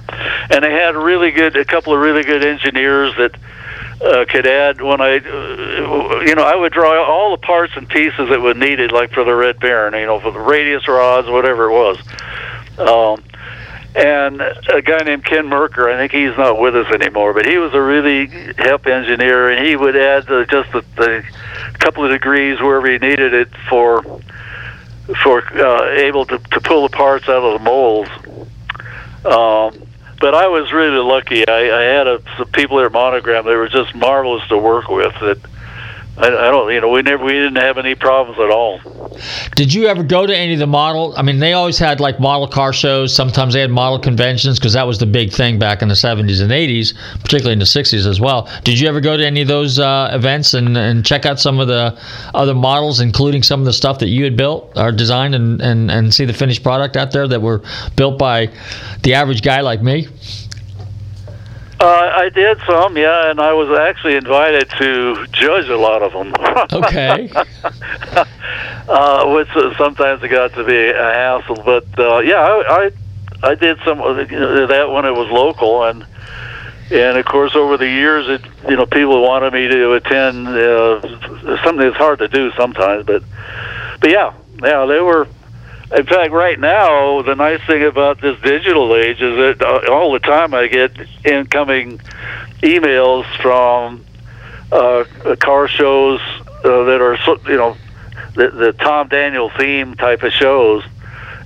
And 0.50 0.64
they 0.64 0.72
had 0.72 0.96
really 0.96 1.30
good, 1.30 1.56
a 1.56 1.64
couple 1.64 1.92
of 1.92 2.00
really 2.00 2.22
good 2.22 2.44
engineers 2.44 3.14
that 3.16 3.34
uh, 4.01 4.24
could 4.28 4.46
add 4.46 4.80
when 4.80 5.01
I, 5.01 5.18
uh, 5.18 6.20
you 6.20 6.34
know, 6.34 6.42
I 6.42 6.57
would 6.57 6.72
draw 6.72 7.03
all 7.05 7.32
the 7.32 7.46
parts 7.46 7.72
and 7.76 7.88
pieces 7.88 8.28
that 8.30 8.40
were 8.40 8.55
needed, 8.55 8.92
like 8.92 9.12
for 9.12 9.24
the 9.24 9.34
Red 9.34 9.61
Baron, 9.61 9.94
you 9.94 10.07
know, 10.07 10.20
for 10.20 10.30
the 10.30 10.40
radius 10.40 10.88
rods, 10.88 11.28
whatever 11.28 11.70
it 11.70 11.72
was. 11.72 11.98
Um, 12.78 13.22
and 13.94 14.40
a 14.40 14.80
guy 14.82 14.98
named 14.98 15.24
Ken 15.24 15.48
Merker. 15.48 15.90
I 15.90 15.96
think 15.96 16.12
he's 16.12 16.36
not 16.36 16.61
with 16.61 16.76
us 16.76 16.86
anymore, 16.92 17.34
but 17.34 17.44
he 17.44 17.59
was 17.59 17.74
a 17.74 17.82
really 17.82 18.26
hep 18.57 18.86
engineer, 18.86 19.51
and 19.51 19.66
he 19.66 19.76
would 19.76 19.96
add 19.96 20.30
uh, 20.30 20.44
just 20.46 20.70
the, 20.72 20.84
the 20.96 21.24
couple 21.74 22.05
of 22.05 22.11
degrees 22.11 22.61
wherever 22.61 22.90
he 22.90 22.98
needed 22.98 23.34
it 23.34 23.48
for 23.68 24.03
for 25.24 25.42
uh, 25.59 25.90
able 25.90 26.24
to, 26.24 26.38
to 26.38 26.61
pull 26.61 26.88
the 26.88 26.96
parts 26.96 27.28
out 27.28 27.42
of 27.42 27.59
the 27.59 27.64
molds. 27.64 28.11
Um, 29.24 29.89
but 30.20 30.34
I 30.34 30.48
was 30.48 30.72
really 30.72 30.98
lucky. 30.98 31.48
I, 31.48 31.60
I 31.60 31.82
had 31.82 32.06
a, 32.06 32.22
some 32.36 32.48
people 32.48 32.78
at 32.80 32.92
Monogram. 32.92 33.44
They 33.46 33.56
were 33.56 33.68
just 33.68 33.94
marvelous 33.94 34.46
to 34.48 34.58
work 34.58 34.88
with. 34.88 35.14
That 35.20 35.38
I, 36.20 36.26
I 36.26 36.50
don't, 36.50 36.72
you 36.72 36.80
know, 36.80 36.90
we 36.90 37.02
never, 37.02 37.24
we 37.24 37.32
didn't 37.32 37.56
have 37.56 37.78
any 37.78 37.94
problems 37.94 38.38
at 38.38 38.50
all. 38.50 38.80
Did 39.56 39.72
you 39.72 39.86
ever 39.86 40.02
go 40.02 40.26
to 40.26 40.36
any 40.36 40.52
of 40.52 40.58
the 40.58 40.66
model? 40.66 41.14
I 41.16 41.22
mean, 41.22 41.38
they 41.38 41.54
always 41.54 41.78
had 41.78 41.98
like 41.98 42.20
model 42.20 42.46
car 42.46 42.72
shows. 42.72 43.14
Sometimes 43.14 43.54
they 43.54 43.60
had 43.60 43.70
model 43.70 43.98
conventions 43.98 44.58
because 44.58 44.74
that 44.74 44.86
was 44.86 44.98
the 44.98 45.06
big 45.06 45.32
thing 45.32 45.58
back 45.58 45.82
in 45.82 45.88
the 45.88 45.94
70s 45.94 46.42
and 46.42 46.50
80s, 46.50 46.94
particularly 47.20 47.54
in 47.54 47.58
the 47.58 47.64
60s 47.64 48.06
as 48.06 48.20
well. 48.20 48.48
Did 48.64 48.78
you 48.78 48.88
ever 48.88 49.00
go 49.00 49.16
to 49.16 49.26
any 49.26 49.42
of 49.42 49.48
those 49.48 49.78
uh, 49.78 50.10
events 50.12 50.54
and, 50.54 50.76
and 50.76 51.04
check 51.04 51.24
out 51.24 51.40
some 51.40 51.58
of 51.58 51.68
the 51.68 51.98
other 52.34 52.54
models, 52.54 53.00
including 53.00 53.42
some 53.42 53.60
of 53.60 53.66
the 53.66 53.72
stuff 53.72 53.98
that 54.00 54.08
you 54.08 54.24
had 54.24 54.36
built 54.36 54.72
or 54.76 54.92
designed, 54.92 55.34
and, 55.34 55.60
and, 55.60 55.90
and 55.90 56.12
see 56.12 56.24
the 56.24 56.34
finished 56.34 56.62
product 56.62 56.96
out 56.96 57.12
there 57.12 57.26
that 57.28 57.40
were 57.40 57.62
built 57.96 58.18
by 58.18 58.50
the 59.02 59.14
average 59.14 59.42
guy 59.42 59.60
like 59.60 59.82
me? 59.82 60.06
Uh, 61.81 62.11
I 62.14 62.28
did 62.28 62.59
some, 62.66 62.95
yeah, 62.99 63.31
and 63.31 63.41
I 63.41 63.55
was 63.55 63.70
actually 63.78 64.16
invited 64.16 64.68
to 64.78 65.26
judge 65.33 65.68
a 65.68 65.78
lot 65.78 66.03
of 66.03 66.12
them. 66.12 66.35
Okay. 66.72 67.31
uh, 68.89 69.33
which 69.33 69.49
uh, 69.57 69.74
sometimes 69.78 70.22
it 70.22 70.28
got 70.28 70.53
to 70.55 70.64
be 70.64 70.89
a 70.91 70.95
hassle, 70.95 71.57
but 71.64 71.87
uh, 71.99 72.18
yeah, 72.18 72.37
I, 72.41 72.91
I 73.43 73.51
I 73.51 73.55
did 73.55 73.78
some 73.85 74.01
of 74.01 74.16
the, 74.16 74.26
you 74.26 74.39
know, 74.39 74.66
that 74.66 74.91
when 74.91 75.05
it 75.07 75.12
was 75.12 75.31
local, 75.31 75.85
and 75.85 76.05
and 76.91 77.16
of 77.16 77.24
course 77.24 77.57
over 77.57 77.76
the 77.76 77.89
years, 77.89 78.28
it 78.28 78.43
you 78.68 78.76
know 78.76 78.85
people 78.85 79.22
wanted 79.22 79.53
me 79.55 79.68
to 79.68 79.93
attend 79.95 80.49
uh, 80.49 81.01
something 81.62 81.78
that's 81.78 81.97
hard 81.97 82.18
to 82.18 82.28
do 82.28 82.51
sometimes, 82.53 83.07
but 83.07 83.22
but 84.01 84.11
yeah, 84.11 84.33
yeah, 84.62 84.85
they 84.85 85.01
were. 85.01 85.26
In 85.97 86.07
fact, 86.07 86.32
right 86.32 86.59
now, 86.59 87.22
the 87.22 87.34
nice 87.34 87.61
thing 87.66 87.82
about 87.82 88.20
this 88.20 88.41
digital 88.43 88.95
age 88.95 89.20
is 89.20 89.36
that 89.36 89.62
uh, 89.66 89.93
all 89.93 90.12
the 90.12 90.20
time 90.20 90.55
I 90.55 90.68
get 90.68 90.93
incoming 91.24 91.99
emails 92.62 93.24
from 93.43 94.05
uh, 94.70 95.05
car 95.41 95.66
shows 95.66 96.20
uh, 96.64 96.84
that 96.84 97.01
are, 97.01 97.16
you 97.51 97.57
know, 97.57 97.76
the, 98.34 98.51
the 98.51 98.72
Tom 98.72 99.09
Daniel 99.09 99.51
theme 99.51 99.97
type 99.97 100.22
of 100.22 100.32
shows, 100.32 100.84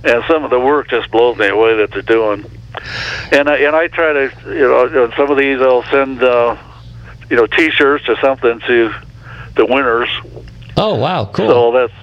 and 0.03 0.23
some 0.27 0.43
of 0.43 0.51
the 0.51 0.59
work 0.59 0.89
just 0.89 1.09
blows 1.09 1.37
me 1.37 1.47
away 1.47 1.77
that 1.77 1.89
they're 1.91 2.03
doing. 2.03 2.45
And 3.31 3.49
I, 3.49 3.57
and 3.57 3.75
I 3.75 3.87
try 3.87 4.13
to, 4.13 4.31
you 4.45 4.59
know, 4.59 5.05
on 5.05 5.13
some 5.17 5.31
of 5.31 5.39
these 5.39 5.59
I'll 5.59 5.83
send, 5.83 6.21
uh, 6.21 6.55
you 7.31 7.35
know, 7.35 7.47
T-shirts 7.47 8.07
or 8.07 8.15
something 8.17 8.59
to 8.67 8.93
the 9.55 9.65
winners. 9.65 10.09
Oh, 10.77 10.95
wow. 10.95 11.25
Cool. 11.25 11.47
So 11.47 11.71
that's 11.71 11.93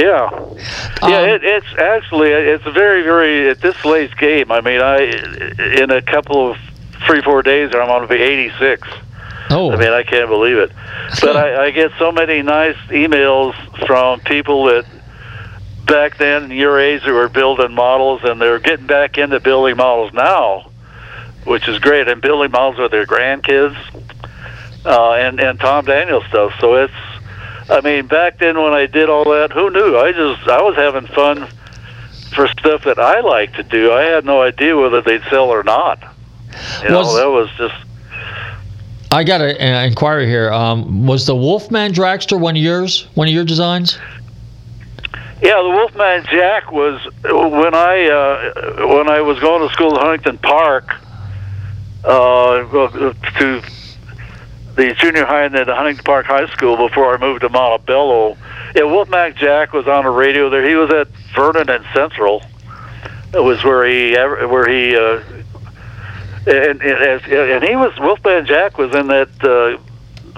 yeah, 0.00 0.30
yeah. 1.02 1.18
Um, 1.18 1.28
It, 1.28 1.44
it's 1.44 1.66
actually 1.78 2.30
it's 2.30 2.64
a 2.66 2.70
very 2.70 3.02
very 3.02 3.50
at 3.50 3.60
this 3.60 3.84
late 3.84 4.16
game. 4.16 4.50
I 4.50 4.60
mean, 4.60 4.80
I 4.80 5.02
in 5.80 5.90
a 5.90 6.02
couple 6.02 6.50
of 6.50 6.56
three 7.06 7.22
four 7.22 7.42
days 7.42 7.70
I'm 7.74 7.86
going 7.86 8.02
to 8.02 8.08
be 8.08 8.20
86. 8.20 8.88
oh, 9.50 9.72
I 9.72 9.76
mean, 9.76 9.90
I 9.90 10.02
can't 10.02 10.28
believe 10.28 10.56
it. 10.56 10.72
But 11.20 11.36
I, 11.44 11.66
I 11.66 11.70
get 11.70 11.92
so 11.98 12.12
many 12.12 12.42
nice 12.42 12.76
emails 12.88 13.54
from 13.86 14.20
people 14.20 14.64
that 14.66 14.86
back 15.86 16.18
then 16.18 16.50
your 16.50 16.78
age 16.78 17.02
that 17.04 17.12
were 17.12 17.28
building 17.28 17.74
models, 17.74 18.20
and 18.22 18.40
they're 18.40 18.60
getting 18.60 18.86
back 18.86 19.18
into 19.18 19.40
building 19.40 19.76
models 19.76 20.12
now, 20.12 20.70
which 21.44 21.68
is 21.68 21.78
great, 21.78 22.08
and 22.08 22.22
building 22.22 22.50
models 22.52 22.78
with 22.78 22.92
their 22.92 23.06
grandkids, 23.06 23.76
uh, 24.86 25.12
and 25.14 25.40
and 25.40 25.58
Tom 25.58 25.84
Daniel 25.84 26.22
stuff. 26.28 26.52
So 26.60 26.74
it's, 26.76 26.92
I 27.70 27.80
mean, 27.82 28.06
back 28.06 28.38
then 28.38 28.60
when 28.60 28.72
I 28.72 28.86
did 28.86 29.08
all 29.08 29.24
that, 29.30 29.52
who 29.52 29.70
knew? 29.70 29.96
I 29.96 30.12
just 30.12 30.48
I 30.48 30.60
was 30.60 30.74
having 30.76 31.06
fun 31.08 31.46
for 32.34 32.48
stuff 32.48 32.84
that 32.84 32.98
I 32.98 33.20
like 33.20 33.54
to 33.54 33.62
do. 33.62 33.92
I 33.92 34.02
had 34.02 34.24
no 34.24 34.42
idea 34.42 34.76
whether 34.76 35.00
they'd 35.00 35.22
sell 35.30 35.48
or 35.50 35.62
not. 35.62 36.00
You 36.86 36.94
Was- 36.96 37.14
know, 37.14 37.16
that 37.16 37.30
was 37.30 37.48
just 37.56 37.74
I 39.12 39.24
got 39.24 39.40
an 39.40 39.84
inquiry 39.88 40.26
here. 40.26 40.52
Um, 40.52 41.04
was 41.06 41.26
the 41.26 41.34
Wolfman 41.34 41.92
Dragster 41.92 42.38
one 42.38 42.56
of 42.56 42.62
yours? 42.62 43.08
One 43.14 43.26
of 43.26 43.34
your 43.34 43.44
designs? 43.44 43.98
Yeah, 45.42 45.62
the 45.62 45.70
Wolfman 45.70 46.24
Jack 46.26 46.70
was 46.70 47.00
when 47.24 47.74
I 47.74 48.06
uh, 48.08 48.86
when 48.86 49.08
I 49.08 49.20
was 49.20 49.40
going 49.40 49.66
to 49.66 49.72
school 49.74 49.96
at 49.98 50.02
Huntington 50.02 50.38
Park 50.38 50.94
uh, 52.04 52.58
to 53.38 53.62
the 54.76 54.94
junior 54.94 55.24
high 55.24 55.44
and 55.44 55.54
then 55.54 55.66
the 55.66 55.74
Huntington 55.74 56.04
Park 56.04 56.26
High 56.26 56.46
School 56.46 56.76
before 56.76 57.14
I 57.14 57.18
moved 57.18 57.42
to 57.42 57.48
Montebello. 57.48 58.36
Yeah, 58.74 58.84
Wolfman 58.84 59.34
Jack 59.34 59.72
was 59.72 59.86
on 59.86 60.04
the 60.04 60.10
radio 60.10 60.48
there. 60.50 60.66
He 60.66 60.74
was 60.74 60.90
at 60.90 61.08
Vernon 61.34 61.68
and 61.68 61.84
Central. 61.92 62.42
It 63.32 63.42
was 63.42 63.62
where 63.62 63.86
he 63.86 64.12
where 64.12 64.68
he 64.68 64.96
uh, 64.96 65.22
and, 66.46 66.82
and 66.82 67.22
and 67.26 67.64
he 67.64 67.76
was 67.76 67.98
Wolfman 67.98 68.46
Jack 68.46 68.78
was 68.78 68.94
in 68.94 69.06
that 69.08 69.28
uh, 69.44 69.80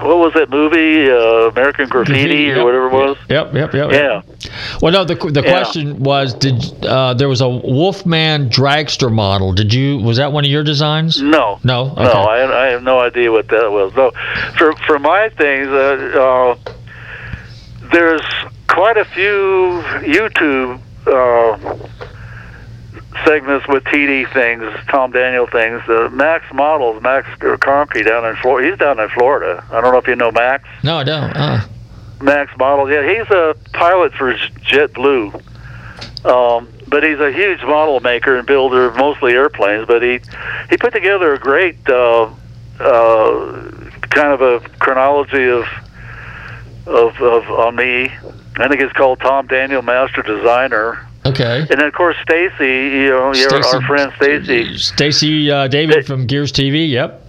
what 0.05 0.19
was 0.19 0.33
that 0.35 0.51
movie 0.51 1.11
uh, 1.11 1.51
American 1.51 1.89
Graffiti, 1.89 2.51
or 2.51 2.57
yep, 2.57 2.65
whatever 2.65 2.87
it 2.87 2.93
was. 2.93 3.17
Yep, 3.29 3.55
yep, 3.55 3.73
yep. 3.75 3.91
Yeah. 3.93 4.23
Well, 4.81 4.93
no. 4.93 5.05
The 5.05 5.15
the 5.15 5.43
Yeah. 5.43 5.51
question 5.51 6.03
was, 6.03 6.35
did 6.35 6.85
uh, 6.85 7.15
there 7.15 7.29
was 7.29 7.41
a 7.41 7.49
Wolfman 7.49 8.49
Dragster 8.51 9.13
model? 9.13 9.53
Did 9.53 9.73
you 9.73 9.99
was 9.99 10.17
that 10.19 10.33
one 10.33 10.45
of 10.45 10.51
your 10.51 10.65
designs? 10.65 11.21
No, 11.23 11.59
No. 11.65 11.91
Okay. 11.93 12.05
no, 12.05 12.11
I, 12.13 12.65
I 12.65 12.67
have 12.69 12.83
no 12.83 13.01
idea 13.01 13.31
what 13.33 13.49
that 13.49 13.71
was. 13.71 13.93
No, 13.95 14.11
for 14.59 14.75
for 14.87 14.99
my 14.99 15.29
things, 15.31 15.69
uh, 15.69 16.57
uh, 16.67 16.73
there's 17.93 18.23
quite 18.69 18.97
a 18.97 19.05
few 19.05 19.83
YouTube 20.03 20.81
uh, 21.07 21.77
segments 23.25 23.67
with 23.69 23.85
TD 23.85 24.33
things, 24.33 24.65
Tom 24.89 25.13
Daniel 25.13 25.47
things. 25.47 25.83
Uh, 25.89 26.09
Max 26.13 26.45
Models, 26.53 27.03
Max 27.03 27.27
Conkey 27.39 28.05
down 28.07 28.25
in 28.25 28.37
Florida. 28.37 28.71
He's 28.71 28.79
down 28.79 28.99
in 29.01 29.09
Florida. 29.11 29.65
I 29.71 29.81
don't 29.81 29.93
know 29.93 29.99
if 29.99 30.07
you 30.07 30.17
know 30.17 30.31
Max. 30.31 30.69
No, 30.83 30.99
I 30.99 31.05
don't. 31.05 31.37
Uh, 31.37 31.67
Max 32.21 32.57
Models. 32.57 32.91
Yeah, 32.91 33.09
he's 33.09 33.31
a 33.31 33.57
pilot 33.73 34.13
for 34.15 34.35
JetBlue. 34.35 35.35
Um, 36.25 36.69
but 36.89 37.03
he's 37.03 37.19
a 37.19 37.33
huge 37.33 37.63
model 37.63 38.01
maker 38.01 38.37
and 38.37 38.47
builder 38.47 38.87
of 38.87 38.97
mostly 38.97 39.33
airplanes. 39.33 39.87
But 39.87 40.03
he 40.03 40.21
he 40.71 40.77
put 40.77 40.93
together 40.93 41.35
a 41.35 41.39
great 41.39 41.77
uh, 41.89 42.31
uh, 42.79 43.71
kind 44.11 44.33
of 44.33 44.41
a 44.43 44.61
chronology 44.79 45.49
of 45.49 45.65
of 46.87 47.21
of 47.21 47.51
on 47.51 47.77
me. 47.77 48.13
I 48.57 48.69
think 48.69 48.81
it's 48.81 48.93
called 48.93 49.21
Tom 49.21 49.47
Daniel 49.47 49.83
Master 49.83 50.23
Designer. 50.23 51.07
Okay. 51.25 51.61
And 51.61 51.69
then 51.69 51.83
of 51.83 51.95
course 51.95 52.17
Stacey, 52.23 52.65
you 52.65 53.11
know, 53.11 53.33
your, 53.35 53.49
Stacey- 53.49 53.77
our 53.77 53.83
friend 53.83 54.13
Stacey. 54.17 54.77
Stacey 54.79 55.51
uh, 55.51 55.69
David 55.69 56.07
from 56.07 56.27
Gears 56.27 56.53
TV. 56.53 56.89
Yep. 56.91 57.21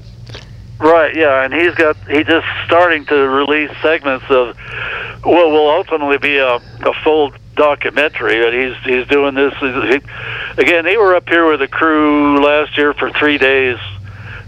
Right, 0.79 1.15
yeah, 1.15 1.45
and 1.45 1.53
he's 1.53 1.73
got 1.75 1.95
he's 2.09 2.25
just 2.25 2.47
starting 2.65 3.05
to 3.05 3.15
release 3.15 3.71
segments 3.81 4.25
of 4.29 4.57
what 5.23 5.49
will 5.49 5.69
ultimately 5.69 6.17
be 6.17 6.37
a, 6.37 6.55
a 6.55 6.93
full 7.03 7.31
documentary. 7.55 8.45
And 8.45 8.53
he's 8.53 8.83
he's 8.83 9.07
doing 9.07 9.33
this 9.33 9.53
he, 9.59 10.01
again. 10.57 10.83
They 10.83 10.97
were 10.97 11.15
up 11.15 11.29
here 11.29 11.49
with 11.49 11.61
a 11.61 11.69
crew 11.69 12.43
last 12.43 12.75
year 12.77 12.93
for 12.93 13.11
three 13.11 13.37
days, 13.37 13.77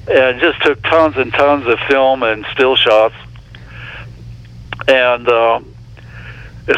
and 0.09 0.41
just 0.41 0.61
took 0.61 0.81
tons 0.83 1.15
and 1.15 1.31
tons 1.31 1.67
of 1.67 1.79
film 1.87 2.21
and 2.23 2.45
still 2.51 2.75
shots. 2.75 3.15
And 4.89 5.29
uh, 5.29 5.61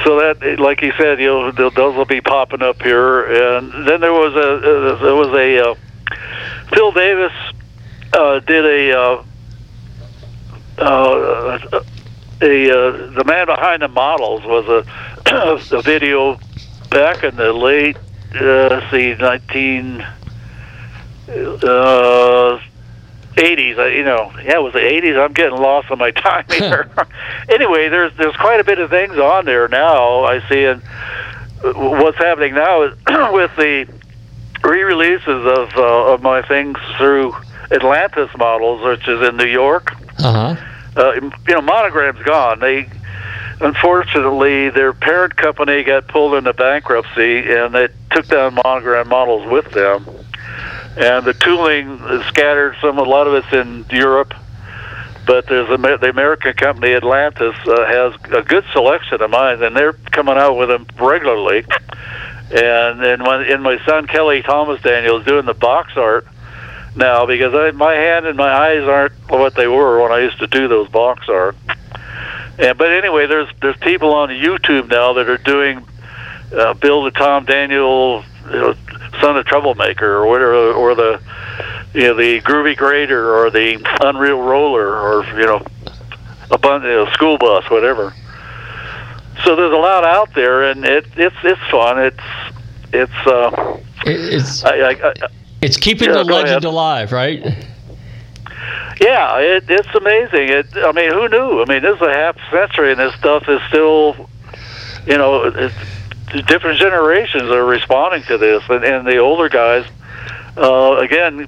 so 0.03 0.19
that, 0.19 0.59
like 0.59 0.81
you 0.81 0.91
said, 0.97 1.19
you 1.19 1.27
know, 1.27 1.51
those 1.51 1.95
will 1.95 2.05
be 2.05 2.19
popping 2.19 2.61
up 2.61 2.81
here. 2.81 3.23
And 3.57 3.87
then 3.87 4.01
there 4.01 4.13
was 4.13 4.33
a 4.35 4.97
there 5.01 5.15
was 5.15 5.33
a 5.33 5.71
uh, 5.71 5.75
Phil 6.73 6.91
Davis 6.91 7.31
uh, 8.13 8.39
did 8.39 8.65
a 8.65 8.99
uh, 8.99 9.23
uh, 10.77 11.81
a 12.41 12.69
uh, 12.69 13.11
the 13.11 13.23
man 13.25 13.45
behind 13.45 13.81
the 13.81 13.87
models 13.87 14.43
was 14.43 14.67
a 14.67 15.75
a 15.75 15.81
video 15.81 16.39
back 16.89 17.23
in 17.23 17.35
the 17.35 17.51
late 17.51 17.97
uh, 18.35 18.67
let's 18.69 18.91
see 18.91 19.13
nineteen 19.15 20.05
uh, 21.29 22.59
80s. 23.37 23.77
I, 23.79 23.87
you 23.89 24.03
know, 24.03 24.31
yeah, 24.43 24.55
it 24.55 24.63
was 24.63 24.73
the 24.73 24.79
80s. 24.79 25.17
I'm 25.23 25.33
getting 25.33 25.57
lost 25.57 25.89
on 25.91 25.97
my 25.97 26.11
time 26.25 26.45
here. 26.51 26.89
anyway, 27.49 27.89
there's 27.89 28.15
there's 28.17 28.35
quite 28.35 28.59
a 28.59 28.63
bit 28.63 28.79
of 28.79 28.89
things 28.89 29.17
on 29.17 29.45
there 29.45 29.67
now. 29.67 30.23
I 30.23 30.47
see, 30.49 30.65
and 30.65 30.81
uh, 31.63 31.73
what's 31.73 32.17
happening 32.17 32.53
now 32.53 32.83
is 32.83 32.93
with 33.31 33.55
the 33.55 33.87
re-releases 34.63 35.27
of 35.27 35.75
uh, 35.77 36.13
of 36.13 36.21
my 36.21 36.41
things 36.41 36.77
through 36.97 37.35
Atlantis 37.71 38.29
models, 38.37 38.83
which 38.83 39.07
is 39.07 39.27
in 39.27 39.37
New 39.37 39.45
York. 39.47 39.93
Uh 40.19 40.55
huh. 40.55 40.63
Uh, 40.95 41.13
you 41.13 41.31
know, 41.49 41.61
Monogram's 41.61 42.23
gone. 42.23 42.59
They 42.59 42.89
unfortunately 43.59 44.69
their 44.69 44.93
parent 44.93 45.35
company 45.35 45.83
got 45.83 46.07
pulled 46.07 46.33
into 46.33 46.53
bankruptcy, 46.53 47.51
and 47.51 47.73
they 47.73 47.87
took 48.11 48.27
down 48.27 48.55
Monogram 48.63 49.07
models 49.07 49.47
with 49.49 49.69
them. 49.71 50.05
And 50.97 51.25
the 51.25 51.33
tooling 51.33 51.99
is 52.09 52.25
scattered. 52.25 52.75
Some 52.81 52.97
a 52.97 53.03
lot 53.03 53.27
of 53.27 53.35
it's 53.35 53.53
in 53.53 53.85
Europe, 53.95 54.33
but 55.27 55.45
there's 55.47 55.69
a, 55.69 55.77
the 55.77 56.09
American 56.09 56.53
company 56.53 56.93
Atlantis 56.93 57.55
uh, 57.67 57.85
has 57.85 58.13
a 58.31 58.41
good 58.41 58.65
selection 58.73 59.21
of 59.21 59.29
mines, 59.29 59.61
and 59.61 59.75
they're 59.75 59.93
coming 59.93 60.37
out 60.37 60.57
with 60.57 60.69
them 60.69 60.87
regularly. 60.99 61.65
And 62.49 62.99
then 62.99 63.23
when 63.23 63.41
and 63.41 63.61
my 63.61 63.77
son 63.85 64.07
Kelly 64.07 64.41
Thomas 64.41 64.81
Daniel 64.81 65.19
is 65.19 65.25
doing 65.25 65.45
the 65.45 65.53
box 65.53 65.97
art 65.97 66.25
now 66.95 67.25
because 67.25 67.53
I, 67.53 67.71
my 67.71 67.93
hand 67.93 68.25
and 68.25 68.37
my 68.37 68.49
eyes 68.49 68.83
aren't 68.83 69.13
what 69.29 69.53
they 69.53 69.67
were 69.67 70.01
when 70.01 70.11
I 70.11 70.19
used 70.19 70.39
to 70.39 70.47
do 70.47 70.67
those 70.67 70.87
box 70.89 71.29
art. 71.29 71.55
And 72.57 72.75
but 72.77 72.91
anyway, 72.91 73.27
there's 73.27 73.49
there's 73.61 73.77
people 73.77 74.13
on 74.13 74.29
YouTube 74.29 74.89
now 74.89 75.13
that 75.13 75.29
are 75.29 75.37
doing 75.37 75.85
uh, 76.55 76.73
build 76.73 77.07
a 77.07 77.11
Tom 77.11 77.45
Daniel 77.45 78.23
you 78.45 78.51
know, 78.51 78.75
son 79.21 79.37
of 79.37 79.45
troublemaker 79.45 80.15
or 80.15 80.27
whatever 80.27 80.71
or 80.73 80.95
the 80.95 81.21
you 81.93 82.01
know 82.03 82.13
the 82.13 82.41
groovy 82.41 82.75
grader 82.75 83.35
or 83.35 83.49
the 83.49 83.79
unreal 84.01 84.41
roller 84.41 84.95
or 84.97 85.25
you 85.39 85.45
know 85.45 85.65
a 86.51 86.57
bunch 86.57 86.83
you 86.83 86.89
know, 86.89 87.05
school 87.11 87.37
bus 87.37 87.69
whatever 87.69 88.13
so 89.43 89.55
there's 89.55 89.73
a 89.73 89.77
lot 89.77 90.03
out 90.03 90.33
there 90.33 90.63
and 90.69 90.85
it 90.85 91.05
it's 91.15 91.35
it's 91.43 91.61
fun 91.69 91.99
it's 91.99 92.19
it's 92.93 93.27
uh 93.27 93.77
it's 94.05 94.63
I, 94.63 94.77
I, 94.77 94.89
I, 94.91 95.13
it's 95.61 95.77
keeping 95.77 96.09
Yeah, 96.09 96.17
the 96.17 96.23
legend 96.23 96.49
ahead. 96.49 96.63
alive, 96.65 97.11
right? 97.11 97.43
yeah 98.99 99.37
it 99.37 99.65
it's 99.69 99.93
amazing 99.95 100.49
it 100.49 100.65
i 100.77 100.91
mean 100.91 101.11
who 101.11 101.27
knew 101.29 101.61
i 101.61 101.65
mean 101.65 101.81
this 101.83 101.95
is 101.95 102.01
a 102.01 102.11
half 102.13 102.35
century 102.49 102.91
and 102.91 102.99
this 102.99 103.13
stuff 103.15 103.47
is 103.47 103.61
still 103.69 104.27
you 105.05 105.17
know 105.17 105.43
it's, 105.43 105.75
different 106.47 106.77
generations 106.79 107.43
are 107.43 107.65
responding 107.65 108.21
to 108.23 108.37
this 108.37 108.61
and, 108.69 108.83
and 108.83 109.07
the 109.07 109.17
older 109.17 109.47
guys 109.49 109.85
uh 110.57 110.97
again 110.97 111.47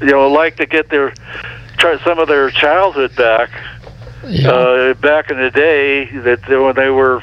you 0.00 0.06
know 0.06 0.28
like 0.30 0.56
to 0.56 0.66
get 0.66 0.88
their 0.90 1.14
try 1.78 1.98
some 2.04 2.18
of 2.18 2.28
their 2.28 2.50
childhood 2.50 3.14
back 3.16 3.50
Yeah. 4.26 4.50
uh, 4.50 4.94
back 4.94 5.30
in 5.30 5.38
the 5.38 5.50
day 5.50 6.06
that 6.20 6.42
they- 6.46 6.56
when 6.56 6.74
they 6.74 6.90
were 6.90 7.22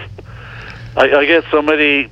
I, 0.97 1.11
I 1.11 1.25
get 1.25 1.43
so 1.51 1.61
many 1.61 2.09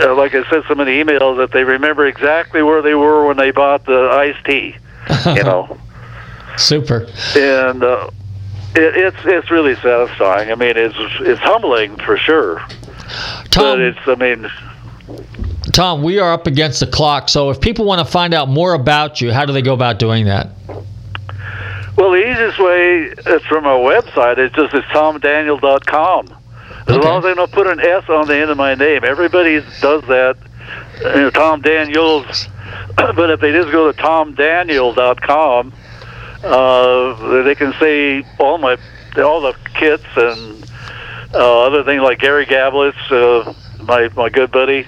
uh, 0.00 0.14
like 0.14 0.34
I 0.34 0.48
said 0.48 0.62
so 0.68 0.74
many 0.74 1.02
emails 1.02 1.36
that 1.38 1.50
they 1.52 1.64
remember 1.64 2.06
exactly 2.06 2.62
where 2.62 2.82
they 2.82 2.94
were 2.94 3.26
when 3.26 3.36
they 3.36 3.50
bought 3.50 3.84
the 3.84 4.08
iced 4.10 4.44
tea 4.46 4.74
you 5.26 5.42
know 5.48 5.76
Super. 6.56 7.06
and 7.36 7.82
uh, 7.82 8.08
it, 8.74 8.96
it's 8.96 9.16
it's 9.24 9.50
really 9.50 9.74
satisfying 9.76 10.50
I 10.50 10.54
mean 10.54 10.76
it's 10.76 10.96
it's 11.20 11.40
humbling 11.40 11.96
for 11.96 12.16
sure 12.16 12.62
but 13.44 13.50
Tom, 13.50 13.80
it's 13.80 13.98
I 14.06 14.14
mean 14.14 14.50
Tom, 15.72 16.02
we 16.02 16.18
are 16.18 16.32
up 16.32 16.46
against 16.46 16.80
the 16.80 16.86
clock. 16.86 17.28
So 17.28 17.50
if 17.50 17.60
people 17.60 17.84
want 17.84 17.98
to 18.00 18.04
find 18.10 18.34
out 18.34 18.48
more 18.48 18.74
about 18.74 19.20
you, 19.20 19.32
how 19.32 19.44
do 19.46 19.52
they 19.52 19.62
go 19.62 19.74
about 19.74 19.98
doing 19.98 20.26
that? 20.26 20.48
well 21.96 22.10
the 22.10 22.30
easiest 22.30 22.58
way 22.58 23.02
is 23.34 23.42
from 23.42 23.66
our 23.66 23.78
website 23.78 24.38
it's 24.38 24.54
just 24.54 24.72
it's 24.72 24.86
tomdaniel.com 24.88 26.26
as 26.26 26.96
Okay. 26.96 27.06
long 27.06 27.18
as 27.18 27.24
they 27.24 27.34
don't 27.34 27.52
put 27.52 27.66
an 27.66 27.80
S 27.80 28.08
on 28.08 28.26
the 28.26 28.34
end 28.36 28.50
of 28.50 28.56
my 28.56 28.74
name 28.74 29.04
everybody 29.04 29.60
does 29.82 30.02
that 30.08 30.36
you 31.00 31.04
know, 31.20 31.30
Tom 31.30 31.60
Daniels 31.60 32.48
but 32.96 33.28
if 33.30 33.40
they 33.40 33.52
just 33.52 33.70
go 33.70 33.92
to 33.92 34.02
tomdaniel.com 34.02 35.72
uh, 36.44 37.42
they 37.44 37.54
can 37.54 37.74
see 37.78 38.24
all 38.38 38.56
my 38.56 38.78
all 39.18 39.42
the 39.42 39.54
kits 39.74 40.02
and 40.16 40.61
uh, 41.34 41.62
other 41.66 41.84
things 41.84 42.02
like 42.02 42.18
Gary 42.18 42.46
Gablitz, 42.46 42.94
uh, 43.10 43.52
my 43.84 44.08
my 44.16 44.28
good 44.28 44.50
buddy, 44.50 44.86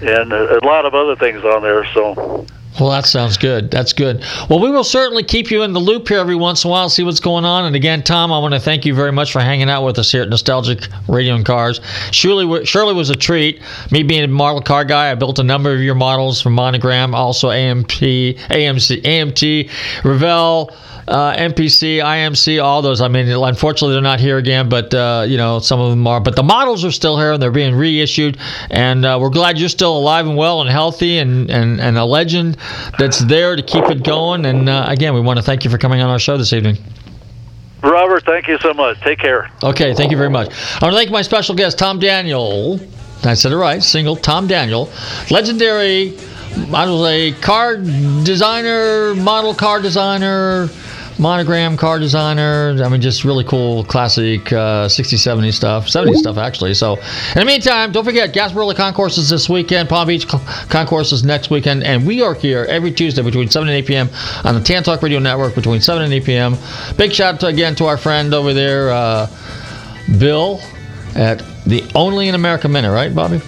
and 0.00 0.32
a, 0.32 0.58
a 0.58 0.62
lot 0.64 0.84
of 0.84 0.94
other 0.94 1.16
things 1.16 1.44
on 1.44 1.62
there. 1.62 1.86
So 1.94 2.46
Well, 2.78 2.90
that 2.90 3.06
sounds 3.06 3.36
good. 3.36 3.70
That's 3.70 3.92
good. 3.92 4.24
Well, 4.48 4.60
we 4.60 4.70
will 4.70 4.84
certainly 4.84 5.22
keep 5.22 5.50
you 5.50 5.62
in 5.62 5.72
the 5.72 5.80
loop 5.80 6.08
here 6.08 6.18
every 6.18 6.36
once 6.36 6.64
in 6.64 6.68
a 6.68 6.70
while, 6.70 6.88
see 6.88 7.02
what's 7.02 7.20
going 7.20 7.44
on. 7.44 7.66
And 7.66 7.74
again, 7.74 8.02
Tom, 8.02 8.32
I 8.32 8.38
want 8.38 8.54
to 8.54 8.60
thank 8.60 8.86
you 8.86 8.94
very 8.94 9.12
much 9.12 9.32
for 9.32 9.40
hanging 9.40 9.68
out 9.68 9.84
with 9.84 9.98
us 9.98 10.10
here 10.10 10.22
at 10.22 10.28
Nostalgic 10.28 10.86
Radio 11.08 11.34
and 11.34 11.44
Cars. 11.44 11.80
Surely, 12.12 12.64
surely 12.64 12.94
was 12.94 13.10
a 13.10 13.16
treat. 13.16 13.60
Me 13.90 14.02
being 14.02 14.24
a 14.24 14.28
model 14.28 14.62
car 14.62 14.84
guy, 14.84 15.10
I 15.10 15.14
built 15.14 15.38
a 15.38 15.44
number 15.44 15.72
of 15.72 15.80
your 15.80 15.94
models 15.94 16.40
from 16.40 16.54
Monogram, 16.54 17.14
also 17.14 17.50
AMP, 17.50 17.88
AMC, 17.88 19.02
AMT, 19.02 19.70
Revell. 20.04 20.70
Uh, 21.10 21.34
MPC, 21.34 21.96
IMC, 21.96 22.62
all 22.62 22.82
those. 22.82 23.00
I 23.00 23.08
mean, 23.08 23.28
unfortunately, 23.28 23.94
they're 23.94 24.00
not 24.00 24.20
here 24.20 24.38
again, 24.38 24.68
but 24.68 24.94
uh, 24.94 25.24
you 25.26 25.36
know, 25.36 25.58
some 25.58 25.80
of 25.80 25.90
them 25.90 26.06
are. 26.06 26.20
But 26.20 26.36
the 26.36 26.44
models 26.44 26.84
are 26.84 26.92
still 26.92 27.18
here, 27.18 27.32
and 27.32 27.42
they're 27.42 27.50
being 27.50 27.74
reissued. 27.74 28.38
And 28.70 29.04
uh, 29.04 29.18
we're 29.20 29.30
glad 29.30 29.58
you're 29.58 29.68
still 29.68 29.98
alive 29.98 30.28
and 30.28 30.36
well 30.36 30.60
and 30.60 30.70
healthy, 30.70 31.18
and 31.18 31.50
and, 31.50 31.80
and 31.80 31.98
a 31.98 32.04
legend 32.04 32.58
that's 32.96 33.18
there 33.18 33.56
to 33.56 33.62
keep 33.62 33.86
it 33.86 34.04
going. 34.04 34.46
And 34.46 34.68
uh, 34.68 34.84
again, 34.86 35.12
we 35.12 35.20
want 35.20 35.38
to 35.38 35.42
thank 35.42 35.64
you 35.64 35.70
for 35.70 35.78
coming 35.78 36.00
on 36.00 36.10
our 36.10 36.20
show 36.20 36.36
this 36.36 36.52
evening. 36.52 36.76
Robert, 37.82 38.24
thank 38.24 38.46
you 38.46 38.58
so 38.58 38.72
much. 38.72 39.00
Take 39.00 39.18
care. 39.18 39.50
Okay, 39.64 39.94
thank 39.94 40.12
you 40.12 40.16
very 40.16 40.30
much. 40.30 40.48
I 40.80 40.84
want 40.84 40.92
to 40.92 40.96
thank 40.96 41.10
my 41.10 41.22
special 41.22 41.56
guest, 41.56 41.76
Tom 41.76 41.98
Daniel. 41.98 42.78
I 43.24 43.34
said 43.34 43.50
it 43.50 43.56
right, 43.56 43.82
single 43.82 44.14
Tom 44.14 44.46
Daniel, 44.46 44.88
legendary. 45.28 46.16
I 46.72 46.88
was 46.88 47.08
a 47.08 47.32
car 47.40 47.76
designer, 47.76 49.14
model 49.16 49.54
car 49.54 49.80
designer, 49.80 50.68
monogram 51.18 51.76
car 51.76 51.98
designer. 51.98 52.76
I 52.82 52.88
mean, 52.88 53.00
just 53.00 53.24
really 53.24 53.44
cool, 53.44 53.84
classic 53.84 54.52
uh, 54.52 54.86
60s, 54.88 55.18
70s 55.18 55.54
stuff, 55.54 55.86
70s 55.86 56.16
stuff 56.16 56.36
actually. 56.38 56.74
So, 56.74 56.94
in 56.94 57.36
the 57.36 57.44
meantime, 57.44 57.92
don't 57.92 58.04
forget 58.04 58.32
Gasparilla 58.32 58.74
Concourses 58.74 59.28
this 59.28 59.48
weekend, 59.48 59.88
Palm 59.88 60.08
Beach 60.08 60.26
Con- 60.28 60.44
Concourses 60.68 61.24
next 61.24 61.50
weekend, 61.50 61.82
and 61.84 62.06
we 62.06 62.22
are 62.22 62.34
here 62.34 62.66
every 62.68 62.92
Tuesday 62.92 63.22
between 63.22 63.48
7 63.48 63.68
and 63.68 63.76
8 63.76 63.86
p.m. 63.86 64.08
on 64.44 64.54
the 64.54 64.60
Tan 64.60 64.82
Talk 64.82 65.02
Radio 65.02 65.18
Network 65.18 65.54
between 65.54 65.80
7 65.80 66.02
and 66.02 66.12
8 66.12 66.24
p.m. 66.24 66.56
Big 66.96 67.12
shout 67.12 67.34
out 67.34 67.40
to, 67.40 67.46
again 67.46 67.74
to 67.76 67.86
our 67.86 67.96
friend 67.96 68.34
over 68.34 68.52
there. 68.54 68.90
Uh, 68.90 69.26
Bill 70.18 70.60
at 71.14 71.42
the 71.66 71.88
Only 71.94 72.28
in 72.28 72.34
America 72.34 72.68
Minute, 72.68 72.92
right, 72.92 73.14
Bobby? 73.14 73.40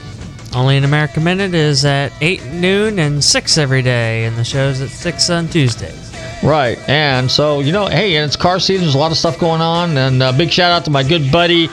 Only 0.55 0.77
in 0.77 0.85
America 0.85 1.21
Minute 1.21 1.55
is 1.55 1.85
at 1.85 2.13
8 2.21 2.45
noon 2.47 2.99
and 2.99 3.23
6 3.23 3.59
every 3.59 3.83
day, 3.83 4.25
and 4.25 4.37
the 4.37 4.45
show's 4.45 4.81
at 4.81 4.91
6 4.91 5.31
on 5.31 5.49
Tuesdays. 5.49 6.12
Right. 6.43 6.76
And 6.88 7.30
so, 7.30 7.61
you 7.61 7.70
know, 7.70 7.86
hey, 7.86 8.16
and 8.16 8.26
it's 8.26 8.34
car 8.34 8.59
season. 8.59 8.84
There's 8.84 8.97
a 8.97 8.99
lot 8.99 9.12
of 9.12 9.18
stuff 9.18 9.38
going 9.38 9.61
on. 9.61 9.97
And 9.97 10.22
uh, 10.22 10.32
big 10.36 10.51
shout 10.51 10.72
out 10.72 10.84
to 10.86 10.90
my 10.90 11.05
good 11.05 11.30
buddy 11.30 11.68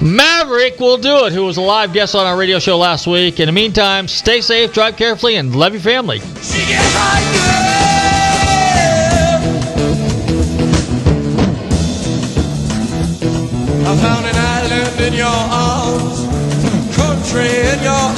Maverick 0.00 0.80
Will 0.80 0.96
Do 0.96 1.26
It, 1.26 1.32
who 1.32 1.44
was 1.44 1.58
a 1.58 1.60
live 1.60 1.92
guest 1.92 2.14
on 2.14 2.26
our 2.26 2.36
radio 2.36 2.58
show 2.58 2.78
last 2.78 3.06
week. 3.06 3.38
In 3.38 3.46
the 3.46 3.52
meantime, 3.52 4.08
stay 4.08 4.40
safe, 4.40 4.72
drive 4.72 4.96
carefully, 4.96 5.36
and 5.36 5.54
love 5.54 5.72
your 5.74 5.82
family. 5.82 6.20
I 13.80 13.96
found 13.96 14.26
an 14.26 14.36
island 14.36 15.00
in 15.00 15.12
your 15.14 15.26
arms, 15.26 16.20
country 16.96 17.48
in 17.48 17.82
your 17.82 18.17